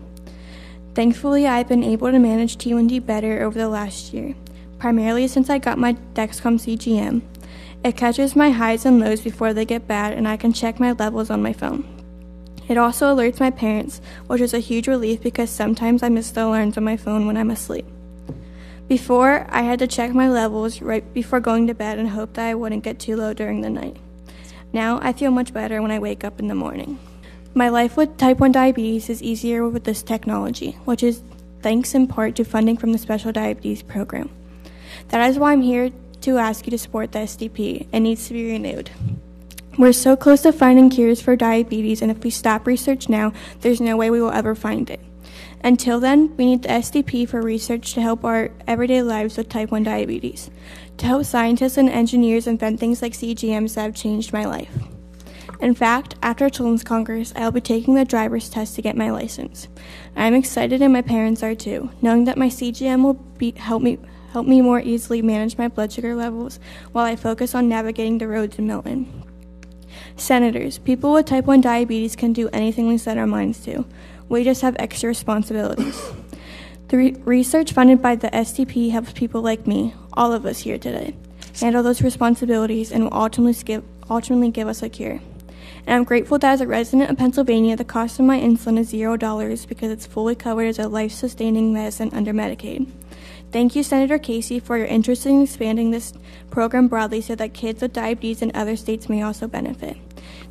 Thankfully, 0.95 1.45
I've 1.45 1.67
been 1.67 1.83
able 1.83 2.09
to 2.09 2.17
manage 2.17 2.57
T1D 2.57 3.05
better 3.05 3.43
over 3.43 3.59
the 3.59 3.69
last 3.69 4.13
year, 4.13 4.33
primarily 4.79 5.27
since 5.27 5.51
I 5.51 5.59
got 5.59 5.77
my 5.77 5.93
Dexcom 6.15 6.57
CGM. 6.57 7.21
It 7.83 7.95
catches 7.95 8.35
my 8.35 8.49
highs 8.49 8.85
and 8.85 8.99
lows 8.99 9.21
before 9.21 9.53
they 9.53 9.65
get 9.65 9.87
bad, 9.87 10.13
and 10.13 10.27
I 10.27 10.37
can 10.37 10.53
check 10.53 10.79
my 10.79 10.93
levels 10.93 11.29
on 11.29 11.43
my 11.43 11.53
phone. 11.53 11.94
It 12.67 12.77
also 12.77 13.15
alerts 13.15 13.39
my 13.39 13.51
parents, 13.51 14.01
which 14.27 14.41
is 14.41 14.53
a 14.53 14.59
huge 14.59 14.87
relief 14.87 15.21
because 15.21 15.49
sometimes 15.49 16.01
I 16.01 16.09
miss 16.09 16.31
the 16.31 16.45
alarms 16.45 16.77
on 16.77 16.83
my 16.83 16.97
phone 16.97 17.27
when 17.27 17.37
I'm 17.37 17.51
asleep. 17.51 17.85
Before, 18.87 19.47
I 19.49 19.63
had 19.63 19.79
to 19.79 19.87
check 19.87 20.13
my 20.13 20.29
levels 20.29 20.81
right 20.81 21.13
before 21.13 21.39
going 21.39 21.67
to 21.67 21.73
bed 21.73 21.97
and 21.97 22.09
hope 22.09 22.33
that 22.33 22.47
I 22.47 22.55
wouldn't 22.55 22.83
get 22.83 22.99
too 22.99 23.15
low 23.15 23.33
during 23.33 23.61
the 23.61 23.69
night. 23.69 23.97
Now, 24.73 24.99
I 25.01 25.13
feel 25.13 25.31
much 25.31 25.53
better 25.53 25.81
when 25.81 25.91
I 25.91 25.99
wake 25.99 26.23
up 26.23 26.39
in 26.39 26.47
the 26.47 26.55
morning. 26.55 26.99
My 27.53 27.69
life 27.69 27.97
with 27.97 28.17
type 28.17 28.39
1 28.39 28.51
diabetes 28.51 29.09
is 29.09 29.23
easier 29.23 29.67
with 29.67 29.85
this 29.85 30.03
technology, 30.03 30.71
which 30.85 31.01
is 31.01 31.21
thanks 31.61 31.95
in 31.95 32.07
part 32.07 32.35
to 32.35 32.43
funding 32.43 32.77
from 32.77 32.91
the 32.91 32.97
Special 32.97 33.31
Diabetes 33.31 33.81
Program. 33.81 34.29
That 35.09 35.29
is 35.29 35.39
why 35.39 35.53
I'm 35.53 35.61
here 35.61 35.91
to 36.21 36.37
ask 36.37 36.67
you 36.67 36.71
to 36.71 36.77
support 36.77 37.11
the 37.11 37.19
SDP. 37.19 37.87
It 37.91 37.99
needs 38.01 38.27
to 38.27 38.33
be 38.33 38.51
renewed. 38.51 38.91
We're 39.77 39.91
so 39.91 40.15
close 40.15 40.43
to 40.43 40.53
finding 40.53 40.89
cures 40.89 41.19
for 41.19 41.35
diabetes, 41.35 42.01
and 42.01 42.09
if 42.09 42.23
we 42.23 42.29
stop 42.29 42.65
research 42.65 43.09
now, 43.09 43.33
there's 43.59 43.81
no 43.81 43.97
way 43.97 44.09
we 44.09 44.21
will 44.21 44.31
ever 44.31 44.55
find 44.55 44.89
it. 44.89 45.01
Until 45.65 45.99
then, 45.99 46.33
we 46.37 46.45
need 46.45 46.63
the 46.63 46.69
SDP 46.69 47.27
for 47.27 47.41
research 47.41 47.93
to 47.93 48.01
help 48.01 48.23
our 48.23 48.51
everyday 48.67 49.01
lives 49.01 49.35
with 49.35 49.49
type 49.49 49.71
1 49.71 49.83
diabetes, 49.83 50.49
to 50.97 51.05
help 51.05 51.25
scientists 51.25 51.75
and 51.75 51.89
engineers 51.89 52.47
invent 52.47 52.79
things 52.79 53.01
like 53.01 53.11
CGMs 53.11 53.75
that 53.75 53.81
have 53.81 53.95
changed 53.95 54.31
my 54.31 54.45
life. 54.45 54.71
In 55.59 55.75
fact, 55.75 56.15
after 56.21 56.49
Children's 56.49 56.85
Congress, 56.85 57.33
I'll 57.35 57.51
be 57.51 57.59
taking 57.59 57.95
the 57.95 58.05
driver's 58.05 58.49
test 58.49 58.75
to 58.75 58.81
get 58.81 58.95
my 58.95 59.09
license. 59.09 59.67
I 60.15 60.25
am 60.27 60.35
excited 60.35 60.81
and 60.81 60.93
my 60.93 61.01
parents 61.01 61.43
are 61.43 61.55
too, 61.55 61.89
knowing 62.01 62.23
that 62.25 62.37
my 62.37 62.47
CGM 62.47 63.03
will 63.03 63.13
be, 63.13 63.51
help 63.51 63.81
me 63.81 63.97
help 64.31 64.47
me 64.47 64.61
more 64.61 64.81
easily 64.81 65.21
manage 65.21 65.57
my 65.57 65.69
blood 65.69 65.91
sugar 65.91 66.13
levels 66.13 66.59
while 66.91 67.05
I 67.05 67.15
focus 67.15 67.55
on 67.55 67.69
navigating 67.69 68.17
the 68.17 68.27
roads 68.27 68.59
in 68.59 68.67
Milton. 68.67 69.24
Senators, 70.17 70.77
people 70.79 71.13
with 71.13 71.25
type 71.25 71.45
1 71.45 71.61
diabetes 71.61 72.15
can 72.15 72.33
do 72.33 72.49
anything 72.53 72.87
we 72.87 72.97
set 72.97 73.17
our 73.17 73.27
minds 73.27 73.59
to. 73.65 73.85
We 74.29 74.43
just 74.43 74.61
have 74.61 74.75
extra 74.79 75.07
responsibilities. 75.07 76.01
The 76.87 76.97
re- 76.97 77.15
research 77.25 77.73
funded 77.73 78.01
by 78.01 78.15
the 78.15 78.29
SDP 78.29 78.91
helps 78.91 79.11
people 79.11 79.41
like 79.41 79.65
me, 79.65 79.95
all 80.13 80.31
of 80.31 80.45
us 80.45 80.59
here 80.59 80.77
today, 80.77 81.15
handle 81.59 81.81
those 81.81 82.03
responsibilities 82.03 82.91
and 82.91 83.05
will 83.05 83.13
ultimately 83.13 83.63
give, 83.63 83.83
ultimately 84.07 84.51
give 84.51 84.67
us 84.67 84.83
a 84.83 84.89
cure. 84.89 85.19
And 85.87 85.95
I'm 85.95 86.03
grateful 86.03 86.37
that 86.39 86.53
as 86.53 86.61
a 86.61 86.67
resident 86.67 87.09
of 87.09 87.17
Pennsylvania, 87.17 87.75
the 87.75 87.85
cost 87.85 88.19
of 88.19 88.25
my 88.25 88.39
insulin 88.39 88.77
is 88.77 88.89
zero 88.89 89.17
dollars 89.17 89.65
because 89.65 89.91
it's 89.91 90.05
fully 90.05 90.35
covered 90.35 90.67
as 90.67 90.79
a 90.79 90.87
life 90.87 91.11
sustaining 91.11 91.73
medicine 91.73 92.11
under 92.13 92.33
Medicaid. 92.33 92.87
Thank 93.55 93.73
you, 93.73 93.83
Senator 93.83 94.19
Casey, 94.19 94.59
for 94.59 94.77
your 94.77 94.85
interest 94.85 95.25
in 95.25 95.41
expanding 95.41 95.91
this 95.91 96.11
program 96.51 96.89
broadly 96.89 97.21
so 97.21 97.35
that 97.35 97.53
kids 97.53 97.81
with 97.81 97.93
diabetes 97.93 98.41
in 98.41 98.51
other 98.53 98.75
states 98.75 99.07
may 99.07 99.21
also 99.21 99.47
benefit. 99.47 99.95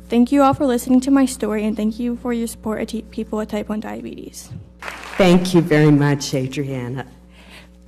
Thank 0.09 0.31
you 0.31 0.41
all 0.41 0.55
for 0.55 0.65
listening 0.65 1.01
to 1.01 1.11
my 1.11 1.27
story, 1.27 1.63
and 1.65 1.77
thank 1.77 1.99
you 1.99 2.15
for 2.15 2.33
your 2.33 2.47
support 2.47 2.81
of 2.81 2.87
t- 2.87 3.03
people 3.03 3.37
with 3.37 3.49
type 3.49 3.69
1 3.69 3.81
diabetes. 3.81 4.49
Thank 5.19 5.53
you 5.53 5.61
very 5.61 5.91
much, 5.91 6.31
Andriana. 6.31 7.05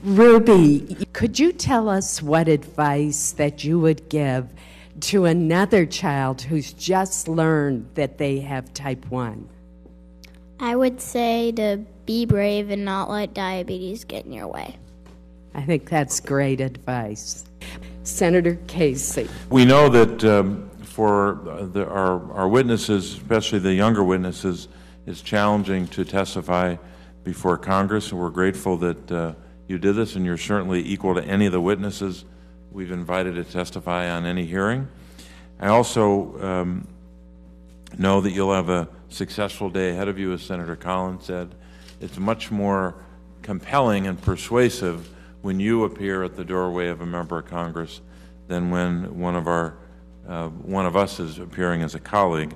Ruby, 0.04 1.08
could 1.14 1.40
you 1.40 1.52
tell 1.52 1.90
us 1.90 2.22
what 2.22 2.48
advice 2.48 3.32
that 3.32 3.64
you 3.64 3.80
would 3.80 4.10
give 4.10 4.48
to 5.00 5.26
another 5.26 5.88
child 5.88 6.44
who's 6.44 6.74
just 6.74 7.28
learned 7.28 7.90
that 7.96 8.20
they 8.20 8.38
have 8.42 8.72
type 8.76 9.04
1? 9.10 9.50
I 10.60 10.76
would 10.76 11.02
say 11.02 11.54
to 11.54 11.78
be 12.06 12.28
brave 12.28 12.70
and 12.70 12.86
not 12.86 13.10
let 13.10 13.34
diabetes 13.34 14.04
get 14.04 14.24
in 14.24 14.32
your 14.32 14.48
way. 14.48 14.78
I 15.58 15.62
think 15.62 15.90
that's 15.90 16.20
great 16.20 16.62
advice. 16.62 17.44
Senator 18.04 18.60
Casey. 18.68 19.28
We 19.50 19.66
know 19.66 19.90
that 19.90 20.24
um, 20.24 20.70
for 20.84 21.40
the, 21.74 21.86
our, 21.88 22.32
our 22.32 22.48
witnesses, 22.48 23.14
especially 23.14 23.60
the 23.60 23.74
younger 23.74 24.04
witnesses, 24.04 24.68
it's 25.08 25.22
challenging 25.22 25.88
to 25.88 26.06
testify 26.06 26.76
before 27.24 27.58
Congress, 27.58 28.12
and 28.12 28.22
we're 28.22 28.30
grateful 28.30 28.78
that 28.78 29.12
uh, 29.12 29.34
you 29.68 29.80
did 29.80 29.96
this, 29.96 30.16
and 30.16 30.24
you're 30.26 30.38
certainly 30.38 30.88
equal 30.88 31.16
to 31.16 31.24
any 31.24 31.48
of 31.48 31.52
the 31.52 31.60
witnesses 31.60 32.24
we've 32.72 32.92
invited 32.92 33.34
to 33.36 33.44
testify 33.44 34.12
on 34.12 34.28
any 34.28 34.46
hearing. 34.46 34.88
I 35.60 35.70
also 35.70 36.40
um, 36.40 36.88
know 37.98 38.22
that 38.22 38.30
you'll 38.30 38.54
have 38.54 38.70
a 38.70 38.88
successful 39.10 39.72
day 39.72 39.90
ahead 39.90 40.08
of 40.08 40.20
you, 40.20 40.34
as 40.34 40.44
Senator 40.44 40.76
Collins 40.76 41.26
said. 41.26 41.56
It's 42.00 42.20
much 42.20 42.52
more 42.52 42.94
compelling 43.42 44.06
and 44.06 44.22
persuasive 44.22 45.10
when 45.42 45.60
you 45.60 45.84
appear 45.84 46.24
at 46.24 46.36
the 46.36 46.46
doorway 46.46 46.88
of 46.88 47.02
a 47.02 47.06
member 47.06 47.40
of 47.40 47.46
Congress 47.46 48.02
than 48.48 48.70
when 48.70 49.20
one 49.20 49.36
of 49.36 49.48
our 49.48 49.78
uh, 50.28 50.50
one 50.50 50.86
of 50.86 50.98
us 50.98 51.20
is 51.22 51.40
appearing 51.40 51.82
as 51.82 51.96
a 51.96 52.00
colleague, 52.00 52.54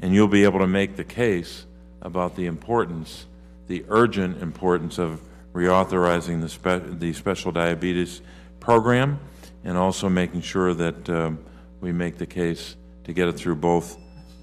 and 0.00 0.12
you'll 0.12 0.26
be 0.26 0.42
able 0.42 0.58
to 0.58 0.66
make 0.66 0.96
the 0.96 1.04
case 1.04 1.66
about 2.00 2.34
the 2.34 2.46
importance, 2.46 3.26
the 3.68 3.84
urgent 3.88 4.42
importance 4.42 4.98
of 4.98 5.20
reauthorizing 5.52 6.40
the, 6.40 6.48
spe- 6.48 6.98
the 6.98 7.12
special 7.12 7.52
diabetes 7.52 8.22
program, 8.58 9.20
and 9.62 9.78
also 9.78 10.08
making 10.08 10.40
sure 10.40 10.74
that 10.74 11.08
um, 11.08 11.38
we 11.80 11.92
make 11.92 12.18
the 12.18 12.26
case 12.26 12.74
to 13.04 13.12
get 13.12 13.28
it 13.28 13.34
through 13.34 13.56
both 13.56 13.98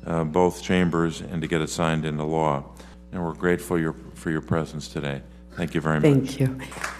uh, 0.05 0.23
both 0.23 0.63
chambers 0.63 1.19
and 1.19 1.41
to 1.41 1.47
get 1.47 1.61
it 1.61 1.69
signed 1.69 2.05
into 2.05 2.23
law. 2.23 2.63
And 3.11 3.23
we're 3.23 3.33
grateful 3.33 3.77
your, 3.77 3.95
for 4.13 4.31
your 4.31 4.41
presence 4.41 4.87
today. 4.87 5.21
Thank 5.55 5.75
you 5.75 5.81
very 5.81 5.99
Thank 5.99 6.23
much. 6.23 6.35
Thank 6.35 6.61
you. 6.61 6.98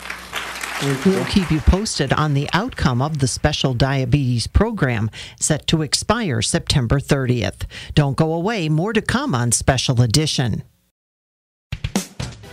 We'll 0.81 1.25
keep 1.25 1.51
you 1.51 1.59
posted 1.59 2.13
on 2.13 2.33
the 2.33 2.49
outcome 2.53 3.01
of 3.01 3.19
the 3.19 3.27
special 3.27 3.73
diabetes 3.73 4.47
program 4.47 5.11
set 5.37 5.67
to 5.67 5.81
expire 5.81 6.41
September 6.41 7.01
30th. 7.01 7.65
Don't 7.95 8.15
go 8.15 8.31
away, 8.31 8.69
more 8.69 8.93
to 8.93 9.01
come 9.01 9.35
on 9.35 9.51
Special 9.51 10.01
Edition. 10.01 10.63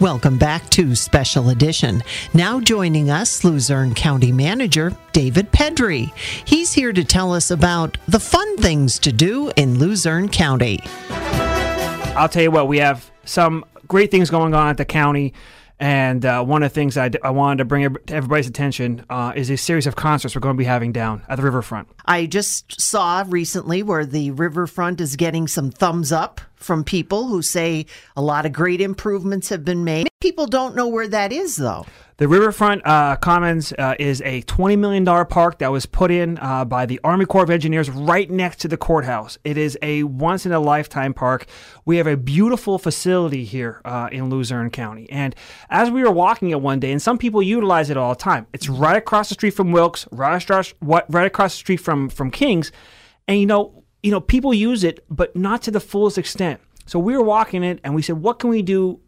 Welcome 0.01 0.39
back 0.39 0.68
to 0.70 0.97
Special 0.97 1.51
Edition. 1.51 2.03
Now 2.35 2.59
joining 2.59 3.11
us, 3.11 3.45
Luzerne 3.45 3.95
County 3.95 4.33
Manager 4.33 4.97
David 5.12 5.53
Pedri. 5.53 6.12
He's 6.45 6.72
here 6.72 6.93
to 6.93 7.05
tell 7.05 7.33
us 7.33 7.53
about 7.53 7.97
the 8.09 8.18
fun 8.18 8.57
things 8.57 8.99
to 8.99 9.12
do 9.12 9.53
in 9.55 9.79
Luzerne 9.79 10.29
County. 10.29 10.81
I'll 12.16 12.29
tell 12.29 12.43
you 12.43 12.51
what, 12.51 12.66
we 12.66 12.79
have 12.79 13.09
some 13.24 13.64
great 13.87 14.11
things 14.11 14.31
going 14.31 14.53
on 14.53 14.66
at 14.66 14.79
the 14.79 14.85
county. 14.85 15.33
And 15.79 16.24
uh, 16.24 16.43
one 16.43 16.62
of 16.62 16.70
the 16.70 16.74
things 16.74 16.97
I, 16.97 17.11
d- 17.11 17.18
I 17.22 17.31
wanted 17.31 17.59
to 17.59 17.64
bring 17.66 17.95
to 17.95 18.14
everybody's 18.14 18.47
attention 18.47 19.05
uh, 19.11 19.33
is 19.37 19.51
a 19.51 19.57
series 19.57 19.87
of 19.87 19.95
concerts 19.95 20.35
we're 20.35 20.41
going 20.41 20.57
to 20.57 20.59
be 20.59 20.64
having 20.64 20.93
down 20.93 21.22
at 21.29 21.37
the 21.37 21.43
riverfront. 21.43 21.89
I 22.07 22.27
just 22.27 22.81
saw 22.81 23.24
recently 23.29 23.83
where 23.83 24.07
the 24.07 24.31
riverfront 24.31 25.01
is 25.01 25.16
getting 25.16 25.47
some 25.47 25.70
thumbs 25.70 26.12
up 26.12 26.41
from 26.57 26.85
people 26.85 27.29
who 27.29 27.43
say 27.43 27.87
a 28.17 28.23
lot 28.23 28.47
of 28.47 28.53
great 28.53 28.81
improvements 28.81 29.49
have 29.49 29.65
been 29.65 29.85
made. 29.85 30.09
People 30.21 30.47
don't 30.47 30.75
know 30.75 30.89
where 30.89 31.09
that 31.09 31.33
is, 31.33 31.57
though. 31.57 31.87
The 32.19 32.29
Riverfront 32.29 32.81
uh, 32.87 33.17
Commons 33.17 33.75
uh, 33.75 33.95
is 33.99 34.23
a 34.23 34.41
$20 34.43 34.79
million 34.79 35.05
park 35.27 35.59
that 35.59 35.71
was 35.71 35.85
put 35.85 36.11
in 36.11 36.39
uh, 36.39 36.65
by 36.65 36.87
the 36.87 36.99
Army 37.05 37.27
Corps 37.27 37.43
of 37.43 37.51
Engineers 37.51 37.91
right 37.91 38.31
next 38.31 38.61
to 38.61 38.69
the 38.69 38.79
courthouse. 38.79 39.37
It 39.45 39.59
is 39.59 39.77
a 39.83 40.03
once 40.05 40.47
in 40.47 40.53
a 40.53 40.59
lifetime 40.59 41.13
park. 41.13 41.45
We 41.85 41.99
have 41.99 42.07
a 42.07 42.17
beautiful 42.17 42.79
facility 42.79 43.45
here 43.45 43.83
uh, 43.85 44.09
in 44.11 44.31
Luzerne 44.31 44.71
County. 44.71 45.07
And 45.11 45.37
as 45.69 45.91
we 45.91 46.03
were 46.03 46.11
walking 46.11 46.49
it 46.49 46.63
one 46.63 46.81
day, 46.81 46.91
and 46.91 47.03
some 47.03 47.19
people 47.19 47.43
utilize 47.43 47.91
it 47.91 47.99
all 47.99 48.15
the 48.15 48.19
time, 48.19 48.47
it's 48.55 48.71
right 48.71 48.97
across 48.97 49.29
the 49.29 49.35
street 49.35 49.51
from 49.51 49.71
Wilkes, 49.71 50.09
right 50.11 50.43
across, 50.43 50.73
right 50.81 51.27
across 51.27 51.53
the 51.53 51.59
street 51.59 51.81
from, 51.81 52.09
from 52.09 52.31
King's. 52.31 52.73
And 53.29 53.39
you 53.39 53.45
know, 53.45 53.85
you 54.07 54.13
know, 54.13 54.21
people 54.21 54.55
use 54.55 54.85
it, 54.85 55.05
but 55.11 55.35
not 55.35 55.63
to 55.63 55.73
the 55.73 55.81
fullest 55.81 56.17
extent. 56.17 56.61
So 56.87 57.01
we 57.01 57.17
were 57.17 57.25
walking 57.25 57.65
it 57.65 57.81
and 57.83 57.93
we 57.93 58.03
said, 58.03 58.19
what 58.19 58.39
can 58.39 58.51
we 58.51 58.63
do 58.63 59.01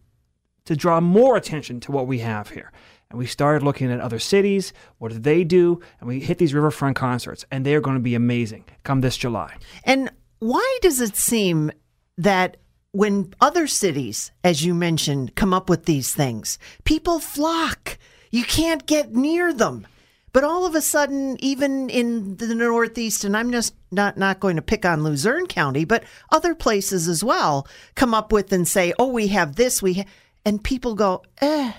to 0.64 0.74
draw 0.74 1.00
more 1.00 1.36
attention 1.36 1.78
to 1.80 1.92
what 1.92 2.08
we 2.08 2.18
have 2.18 2.50
here? 2.50 2.72
and 3.10 3.18
we 3.18 3.26
started 3.26 3.62
looking 3.62 3.90
at 3.90 4.00
other 4.00 4.18
cities. 4.18 4.72
What 4.98 5.12
do 5.12 5.18
they 5.18 5.44
do? 5.44 5.80
And 5.98 6.08
we 6.08 6.20
hit 6.20 6.36
these 6.38 6.52
riverfront 6.52 6.96
concerts, 6.96 7.44
and 7.50 7.64
they 7.64 7.74
are 7.74 7.80
going 7.80 7.96
to 7.96 8.02
be 8.02 8.14
amazing 8.14 8.64
come 8.84 9.00
this 9.00 9.16
July. 9.16 9.56
And 9.84 10.10
why 10.40 10.78
does 10.82 11.00
it 11.00 11.16
seem 11.16 11.72
that 12.18 12.58
when 12.92 13.32
other 13.40 13.66
cities, 13.66 14.30
as 14.44 14.64
you 14.64 14.74
mentioned, 14.74 15.34
come 15.36 15.54
up 15.54 15.70
with 15.70 15.86
these 15.86 16.14
things, 16.14 16.58
people 16.84 17.18
flock? 17.18 17.98
You 18.30 18.44
can't 18.44 18.86
get 18.86 19.14
near 19.14 19.54
them. 19.54 19.86
But 20.32 20.44
all 20.44 20.66
of 20.66 20.74
a 20.74 20.80
sudden, 20.80 21.36
even 21.40 21.88
in 21.88 22.36
the 22.36 22.54
Northeast, 22.54 23.24
and 23.24 23.36
I'm 23.36 23.50
just 23.50 23.74
not, 23.90 24.16
not 24.16 24.40
going 24.40 24.56
to 24.56 24.62
pick 24.62 24.84
on 24.84 25.02
Luzerne 25.02 25.46
County, 25.46 25.84
but 25.84 26.04
other 26.30 26.54
places 26.54 27.08
as 27.08 27.24
well, 27.24 27.66
come 27.94 28.14
up 28.14 28.32
with 28.32 28.52
and 28.52 28.66
say, 28.66 28.92
oh, 28.98 29.08
we 29.08 29.28
have 29.28 29.56
this, 29.56 29.82
we 29.82 29.94
ha-, 29.94 30.04
and 30.44 30.62
people 30.62 30.94
go, 30.94 31.22
eh, 31.40 31.72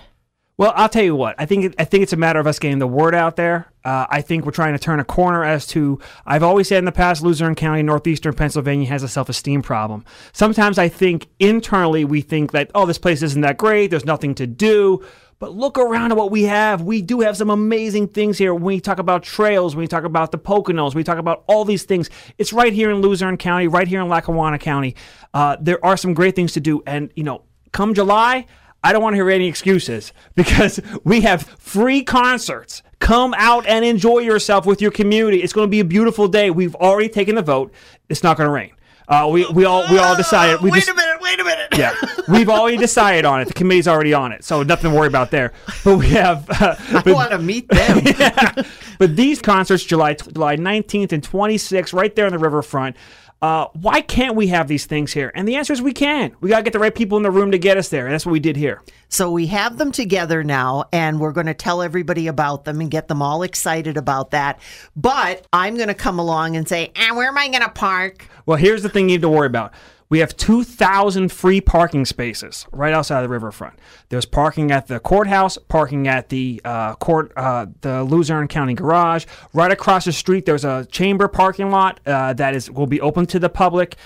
well, 0.60 0.74
I'll 0.76 0.90
tell 0.90 1.02
you 1.02 1.16
what. 1.16 1.36
I 1.38 1.46
think 1.46 1.74
I 1.78 1.84
think 1.84 2.02
it's 2.02 2.12
a 2.12 2.18
matter 2.18 2.38
of 2.38 2.46
us 2.46 2.58
getting 2.58 2.80
the 2.80 2.86
word 2.86 3.14
out 3.14 3.36
there. 3.36 3.72
Uh, 3.82 4.04
I 4.10 4.20
think 4.20 4.44
we're 4.44 4.52
trying 4.52 4.74
to 4.74 4.78
turn 4.78 5.00
a 5.00 5.04
corner 5.04 5.42
as 5.42 5.66
to. 5.68 5.98
I've 6.26 6.42
always 6.42 6.68
said 6.68 6.80
in 6.80 6.84
the 6.84 6.92
past, 6.92 7.22
Luzerne 7.22 7.54
County, 7.54 7.82
northeastern 7.82 8.34
Pennsylvania, 8.34 8.86
has 8.88 9.02
a 9.02 9.08
self-esteem 9.08 9.62
problem. 9.62 10.04
Sometimes 10.34 10.76
I 10.76 10.90
think 10.90 11.28
internally 11.38 12.04
we 12.04 12.20
think 12.20 12.52
that 12.52 12.70
oh, 12.74 12.84
this 12.84 12.98
place 12.98 13.22
isn't 13.22 13.40
that 13.40 13.56
great. 13.56 13.86
There's 13.86 14.04
nothing 14.04 14.34
to 14.34 14.46
do. 14.46 15.02
But 15.40 15.56
look 15.56 15.78
around 15.78 16.12
at 16.12 16.18
what 16.18 16.30
we 16.30 16.42
have. 16.42 16.82
We 16.82 17.00
do 17.00 17.20
have 17.20 17.34
some 17.34 17.48
amazing 17.48 18.08
things 18.08 18.36
here. 18.36 18.52
When 18.52 18.62
we 18.62 18.78
talk 18.78 18.98
about 18.98 19.22
trails, 19.22 19.74
when 19.74 19.80
we 19.80 19.88
talk 19.88 20.04
about 20.04 20.32
the 20.32 20.38
Poconos, 20.38 20.94
we 20.94 21.02
talk 21.02 21.16
about 21.16 21.44
all 21.46 21.64
these 21.64 21.84
things. 21.84 22.10
It's 22.36 22.52
right 22.52 22.74
here 22.74 22.90
in 22.90 23.00
Luzerne 23.00 23.38
County, 23.38 23.66
right 23.66 23.88
here 23.88 24.02
in 24.02 24.08
Lackawanna 24.10 24.58
County. 24.58 24.94
Uh, 25.32 25.56
there 25.58 25.82
are 25.82 25.96
some 25.96 26.12
great 26.12 26.36
things 26.36 26.52
to 26.52 26.60
do. 26.60 26.82
And, 26.86 27.10
you 27.16 27.24
know, 27.24 27.44
come 27.72 27.94
July, 27.94 28.44
I 28.84 28.92
don't 28.92 29.02
want 29.02 29.14
to 29.14 29.16
hear 29.16 29.30
any 29.30 29.48
excuses 29.48 30.12
because 30.34 30.78
we 31.04 31.22
have 31.22 31.42
free 31.58 32.04
concerts. 32.04 32.82
Come 32.98 33.34
out 33.38 33.66
and 33.66 33.82
enjoy 33.82 34.18
yourself 34.18 34.66
with 34.66 34.82
your 34.82 34.90
community. 34.90 35.42
It's 35.42 35.54
going 35.54 35.66
to 35.66 35.70
be 35.70 35.80
a 35.80 35.86
beautiful 35.86 36.28
day. 36.28 36.50
We've 36.50 36.74
already 36.74 37.08
taken 37.08 37.34
the 37.34 37.42
vote. 37.42 37.72
It's 38.10 38.22
not 38.22 38.36
going 38.36 38.46
to 38.46 38.52
rain. 38.52 38.72
Uh, 39.08 39.26
we, 39.32 39.44
we 39.46 39.64
all 39.64 39.84
we 39.90 39.98
all 39.98 40.14
decided. 40.14 40.60
We 40.60 40.70
wait 40.70 40.80
just, 40.80 40.90
a 40.90 40.94
minute. 40.94 41.09
Wait 41.30 41.38
a 41.38 41.44
minute. 41.44 41.68
Yeah, 41.78 41.94
we've 42.28 42.48
already 42.48 42.76
decided 42.76 43.24
on 43.24 43.40
it. 43.40 43.46
The 43.46 43.54
committee's 43.54 43.86
already 43.86 44.12
on 44.12 44.32
it, 44.32 44.42
so 44.42 44.64
nothing 44.64 44.90
to 44.90 44.96
worry 44.96 45.06
about 45.06 45.30
there. 45.30 45.52
But 45.84 45.98
we 45.98 46.08
have. 46.08 46.48
Uh, 46.50 46.74
I 47.06 47.12
want 47.12 47.30
to 47.30 47.38
meet 47.38 47.68
them. 47.68 48.02
yeah, 48.18 48.62
but 48.98 49.14
these 49.14 49.40
concerts, 49.40 49.84
July 49.84 50.14
July 50.14 50.56
nineteenth 50.56 51.12
and 51.12 51.22
twenty 51.22 51.56
sixth, 51.56 51.94
right 51.94 52.14
there 52.16 52.26
on 52.26 52.32
the 52.32 52.38
riverfront. 52.38 52.96
Uh, 53.42 53.68
why 53.72 54.02
can't 54.02 54.34
we 54.36 54.48
have 54.48 54.68
these 54.68 54.84
things 54.84 55.12
here? 55.12 55.32
And 55.34 55.48
the 55.48 55.56
answer 55.56 55.72
is 55.72 55.80
we 55.80 55.94
can. 55.94 56.36
We 56.40 56.50
got 56.50 56.58
to 56.58 56.62
get 56.62 56.74
the 56.74 56.78
right 56.78 56.94
people 56.94 57.16
in 57.16 57.22
the 57.22 57.30
room 57.30 57.52
to 57.52 57.58
get 57.58 57.78
us 57.78 57.88
there. 57.88 58.04
And 58.04 58.12
that's 58.12 58.26
what 58.26 58.32
we 58.32 58.40
did 58.40 58.54
here. 58.54 58.82
So 59.08 59.30
we 59.30 59.46
have 59.46 59.78
them 59.78 59.92
together 59.92 60.44
now, 60.44 60.84
and 60.92 61.18
we're 61.18 61.32
going 61.32 61.46
to 61.46 61.54
tell 61.54 61.80
everybody 61.80 62.26
about 62.26 62.66
them 62.66 62.82
and 62.82 62.90
get 62.90 63.08
them 63.08 63.22
all 63.22 63.42
excited 63.42 63.96
about 63.96 64.32
that. 64.32 64.60
But 64.94 65.46
I'm 65.54 65.76
going 65.76 65.88
to 65.88 65.94
come 65.94 66.18
along 66.18 66.56
and 66.56 66.68
say, 66.68 66.92
ah, 66.98 67.14
where 67.14 67.28
am 67.28 67.38
I 67.38 67.48
going 67.48 67.62
to 67.62 67.70
park? 67.70 68.26
Well, 68.44 68.58
here's 68.58 68.82
the 68.82 68.90
thing 68.90 69.08
you 69.08 69.16
need 69.16 69.22
to 69.22 69.30
worry 69.30 69.46
about. 69.46 69.72
We 70.10 70.18
have 70.18 70.36
2,000 70.36 71.30
free 71.30 71.60
parking 71.60 72.04
spaces 72.04 72.66
right 72.72 72.92
outside 72.92 73.18
of 73.18 73.22
the 73.22 73.28
riverfront. 73.28 73.78
There's 74.08 74.26
parking 74.26 74.72
at 74.72 74.88
the 74.88 74.98
courthouse, 74.98 75.56
parking 75.56 76.08
at 76.08 76.30
the 76.30 76.60
uh, 76.64 76.96
court, 76.96 77.32
uh, 77.36 77.66
the 77.80 78.02
Luzerne 78.02 78.48
County 78.48 78.74
Garage. 78.74 79.24
Right 79.52 79.70
across 79.70 80.06
the 80.06 80.12
street, 80.12 80.46
there's 80.46 80.64
a 80.64 80.84
chamber 80.86 81.28
parking 81.28 81.70
lot 81.70 82.00
uh, 82.06 82.32
that 82.34 82.56
is 82.56 82.68
will 82.68 82.88
be 82.88 83.00
open 83.00 83.26
to 83.26 83.38
the 83.38 83.48
public. 83.48 83.96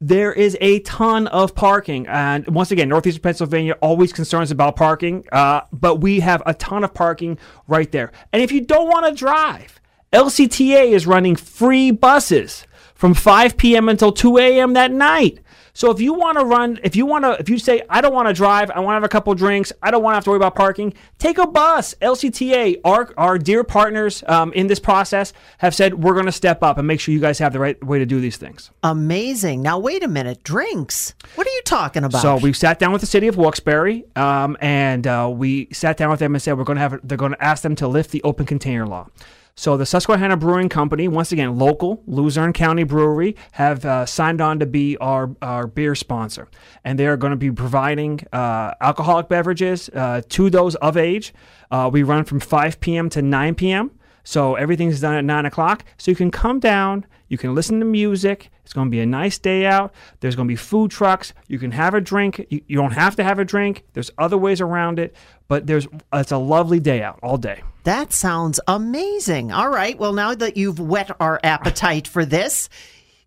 There 0.00 0.32
is 0.32 0.56
a 0.60 0.80
ton 0.80 1.28
of 1.28 1.54
parking, 1.54 2.06
and 2.08 2.46
once 2.48 2.72
again, 2.72 2.88
Northeastern 2.88 3.22
Pennsylvania 3.22 3.74
always 3.80 4.12
concerns 4.12 4.50
about 4.50 4.74
parking, 4.76 5.24
uh, 5.30 5.62
but 5.72 5.96
we 5.96 6.20
have 6.20 6.42
a 6.46 6.54
ton 6.54 6.82
of 6.82 6.94
parking 6.94 7.38
right 7.68 7.90
there. 7.90 8.12
And 8.32 8.42
if 8.42 8.50
you 8.50 8.60
don't 8.60 8.88
want 8.88 9.06
to 9.06 9.12
drive, 9.12 9.80
LCTA 10.12 10.92
is 10.92 11.06
running 11.06 11.36
free 11.36 11.90
buses 11.90 12.64
from 12.98 13.14
5 13.14 13.56
p.m. 13.56 13.88
until 13.88 14.10
2 14.10 14.38
a.m. 14.38 14.72
that 14.72 14.90
night. 14.90 15.38
So 15.72 15.92
if 15.92 16.00
you 16.00 16.14
want 16.14 16.36
to 16.36 16.44
run, 16.44 16.80
if 16.82 16.96
you 16.96 17.06
want 17.06 17.24
to, 17.24 17.38
if 17.38 17.48
you 17.48 17.56
say, 17.56 17.82
I 17.88 18.00
don't 18.00 18.12
want 18.12 18.26
to 18.26 18.34
drive, 18.34 18.72
I 18.72 18.80
want 18.80 18.94
to 18.94 18.96
have 18.96 19.04
a 19.04 19.08
couple 19.08 19.32
drinks, 19.36 19.72
I 19.80 19.92
don't 19.92 20.02
want 20.02 20.14
to 20.14 20.16
have 20.16 20.24
to 20.24 20.30
worry 20.30 20.38
about 20.38 20.56
parking, 20.56 20.92
take 21.18 21.38
a 21.38 21.46
bus. 21.46 21.94
LCTA, 22.02 22.80
our, 22.84 23.14
our 23.16 23.38
dear 23.38 23.62
partners 23.62 24.24
um, 24.26 24.52
in 24.54 24.66
this 24.66 24.80
process 24.80 25.32
have 25.58 25.76
said, 25.76 26.02
we're 26.02 26.14
going 26.14 26.26
to 26.26 26.32
step 26.32 26.64
up 26.64 26.78
and 26.78 26.88
make 26.88 26.98
sure 26.98 27.14
you 27.14 27.20
guys 27.20 27.38
have 27.38 27.52
the 27.52 27.60
right 27.60 27.82
way 27.84 28.00
to 28.00 28.06
do 28.06 28.20
these 28.20 28.36
things. 28.36 28.72
Amazing. 28.82 29.62
Now, 29.62 29.78
wait 29.78 30.02
a 30.02 30.08
minute. 30.08 30.42
Drinks. 30.42 31.14
What 31.36 31.46
are 31.46 31.50
you 31.50 31.62
talking 31.62 32.02
about? 32.02 32.22
So 32.22 32.38
we 32.38 32.52
sat 32.52 32.80
down 32.80 32.90
with 32.90 33.00
the 33.00 33.06
city 33.06 33.28
of 33.28 33.36
Wilkes-Barre 33.36 34.02
um, 34.16 34.56
and 34.60 35.06
uh, 35.06 35.30
we 35.32 35.68
sat 35.70 35.96
down 35.96 36.10
with 36.10 36.18
them 36.18 36.34
and 36.34 36.42
said, 36.42 36.58
we're 36.58 36.64
going 36.64 36.74
to 36.74 36.82
have, 36.82 36.98
they're 37.04 37.16
going 37.16 37.34
to 37.34 37.44
ask 37.44 37.62
them 37.62 37.76
to 37.76 37.86
lift 37.86 38.10
the 38.10 38.20
open 38.24 38.46
container 38.46 38.84
law. 38.84 39.06
So 39.58 39.76
the 39.76 39.86
Susquehanna 39.86 40.36
Brewing 40.36 40.68
Company, 40.68 41.08
once 41.08 41.32
again, 41.32 41.58
local 41.58 42.00
Luzerne 42.06 42.52
County 42.52 42.84
Brewery, 42.84 43.34
have 43.50 43.84
uh, 43.84 44.06
signed 44.06 44.40
on 44.40 44.60
to 44.60 44.66
be 44.66 44.96
our, 44.98 45.34
our 45.42 45.66
beer 45.66 45.96
sponsor, 45.96 46.46
and 46.84 46.96
they 46.96 47.08
are 47.08 47.16
going 47.16 47.32
to 47.32 47.36
be 47.36 47.50
providing 47.50 48.20
uh, 48.32 48.74
alcoholic 48.80 49.28
beverages 49.28 49.88
uh, 49.88 50.22
to 50.28 50.48
those 50.48 50.76
of 50.76 50.96
age. 50.96 51.34
Uh, 51.72 51.90
we 51.92 52.04
run 52.04 52.22
from 52.22 52.38
5 52.38 52.78
p.m. 52.78 53.10
to 53.10 53.20
9 53.20 53.56
p.m. 53.56 53.90
So 54.22 54.54
everything's 54.54 55.00
done 55.00 55.16
at 55.16 55.24
9 55.24 55.46
o'clock. 55.46 55.84
So 55.96 56.12
you 56.12 56.16
can 56.16 56.30
come 56.30 56.60
down, 56.60 57.04
you 57.26 57.36
can 57.36 57.56
listen 57.56 57.80
to 57.80 57.84
music. 57.84 58.52
It's 58.62 58.72
going 58.72 58.86
to 58.86 58.92
be 58.92 59.00
a 59.00 59.06
nice 59.06 59.40
day 59.40 59.66
out. 59.66 59.92
There's 60.20 60.36
going 60.36 60.46
to 60.46 60.52
be 60.52 60.56
food 60.56 60.92
trucks. 60.92 61.32
You 61.48 61.58
can 61.58 61.72
have 61.72 61.94
a 61.94 62.00
drink. 62.00 62.46
You, 62.48 62.62
you 62.68 62.76
don't 62.76 62.92
have 62.92 63.16
to 63.16 63.24
have 63.24 63.40
a 63.40 63.44
drink. 63.44 63.82
There's 63.94 64.12
other 64.18 64.38
ways 64.38 64.60
around 64.60 65.00
it, 65.00 65.16
but 65.48 65.66
there's 65.66 65.88
it's 66.12 66.30
a 66.30 66.38
lovely 66.38 66.78
day 66.78 67.02
out 67.02 67.18
all 67.24 67.38
day. 67.38 67.64
That 67.88 68.12
sounds 68.12 68.60
amazing. 68.68 69.50
All 69.50 69.70
right. 69.70 69.98
Well, 69.98 70.12
now 70.12 70.34
that 70.34 70.58
you've 70.58 70.78
whet 70.78 71.10
our 71.20 71.40
appetite 71.42 72.06
for 72.06 72.26
this, 72.26 72.68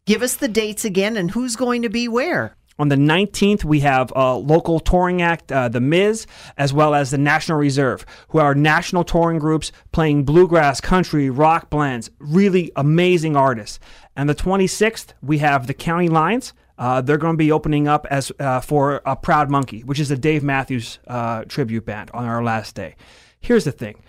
give 0.05 0.21
us 0.21 0.35
the 0.35 0.47
dates 0.47 0.85
again 0.85 1.17
and 1.17 1.31
who's 1.31 1.55
going 1.55 1.81
to 1.81 1.89
be 1.89 2.07
where. 2.07 2.55
On 2.77 2.87
the 2.87 2.95
19th, 2.95 3.63
we 3.63 3.79
have 3.79 4.13
a 4.15 4.35
local 4.35 4.79
touring 4.79 5.23
act, 5.23 5.51
uh, 5.51 5.67
The 5.67 5.81
Miz, 5.81 6.27
as 6.57 6.73
well 6.73 6.93
as 6.93 7.09
the 7.09 7.17
National 7.17 7.57
Reserve, 7.57 8.05
who 8.27 8.37
are 8.37 8.53
national 8.53 9.03
touring 9.03 9.39
groups 9.39 9.71
playing 9.93 10.25
bluegrass, 10.25 10.79
country, 10.79 11.31
rock 11.31 11.71
blends, 11.71 12.11
really 12.19 12.71
amazing 12.75 13.35
artists. 13.35 13.79
And 14.15 14.29
the 14.29 14.35
26th, 14.35 15.13
we 15.23 15.39
have 15.39 15.65
the 15.65 15.73
County 15.73 16.07
Lions. 16.07 16.53
Uh, 16.77 17.01
they're 17.01 17.17
going 17.17 17.33
to 17.33 17.43
be 17.43 17.51
opening 17.51 17.87
up 17.87 18.05
as 18.11 18.31
uh, 18.39 18.59
for 18.59 19.01
a 19.07 19.15
Proud 19.15 19.49
Monkey, 19.49 19.81
which 19.83 19.99
is 19.99 20.11
a 20.11 20.17
Dave 20.17 20.43
Matthews 20.43 20.99
uh, 21.07 21.45
tribute 21.45 21.85
band 21.87 22.11
on 22.13 22.25
our 22.25 22.43
last 22.43 22.75
day. 22.75 22.95
Here's 23.39 23.63
the 23.63 23.71
thing 23.71 24.03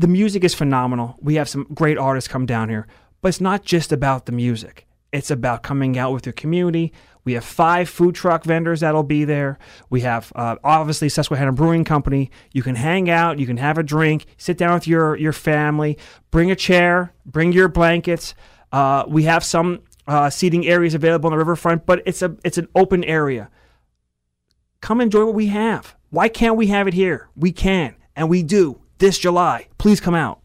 the 0.00 0.08
music 0.08 0.44
is 0.44 0.54
phenomenal. 0.54 1.16
We 1.20 1.34
have 1.34 1.46
some 1.46 1.66
great 1.74 1.98
artists 1.98 2.26
come 2.26 2.46
down 2.46 2.70
here, 2.70 2.86
but 3.20 3.28
it's 3.28 3.40
not 3.40 3.64
just 3.64 3.92
about 3.92 4.24
the 4.24 4.32
music. 4.32 4.86
It's 5.12 5.30
about 5.30 5.62
coming 5.62 5.98
out 5.98 6.14
with 6.14 6.24
your 6.24 6.32
community. 6.32 6.94
We 7.24 7.34
have 7.34 7.44
five 7.44 7.86
food 7.90 8.14
truck 8.14 8.44
vendors 8.44 8.80
that'll 8.80 9.02
be 9.02 9.24
there. 9.24 9.58
We 9.90 10.00
have 10.00 10.32
uh, 10.34 10.56
obviously 10.64 11.10
Susquehanna 11.10 11.52
Brewing 11.52 11.84
Company. 11.84 12.30
You 12.52 12.62
can 12.62 12.76
hang 12.76 13.10
out, 13.10 13.38
you 13.38 13.46
can 13.46 13.58
have 13.58 13.76
a 13.76 13.82
drink, 13.82 14.24
sit 14.38 14.56
down 14.56 14.72
with 14.72 14.86
your 14.86 15.16
your 15.16 15.34
family, 15.34 15.98
bring 16.30 16.50
a 16.50 16.56
chair, 16.56 17.12
bring 17.26 17.52
your 17.52 17.68
blankets. 17.68 18.34
Uh, 18.72 19.04
we 19.06 19.24
have 19.24 19.44
some 19.44 19.80
uh, 20.06 20.30
seating 20.30 20.66
areas 20.66 20.94
available 20.94 21.26
on 21.26 21.32
the 21.32 21.38
riverfront, 21.38 21.84
but 21.84 22.02
it's 22.06 22.22
a 22.22 22.34
it's 22.42 22.56
an 22.56 22.68
open 22.74 23.04
area. 23.04 23.50
Come 24.80 25.02
enjoy 25.02 25.26
what 25.26 25.34
we 25.34 25.48
have. 25.48 25.94
Why 26.08 26.30
can't 26.30 26.56
we 26.56 26.68
have 26.68 26.88
it 26.88 26.94
here? 26.94 27.28
We 27.36 27.52
can, 27.52 27.96
and 28.16 28.30
we 28.30 28.42
do 28.42 28.80
this 29.00 29.18
July. 29.18 29.66
Please 29.78 30.00
come 30.00 30.14
out. 30.14 30.40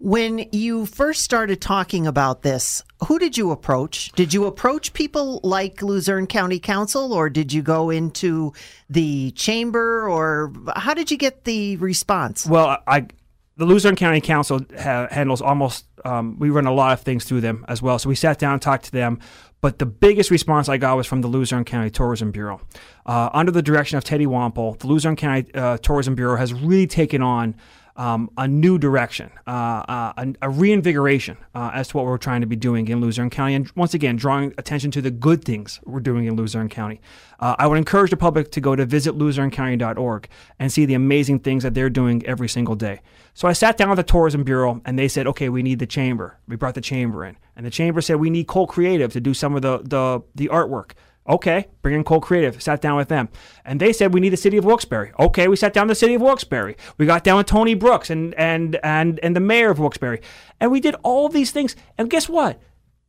When 0.00 0.46
you 0.52 0.86
first 0.86 1.22
started 1.22 1.60
talking 1.60 2.06
about 2.06 2.42
this, 2.42 2.84
who 3.06 3.18
did 3.18 3.36
you 3.36 3.50
approach? 3.50 4.12
Did 4.12 4.32
you 4.32 4.46
approach 4.46 4.92
people 4.92 5.40
like 5.42 5.82
Luzerne 5.82 6.28
County 6.28 6.60
Council 6.60 7.12
or 7.12 7.28
did 7.28 7.52
you 7.52 7.62
go 7.62 7.90
into 7.90 8.52
the 8.88 9.32
chamber 9.32 10.08
or 10.08 10.52
how 10.76 10.94
did 10.94 11.10
you 11.10 11.16
get 11.16 11.44
the 11.44 11.76
response? 11.78 12.46
Well, 12.46 12.78
I 12.86 13.08
the 13.56 13.66
Luzerne 13.66 13.96
County 13.96 14.20
Council 14.20 14.60
ha- 14.78 15.08
handles 15.10 15.42
almost, 15.42 15.84
um, 16.04 16.38
we 16.38 16.48
run 16.48 16.66
a 16.66 16.72
lot 16.72 16.92
of 16.92 17.00
things 17.00 17.24
through 17.24 17.40
them 17.40 17.64
as 17.66 17.82
well. 17.82 17.98
So 17.98 18.08
we 18.08 18.14
sat 18.14 18.38
down 18.38 18.52
and 18.52 18.62
talked 18.62 18.84
to 18.84 18.92
them. 18.92 19.18
But 19.60 19.80
the 19.80 19.86
biggest 19.86 20.30
response 20.30 20.68
I 20.68 20.76
got 20.76 20.96
was 20.96 21.08
from 21.08 21.20
the 21.20 21.28
Luzerne 21.28 21.64
County 21.64 21.90
Tourism 21.90 22.30
Bureau. 22.30 22.60
Uh, 23.04 23.28
under 23.32 23.50
the 23.50 23.60
direction 23.60 23.98
of 23.98 24.04
Teddy 24.04 24.26
Wampole, 24.26 24.78
the 24.78 24.86
Luzerne 24.86 25.16
County 25.16 25.52
uh, 25.54 25.76
Tourism 25.78 26.14
Bureau 26.14 26.36
has 26.36 26.54
really 26.54 26.86
taken 26.86 27.20
on 27.20 27.56
um, 27.98 28.30
a 28.38 28.46
new 28.46 28.78
direction, 28.78 29.30
uh, 29.48 29.50
uh, 29.50 30.12
a, 30.16 30.34
a, 30.42 30.48
reinvigoration 30.48 31.36
uh, 31.52 31.72
as 31.74 31.88
to 31.88 31.96
what 31.96 32.06
we're 32.06 32.16
trying 32.16 32.40
to 32.40 32.46
be 32.46 32.54
doing 32.54 32.86
in 32.86 33.00
Luzerne 33.00 33.28
County. 33.28 33.56
And 33.56 33.70
once 33.74 33.92
again, 33.92 34.14
drawing 34.14 34.54
attention 34.56 34.92
to 34.92 35.02
the 35.02 35.10
good 35.10 35.44
things 35.44 35.80
we're 35.84 35.98
doing 35.98 36.26
in 36.26 36.36
Luzerne 36.36 36.68
County. 36.68 37.00
Uh, 37.40 37.56
I 37.58 37.66
would 37.66 37.76
encourage 37.76 38.10
the 38.10 38.16
public 38.16 38.52
to 38.52 38.60
go 38.60 38.76
to 38.76 38.86
visitluzernecounty.org 38.86 40.28
and 40.60 40.72
see 40.72 40.86
the 40.86 40.94
amazing 40.94 41.40
things 41.40 41.64
that 41.64 41.74
they're 41.74 41.90
doing 41.90 42.24
every 42.24 42.48
single 42.48 42.76
day. 42.76 43.00
So 43.34 43.48
I 43.48 43.52
sat 43.52 43.76
down 43.76 43.90
with 43.90 43.96
the 43.96 44.04
Tourism 44.04 44.44
Bureau 44.44 44.80
and 44.84 44.96
they 44.96 45.08
said, 45.08 45.26
okay, 45.26 45.48
we 45.48 45.64
need 45.64 45.80
the 45.80 45.86
chamber. 45.86 46.38
We 46.46 46.54
brought 46.54 46.74
the 46.76 46.80
chamber 46.80 47.24
in. 47.24 47.36
And 47.56 47.66
the 47.66 47.70
chamber 47.70 48.00
said, 48.00 48.16
we 48.16 48.30
need 48.30 48.46
Coal 48.46 48.68
Creative 48.68 49.12
to 49.12 49.20
do 49.20 49.34
some 49.34 49.56
of 49.56 49.62
the, 49.62 49.78
the, 49.78 50.22
the 50.36 50.48
artwork. 50.48 50.92
Okay, 51.28 51.66
bring 51.82 51.94
in 51.94 52.04
Coal 52.04 52.20
Creative. 52.20 52.60
Sat 52.62 52.80
down 52.80 52.96
with 52.96 53.08
them, 53.08 53.28
and 53.64 53.78
they 53.78 53.92
said 53.92 54.14
we 54.14 54.20
need 54.20 54.30
the 54.30 54.36
city 54.36 54.56
of 54.56 54.64
Wilkes-Barre. 54.64 55.12
Okay, 55.18 55.46
we 55.46 55.56
sat 55.56 55.74
down 55.74 55.86
the 55.86 55.94
city 55.94 56.14
of 56.14 56.22
Wilkes-Barre. 56.22 56.74
We 56.96 57.04
got 57.04 57.22
down 57.22 57.36
with 57.36 57.46
Tony 57.46 57.74
Brooks 57.74 58.08
and 58.08 58.34
and 58.34 58.78
and 58.82 59.20
and 59.20 59.36
the 59.36 59.40
mayor 59.40 59.70
of 59.70 59.78
Wilkes-Barre, 59.78 60.20
and 60.58 60.70
we 60.70 60.80
did 60.80 60.94
all 61.02 61.28
these 61.28 61.50
things. 61.50 61.76
And 61.98 62.08
guess 62.08 62.28
what? 62.28 62.60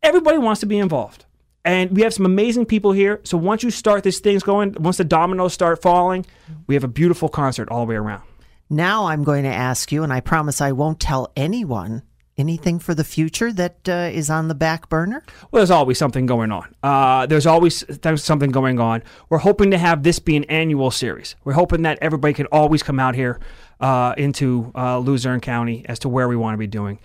Everybody 0.03 0.37
wants 0.37 0.59
to 0.59 0.65
be 0.65 0.79
involved, 0.79 1.25
and 1.63 1.91
we 1.95 2.01
have 2.01 2.13
some 2.13 2.25
amazing 2.25 2.65
people 2.65 2.91
here. 2.91 3.21
So 3.23 3.37
once 3.37 3.63
you 3.63 3.71
start 3.71 4.03
these 4.03 4.19
things 4.19 4.43
going, 4.43 4.75
once 4.79 4.97
the 4.97 5.05
dominoes 5.05 5.53
start 5.53 5.81
falling, 5.81 6.25
we 6.67 6.75
have 6.75 6.83
a 6.83 6.89
beautiful 6.89 7.29
concert 7.29 7.69
all 7.69 7.85
the 7.85 7.89
way 7.89 7.95
around. 7.95 8.23
Now 8.69 9.05
I'm 9.05 9.23
going 9.23 9.43
to 9.43 9.49
ask 9.49 9.91
you, 9.91 10.03
and 10.03 10.11
I 10.11 10.19
promise 10.19 10.61
I 10.61 10.73
won't 10.73 10.99
tell 10.99 11.31
anyone 11.35 12.03
Anything 12.39 12.79
for 12.79 12.95
the 12.95 13.03
future 13.03 13.51
that 13.51 13.89
uh, 13.89 14.09
is 14.13 14.29
on 14.29 14.47
the 14.47 14.55
back 14.55 14.87
burner? 14.87 15.23
Well, 15.51 15.59
there's 15.59 15.71
always 15.71 15.97
something 15.97 16.25
going 16.25 16.53
on. 16.53 16.73
Uh, 16.81 17.25
there's 17.25 17.45
always 17.45 17.81
there's 17.81 18.23
something 18.23 18.49
going 18.49 18.79
on. 18.79 19.03
We're 19.27 19.39
hoping 19.39 19.71
to 19.71 19.77
have 19.77 20.03
this 20.03 20.19
be 20.19 20.37
an 20.37 20.45
annual 20.45 20.89
series. 20.89 21.35
We're 21.43 21.51
hoping 21.53 21.81
that 21.81 21.99
everybody 22.01 22.33
can 22.33 22.45
always 22.45 22.81
come 22.81 22.97
out 22.97 23.13
here 23.13 23.41
uh, 23.81 24.13
into 24.17 24.71
uh, 24.73 24.99
Luzerne 24.99 25.41
County 25.41 25.85
as 25.89 25.99
to 25.99 26.07
where 26.07 26.29
we 26.29 26.37
want 26.37 26.53
to 26.53 26.57
be 26.57 26.65
doing. 26.65 26.99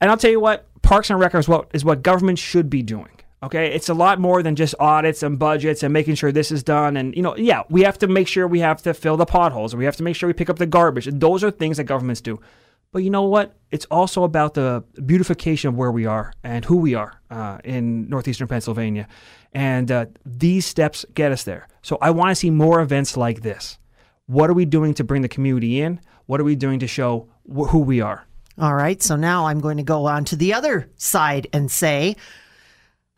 And 0.00 0.08
I'll 0.08 0.16
tell 0.16 0.30
you 0.30 0.38
what, 0.38 0.68
Parks 0.82 1.10
and 1.10 1.18
Rec 1.18 1.34
is 1.34 1.48
what 1.48 1.68
is 1.74 1.84
what 1.84 2.04
government 2.04 2.38
should 2.38 2.70
be 2.70 2.84
doing. 2.84 3.10
Okay, 3.42 3.74
it's 3.74 3.88
a 3.88 3.94
lot 3.94 4.20
more 4.20 4.40
than 4.40 4.54
just 4.54 4.76
audits 4.78 5.24
and 5.24 5.36
budgets 5.36 5.82
and 5.82 5.92
making 5.92 6.14
sure 6.14 6.30
this 6.30 6.52
is 6.52 6.62
done. 6.62 6.96
And 6.96 7.12
you 7.16 7.22
know, 7.22 7.36
yeah, 7.36 7.64
we 7.70 7.82
have 7.82 7.98
to 7.98 8.06
make 8.06 8.28
sure 8.28 8.46
we 8.46 8.60
have 8.60 8.82
to 8.82 8.94
fill 8.94 9.16
the 9.16 9.26
potholes. 9.26 9.74
We 9.74 9.84
have 9.84 9.96
to 9.96 10.04
make 10.04 10.14
sure 10.14 10.28
we 10.28 10.32
pick 10.32 10.48
up 10.48 10.58
the 10.58 10.66
garbage. 10.66 11.08
Those 11.10 11.42
are 11.42 11.50
things 11.50 11.78
that 11.78 11.84
governments 11.84 12.20
do. 12.20 12.38
But 12.92 13.04
you 13.04 13.10
know 13.10 13.22
what? 13.22 13.56
It's 13.70 13.86
also 13.86 14.24
about 14.24 14.54
the 14.54 14.82
beautification 15.06 15.68
of 15.68 15.76
where 15.76 15.92
we 15.92 16.06
are 16.06 16.32
and 16.42 16.64
who 16.64 16.76
we 16.76 16.94
are 16.94 17.20
uh, 17.30 17.58
in 17.62 18.08
northeastern 18.08 18.48
Pennsylvania. 18.48 19.06
And 19.52 19.90
uh, 19.92 20.06
these 20.26 20.66
steps 20.66 21.06
get 21.14 21.30
us 21.30 21.44
there. 21.44 21.68
So 21.82 21.98
I 22.00 22.10
want 22.10 22.30
to 22.30 22.34
see 22.34 22.50
more 22.50 22.80
events 22.80 23.16
like 23.16 23.42
this. 23.42 23.78
What 24.26 24.50
are 24.50 24.54
we 24.54 24.64
doing 24.64 24.94
to 24.94 25.04
bring 25.04 25.22
the 25.22 25.28
community 25.28 25.80
in? 25.80 26.00
What 26.26 26.40
are 26.40 26.44
we 26.44 26.56
doing 26.56 26.80
to 26.80 26.88
show 26.88 27.28
wh- 27.48 27.68
who 27.68 27.78
we 27.78 28.00
are? 28.00 28.26
All 28.58 28.74
right. 28.74 29.00
So 29.00 29.14
now 29.14 29.46
I'm 29.46 29.60
going 29.60 29.76
to 29.76 29.82
go 29.84 30.06
on 30.06 30.24
to 30.26 30.36
the 30.36 30.52
other 30.52 30.90
side 30.96 31.46
and 31.52 31.70
say, 31.70 32.16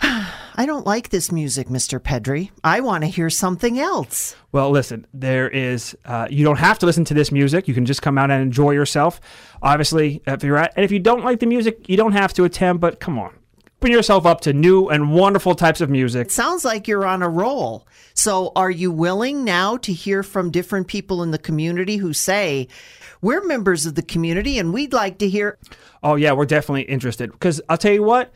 I 0.55 0.66
don't 0.66 0.86
like 0.86 1.09
this 1.09 1.32
music, 1.32 1.68
Mr. 1.68 1.98
Pedri. 1.98 2.50
I 2.62 2.80
want 2.80 3.05
to 3.05 3.09
hear 3.09 3.30
something 3.30 3.78
else. 3.78 4.36
Well, 4.50 4.70
listen, 4.70 5.07
there 5.14 5.48
is, 5.48 5.96
uh, 6.05 6.26
you 6.30 6.44
don't 6.44 6.59
have 6.59 6.78
to 6.80 6.86
listen 6.86 7.05
to 7.07 7.14
this 7.14 7.32
music. 7.32 7.68
You 7.68 7.74
can 7.74 7.86
just 7.86 8.03
come 8.03 8.18
out 8.18 8.30
and 8.30 8.42
enjoy 8.42 8.72
yourself. 8.72 9.20
Obviously, 9.62 10.22
if 10.26 10.42
you're 10.44 10.59
at, 10.59 10.72
and 10.76 10.84
if 10.84 10.92
you 10.92 10.98
don't 10.98 11.24
like 11.24 11.40
the 11.40 11.46
music, 11.46 11.88
you 11.88 11.96
don't 11.96 12.12
have 12.12 12.32
to 12.34 12.44
attend, 12.44 12.80
but 12.80 13.00
come 13.00 13.18
on. 13.18 13.32
Open 13.80 13.90
yourself 13.90 14.26
up 14.26 14.40
to 14.42 14.53
new 14.53 14.88
and 14.88 15.12
wonderful 15.12 15.55
types 15.55 15.80
of 15.80 15.90
music. 15.90 16.28
It 16.28 16.32
sounds 16.32 16.64
like 16.64 16.86
you're 16.86 17.07
on 17.07 17.22
a 17.22 17.28
roll. 17.28 17.86
So, 18.14 18.53
are 18.55 18.70
you 18.70 18.92
willing 18.92 19.42
now 19.42 19.76
to 19.78 19.92
hear 19.92 20.22
from 20.22 20.50
different 20.50 20.86
people 20.86 21.22
in 21.22 21.32
the 21.32 21.38
community 21.38 21.96
who 21.96 22.12
say, 22.12 22.68
We're 23.20 23.42
members 23.42 23.86
of 23.86 23.96
the 23.96 24.03
community 24.03 24.59
and 24.59 24.72
we'd 24.72 24.92
like 24.92 25.18
to 25.18 25.28
hear? 25.28 25.59
Oh, 26.03 26.14
yeah, 26.14 26.32
we're 26.32 26.46
definitely 26.46 26.82
interested. 26.82 27.32
Because 27.32 27.61
I'll 27.68 27.76
tell 27.78 27.92
you 27.92 28.05
what, 28.05 28.32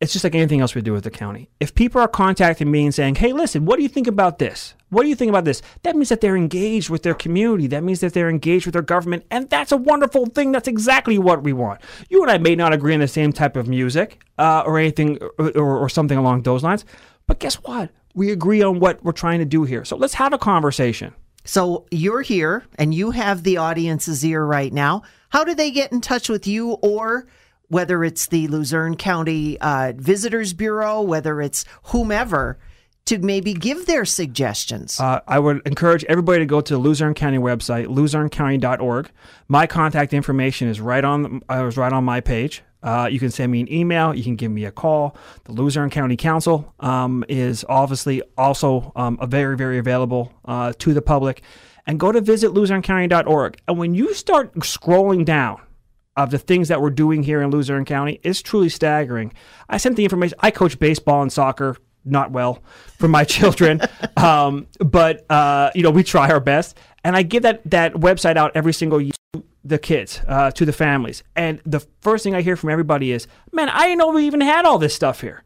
it's 0.00 0.12
just 0.12 0.24
like 0.24 0.34
anything 0.34 0.60
else 0.60 0.74
we 0.74 0.82
do 0.82 0.92
with 0.92 1.04
the 1.04 1.10
county. 1.10 1.48
If 1.58 1.74
people 1.74 2.00
are 2.02 2.08
contacting 2.08 2.70
me 2.70 2.84
and 2.84 2.94
saying, 2.94 3.14
hey, 3.14 3.32
listen, 3.32 3.64
what 3.64 3.76
do 3.76 3.82
you 3.82 3.88
think 3.88 4.06
about 4.06 4.38
this? 4.38 4.74
What 4.90 5.02
do 5.04 5.08
you 5.08 5.14
think 5.14 5.30
about 5.30 5.46
this? 5.46 5.62
That 5.84 5.96
means 5.96 6.10
that 6.10 6.20
they're 6.20 6.36
engaged 6.36 6.90
with 6.90 7.02
their 7.02 7.14
community. 7.14 7.66
That 7.66 7.82
means 7.82 8.00
that 8.00 8.12
they're 8.12 8.28
engaged 8.28 8.66
with 8.66 8.74
their 8.74 8.82
government. 8.82 9.24
And 9.30 9.48
that's 9.48 9.72
a 9.72 9.76
wonderful 9.76 10.26
thing. 10.26 10.52
That's 10.52 10.68
exactly 10.68 11.18
what 11.18 11.42
we 11.42 11.54
want. 11.54 11.80
You 12.10 12.20
and 12.22 12.30
I 12.30 12.36
may 12.36 12.54
not 12.54 12.74
agree 12.74 12.92
on 12.92 13.00
the 13.00 13.08
same 13.08 13.32
type 13.32 13.56
of 13.56 13.68
music 13.68 14.22
uh, 14.38 14.64
or 14.66 14.78
anything 14.78 15.18
or, 15.38 15.50
or, 15.56 15.78
or 15.78 15.88
something 15.88 16.18
along 16.18 16.42
those 16.42 16.62
lines. 16.62 16.84
But 17.26 17.38
guess 17.38 17.54
what? 17.56 17.90
We 18.14 18.32
agree 18.32 18.62
on 18.62 18.80
what 18.80 19.02
we're 19.02 19.12
trying 19.12 19.38
to 19.38 19.44
do 19.46 19.64
here. 19.64 19.84
So 19.84 19.96
let's 19.96 20.14
have 20.14 20.34
a 20.34 20.38
conversation. 20.38 21.14
So 21.44 21.86
you're 21.90 22.22
here 22.22 22.64
and 22.78 22.94
you 22.94 23.12
have 23.12 23.44
the 23.44 23.56
audience's 23.56 24.24
ear 24.24 24.44
right 24.44 24.72
now. 24.72 25.02
How 25.30 25.42
do 25.42 25.54
they 25.54 25.70
get 25.70 25.92
in 25.92 26.00
touch 26.00 26.28
with 26.28 26.46
you 26.46 26.72
or 26.82 27.26
whether 27.68 28.04
it's 28.04 28.26
the 28.26 28.48
Luzerne 28.48 28.96
County 28.96 29.60
uh, 29.60 29.92
Visitors 29.96 30.52
Bureau, 30.52 31.00
whether 31.02 31.40
it's 31.40 31.64
whomever, 31.84 32.58
to 33.06 33.18
maybe 33.18 33.54
give 33.54 33.86
their 33.86 34.04
suggestions? 34.04 35.00
Uh, 35.00 35.20
I 35.26 35.38
would 35.38 35.62
encourage 35.66 36.04
everybody 36.04 36.40
to 36.40 36.46
go 36.46 36.60
to 36.60 36.74
the 36.74 36.78
Luzerne 36.78 37.14
County 37.14 37.38
website, 37.38 37.86
luzernecounty.org. 37.86 39.10
My 39.48 39.66
contact 39.66 40.12
information 40.12 40.68
is 40.68 40.80
right 40.80 41.04
on. 41.04 41.42
I 41.48 41.62
was 41.62 41.76
right 41.76 41.92
on 41.92 42.04
my 42.04 42.20
page. 42.20 42.62
Uh, 42.82 43.08
you 43.10 43.18
can 43.18 43.30
send 43.30 43.50
me 43.50 43.60
an 43.60 43.72
email. 43.72 44.14
You 44.14 44.22
can 44.22 44.36
give 44.36 44.52
me 44.52 44.64
a 44.64 44.70
call. 44.70 45.16
The 45.44 45.52
Luzerne 45.52 45.90
County 45.90 46.16
Council 46.16 46.72
um, 46.78 47.24
is 47.28 47.64
obviously 47.68 48.22
also 48.36 48.92
um, 48.94 49.18
a 49.20 49.26
very, 49.26 49.56
very 49.56 49.78
available 49.78 50.32
uh, 50.44 50.72
to 50.78 50.94
the 50.94 51.02
public. 51.02 51.42
And 51.88 51.98
go 51.98 52.12
to 52.12 52.20
visit 52.20 52.52
luzernecounty.org. 52.52 53.58
And 53.68 53.78
when 53.78 53.94
you 53.94 54.12
start 54.14 54.54
scrolling 54.56 55.24
down 55.24 55.60
of 56.16 56.30
the 56.30 56.38
things 56.38 56.68
that 56.68 56.80
we're 56.80 56.90
doing 56.90 57.22
here 57.22 57.42
in 57.42 57.50
Luzerne 57.50 57.84
County 57.84 58.20
is 58.22 58.40
truly 58.42 58.68
staggering. 58.68 59.32
I 59.68 59.76
sent 59.76 59.96
the 59.96 60.04
information. 60.04 60.36
I 60.40 60.50
coach 60.50 60.78
baseball 60.78 61.22
and 61.22 61.32
soccer, 61.32 61.76
not 62.04 62.30
well 62.30 62.62
for 62.98 63.08
my 63.08 63.24
children, 63.36 63.80
um, 64.16 64.66
but 64.78 65.30
uh, 65.30 65.70
you 65.74 65.82
know 65.82 65.90
we 65.90 66.02
try 66.02 66.30
our 66.30 66.40
best, 66.40 66.78
and 67.04 67.16
I 67.16 67.22
give 67.22 67.42
that 67.42 67.68
that 67.70 67.94
website 67.94 68.36
out 68.36 68.52
every 68.54 68.72
single 68.72 69.00
year 69.00 69.12
to 69.34 69.44
the 69.64 69.78
kids, 69.78 70.20
uh, 70.26 70.50
to 70.52 70.64
the 70.64 70.72
families, 70.72 71.22
and 71.34 71.60
the 71.66 71.80
first 72.00 72.24
thing 72.24 72.34
I 72.34 72.42
hear 72.42 72.56
from 72.56 72.70
everybody 72.70 73.12
is, 73.12 73.26
"Man, 73.52 73.68
I 73.68 73.82
didn't 73.82 73.98
know 73.98 74.08
we 74.08 74.26
even 74.26 74.40
had 74.40 74.64
all 74.64 74.78
this 74.78 74.94
stuff 74.94 75.20
here." 75.20 75.42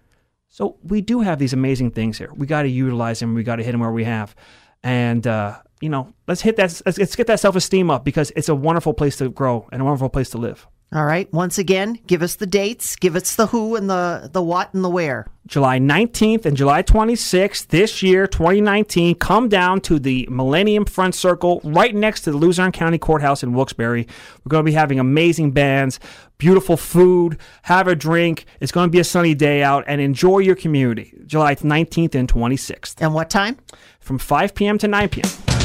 So 0.49 0.77
we 0.83 1.01
do 1.01 1.21
have 1.21 1.39
these 1.39 1.53
amazing 1.53 1.93
things 1.93 2.19
here. 2.19 2.31
We 2.35 2.47
got 2.47 2.63
to 2.63 2.69
utilize 2.69 3.21
them. 3.21 3.35
We 3.35 3.45
got 3.45 3.57
to 3.57 3.63
hit 3.63 3.73
them 3.73 3.81
where 3.81 3.93
we 3.93 4.05
have, 4.05 4.35
and 4.83 5.27
uh, 5.27 5.59
you 5.81 5.89
know, 5.89 6.13
let's 6.27 6.43
hit 6.43 6.57
that. 6.57 6.83
Let's, 6.85 6.99
let's 6.99 7.17
get 7.17 7.27
that 7.27 7.41
self 7.41 7.57
esteem 7.57 7.91
up 7.91 8.05
because 8.05 8.33
it's 8.37 8.49
a 8.49 8.55
wonderful 8.55 8.95
place 8.95 9.17
to 9.17 9.31
grow 9.31 9.69
and 9.73 9.83
a 9.83 9.85
wonderful 9.85 10.11
place 10.11 10.31
to 10.31 10.39
live. 10.39 10.67
All 10.93 11.05
right. 11.05 11.33
Once 11.33 11.57
again, 11.57 12.01
give 12.09 12.21
us 12.21 12.35
the 12.35 12.49
dates, 12.49 12.97
give 12.97 13.15
us 13.15 13.37
the 13.37 13.47
who 13.47 13.77
and 13.77 13.89
the 13.89 14.29
the 14.33 14.43
what 14.43 14.75
and 14.75 14.83
the 14.83 14.89
where. 14.89 15.27
July 15.47 15.79
19th 15.79 16.45
and 16.47 16.57
July 16.57 16.83
26th 16.83 17.69
this 17.69 18.03
year, 18.03 18.27
2019. 18.27 19.15
Come 19.15 19.49
down 19.49 19.81
to 19.83 20.01
the 20.01 20.27
Millennium 20.31 20.85
Front 20.85 21.15
Circle 21.15 21.61
right 21.63 21.95
next 21.95 22.23
to 22.23 22.33
the 22.33 22.37
Luzerne 22.37 22.73
County 22.73 22.99
Courthouse 22.99 23.43
in 23.43 23.53
Wilkes-Barre. 23.53 24.07
We're 24.45 24.49
going 24.49 24.65
to 24.65 24.69
be 24.69 24.75
having 24.75 24.99
amazing 24.99 25.53
bands, 25.53 25.99
beautiful 26.39 26.77
food, 26.77 27.39
have 27.63 27.87
a 27.87 27.95
drink. 27.95 28.47
It's 28.61 28.73
going 28.73 28.89
to 28.89 28.93
be 28.93 29.01
a 29.01 29.05
sunny 29.05 29.35
day 29.35 29.63
out 29.63 29.85
and 29.87 30.01
enjoy 30.01 30.39
your 30.39 30.57
community. 30.57 31.15
July 31.27 31.55
19th 31.55 32.15
and 32.17 32.29
26th. 32.33 32.97
And 33.01 33.15
what 33.15 33.31
time? 33.31 33.59
From 34.01 34.19
5 34.19 34.55
p.m. 34.55 34.79
to 34.79 34.89
9 34.89 35.09
p.m. 35.09 35.60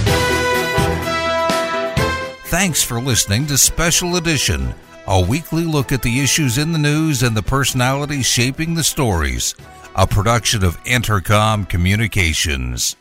Thanks 2.57 2.81
for 2.81 3.01
listening 3.01 3.47
to 3.47 3.57
Special 3.57 4.15
Edition 4.15 4.73
a 5.07 5.21
weekly 5.21 5.65
look 5.65 5.91
at 5.91 6.01
the 6.01 6.21
issues 6.21 6.57
in 6.57 6.71
the 6.71 6.79
news 6.79 7.21
and 7.21 7.35
the 7.35 7.43
personalities 7.43 8.25
shaping 8.25 8.73
the 8.73 8.83
stories. 8.83 9.55
A 9.97 10.07
production 10.07 10.63
of 10.63 10.79
Intercom 10.85 11.65
Communications. 11.65 12.95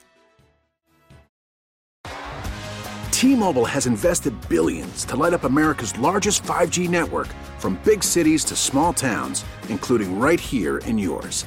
T-Mobile 3.12 3.64
has 3.64 3.86
invested 3.86 4.34
billions 4.48 5.04
to 5.04 5.14
light 5.14 5.34
up 5.34 5.44
America's 5.44 5.96
largest 6.00 6.42
5G 6.42 6.88
network 6.88 7.28
from 7.58 7.78
big 7.84 8.02
cities 8.02 8.44
to 8.46 8.56
small 8.56 8.92
towns, 8.92 9.44
including 9.68 10.18
right 10.18 10.40
here 10.40 10.78
in 10.78 10.98
yours. 10.98 11.46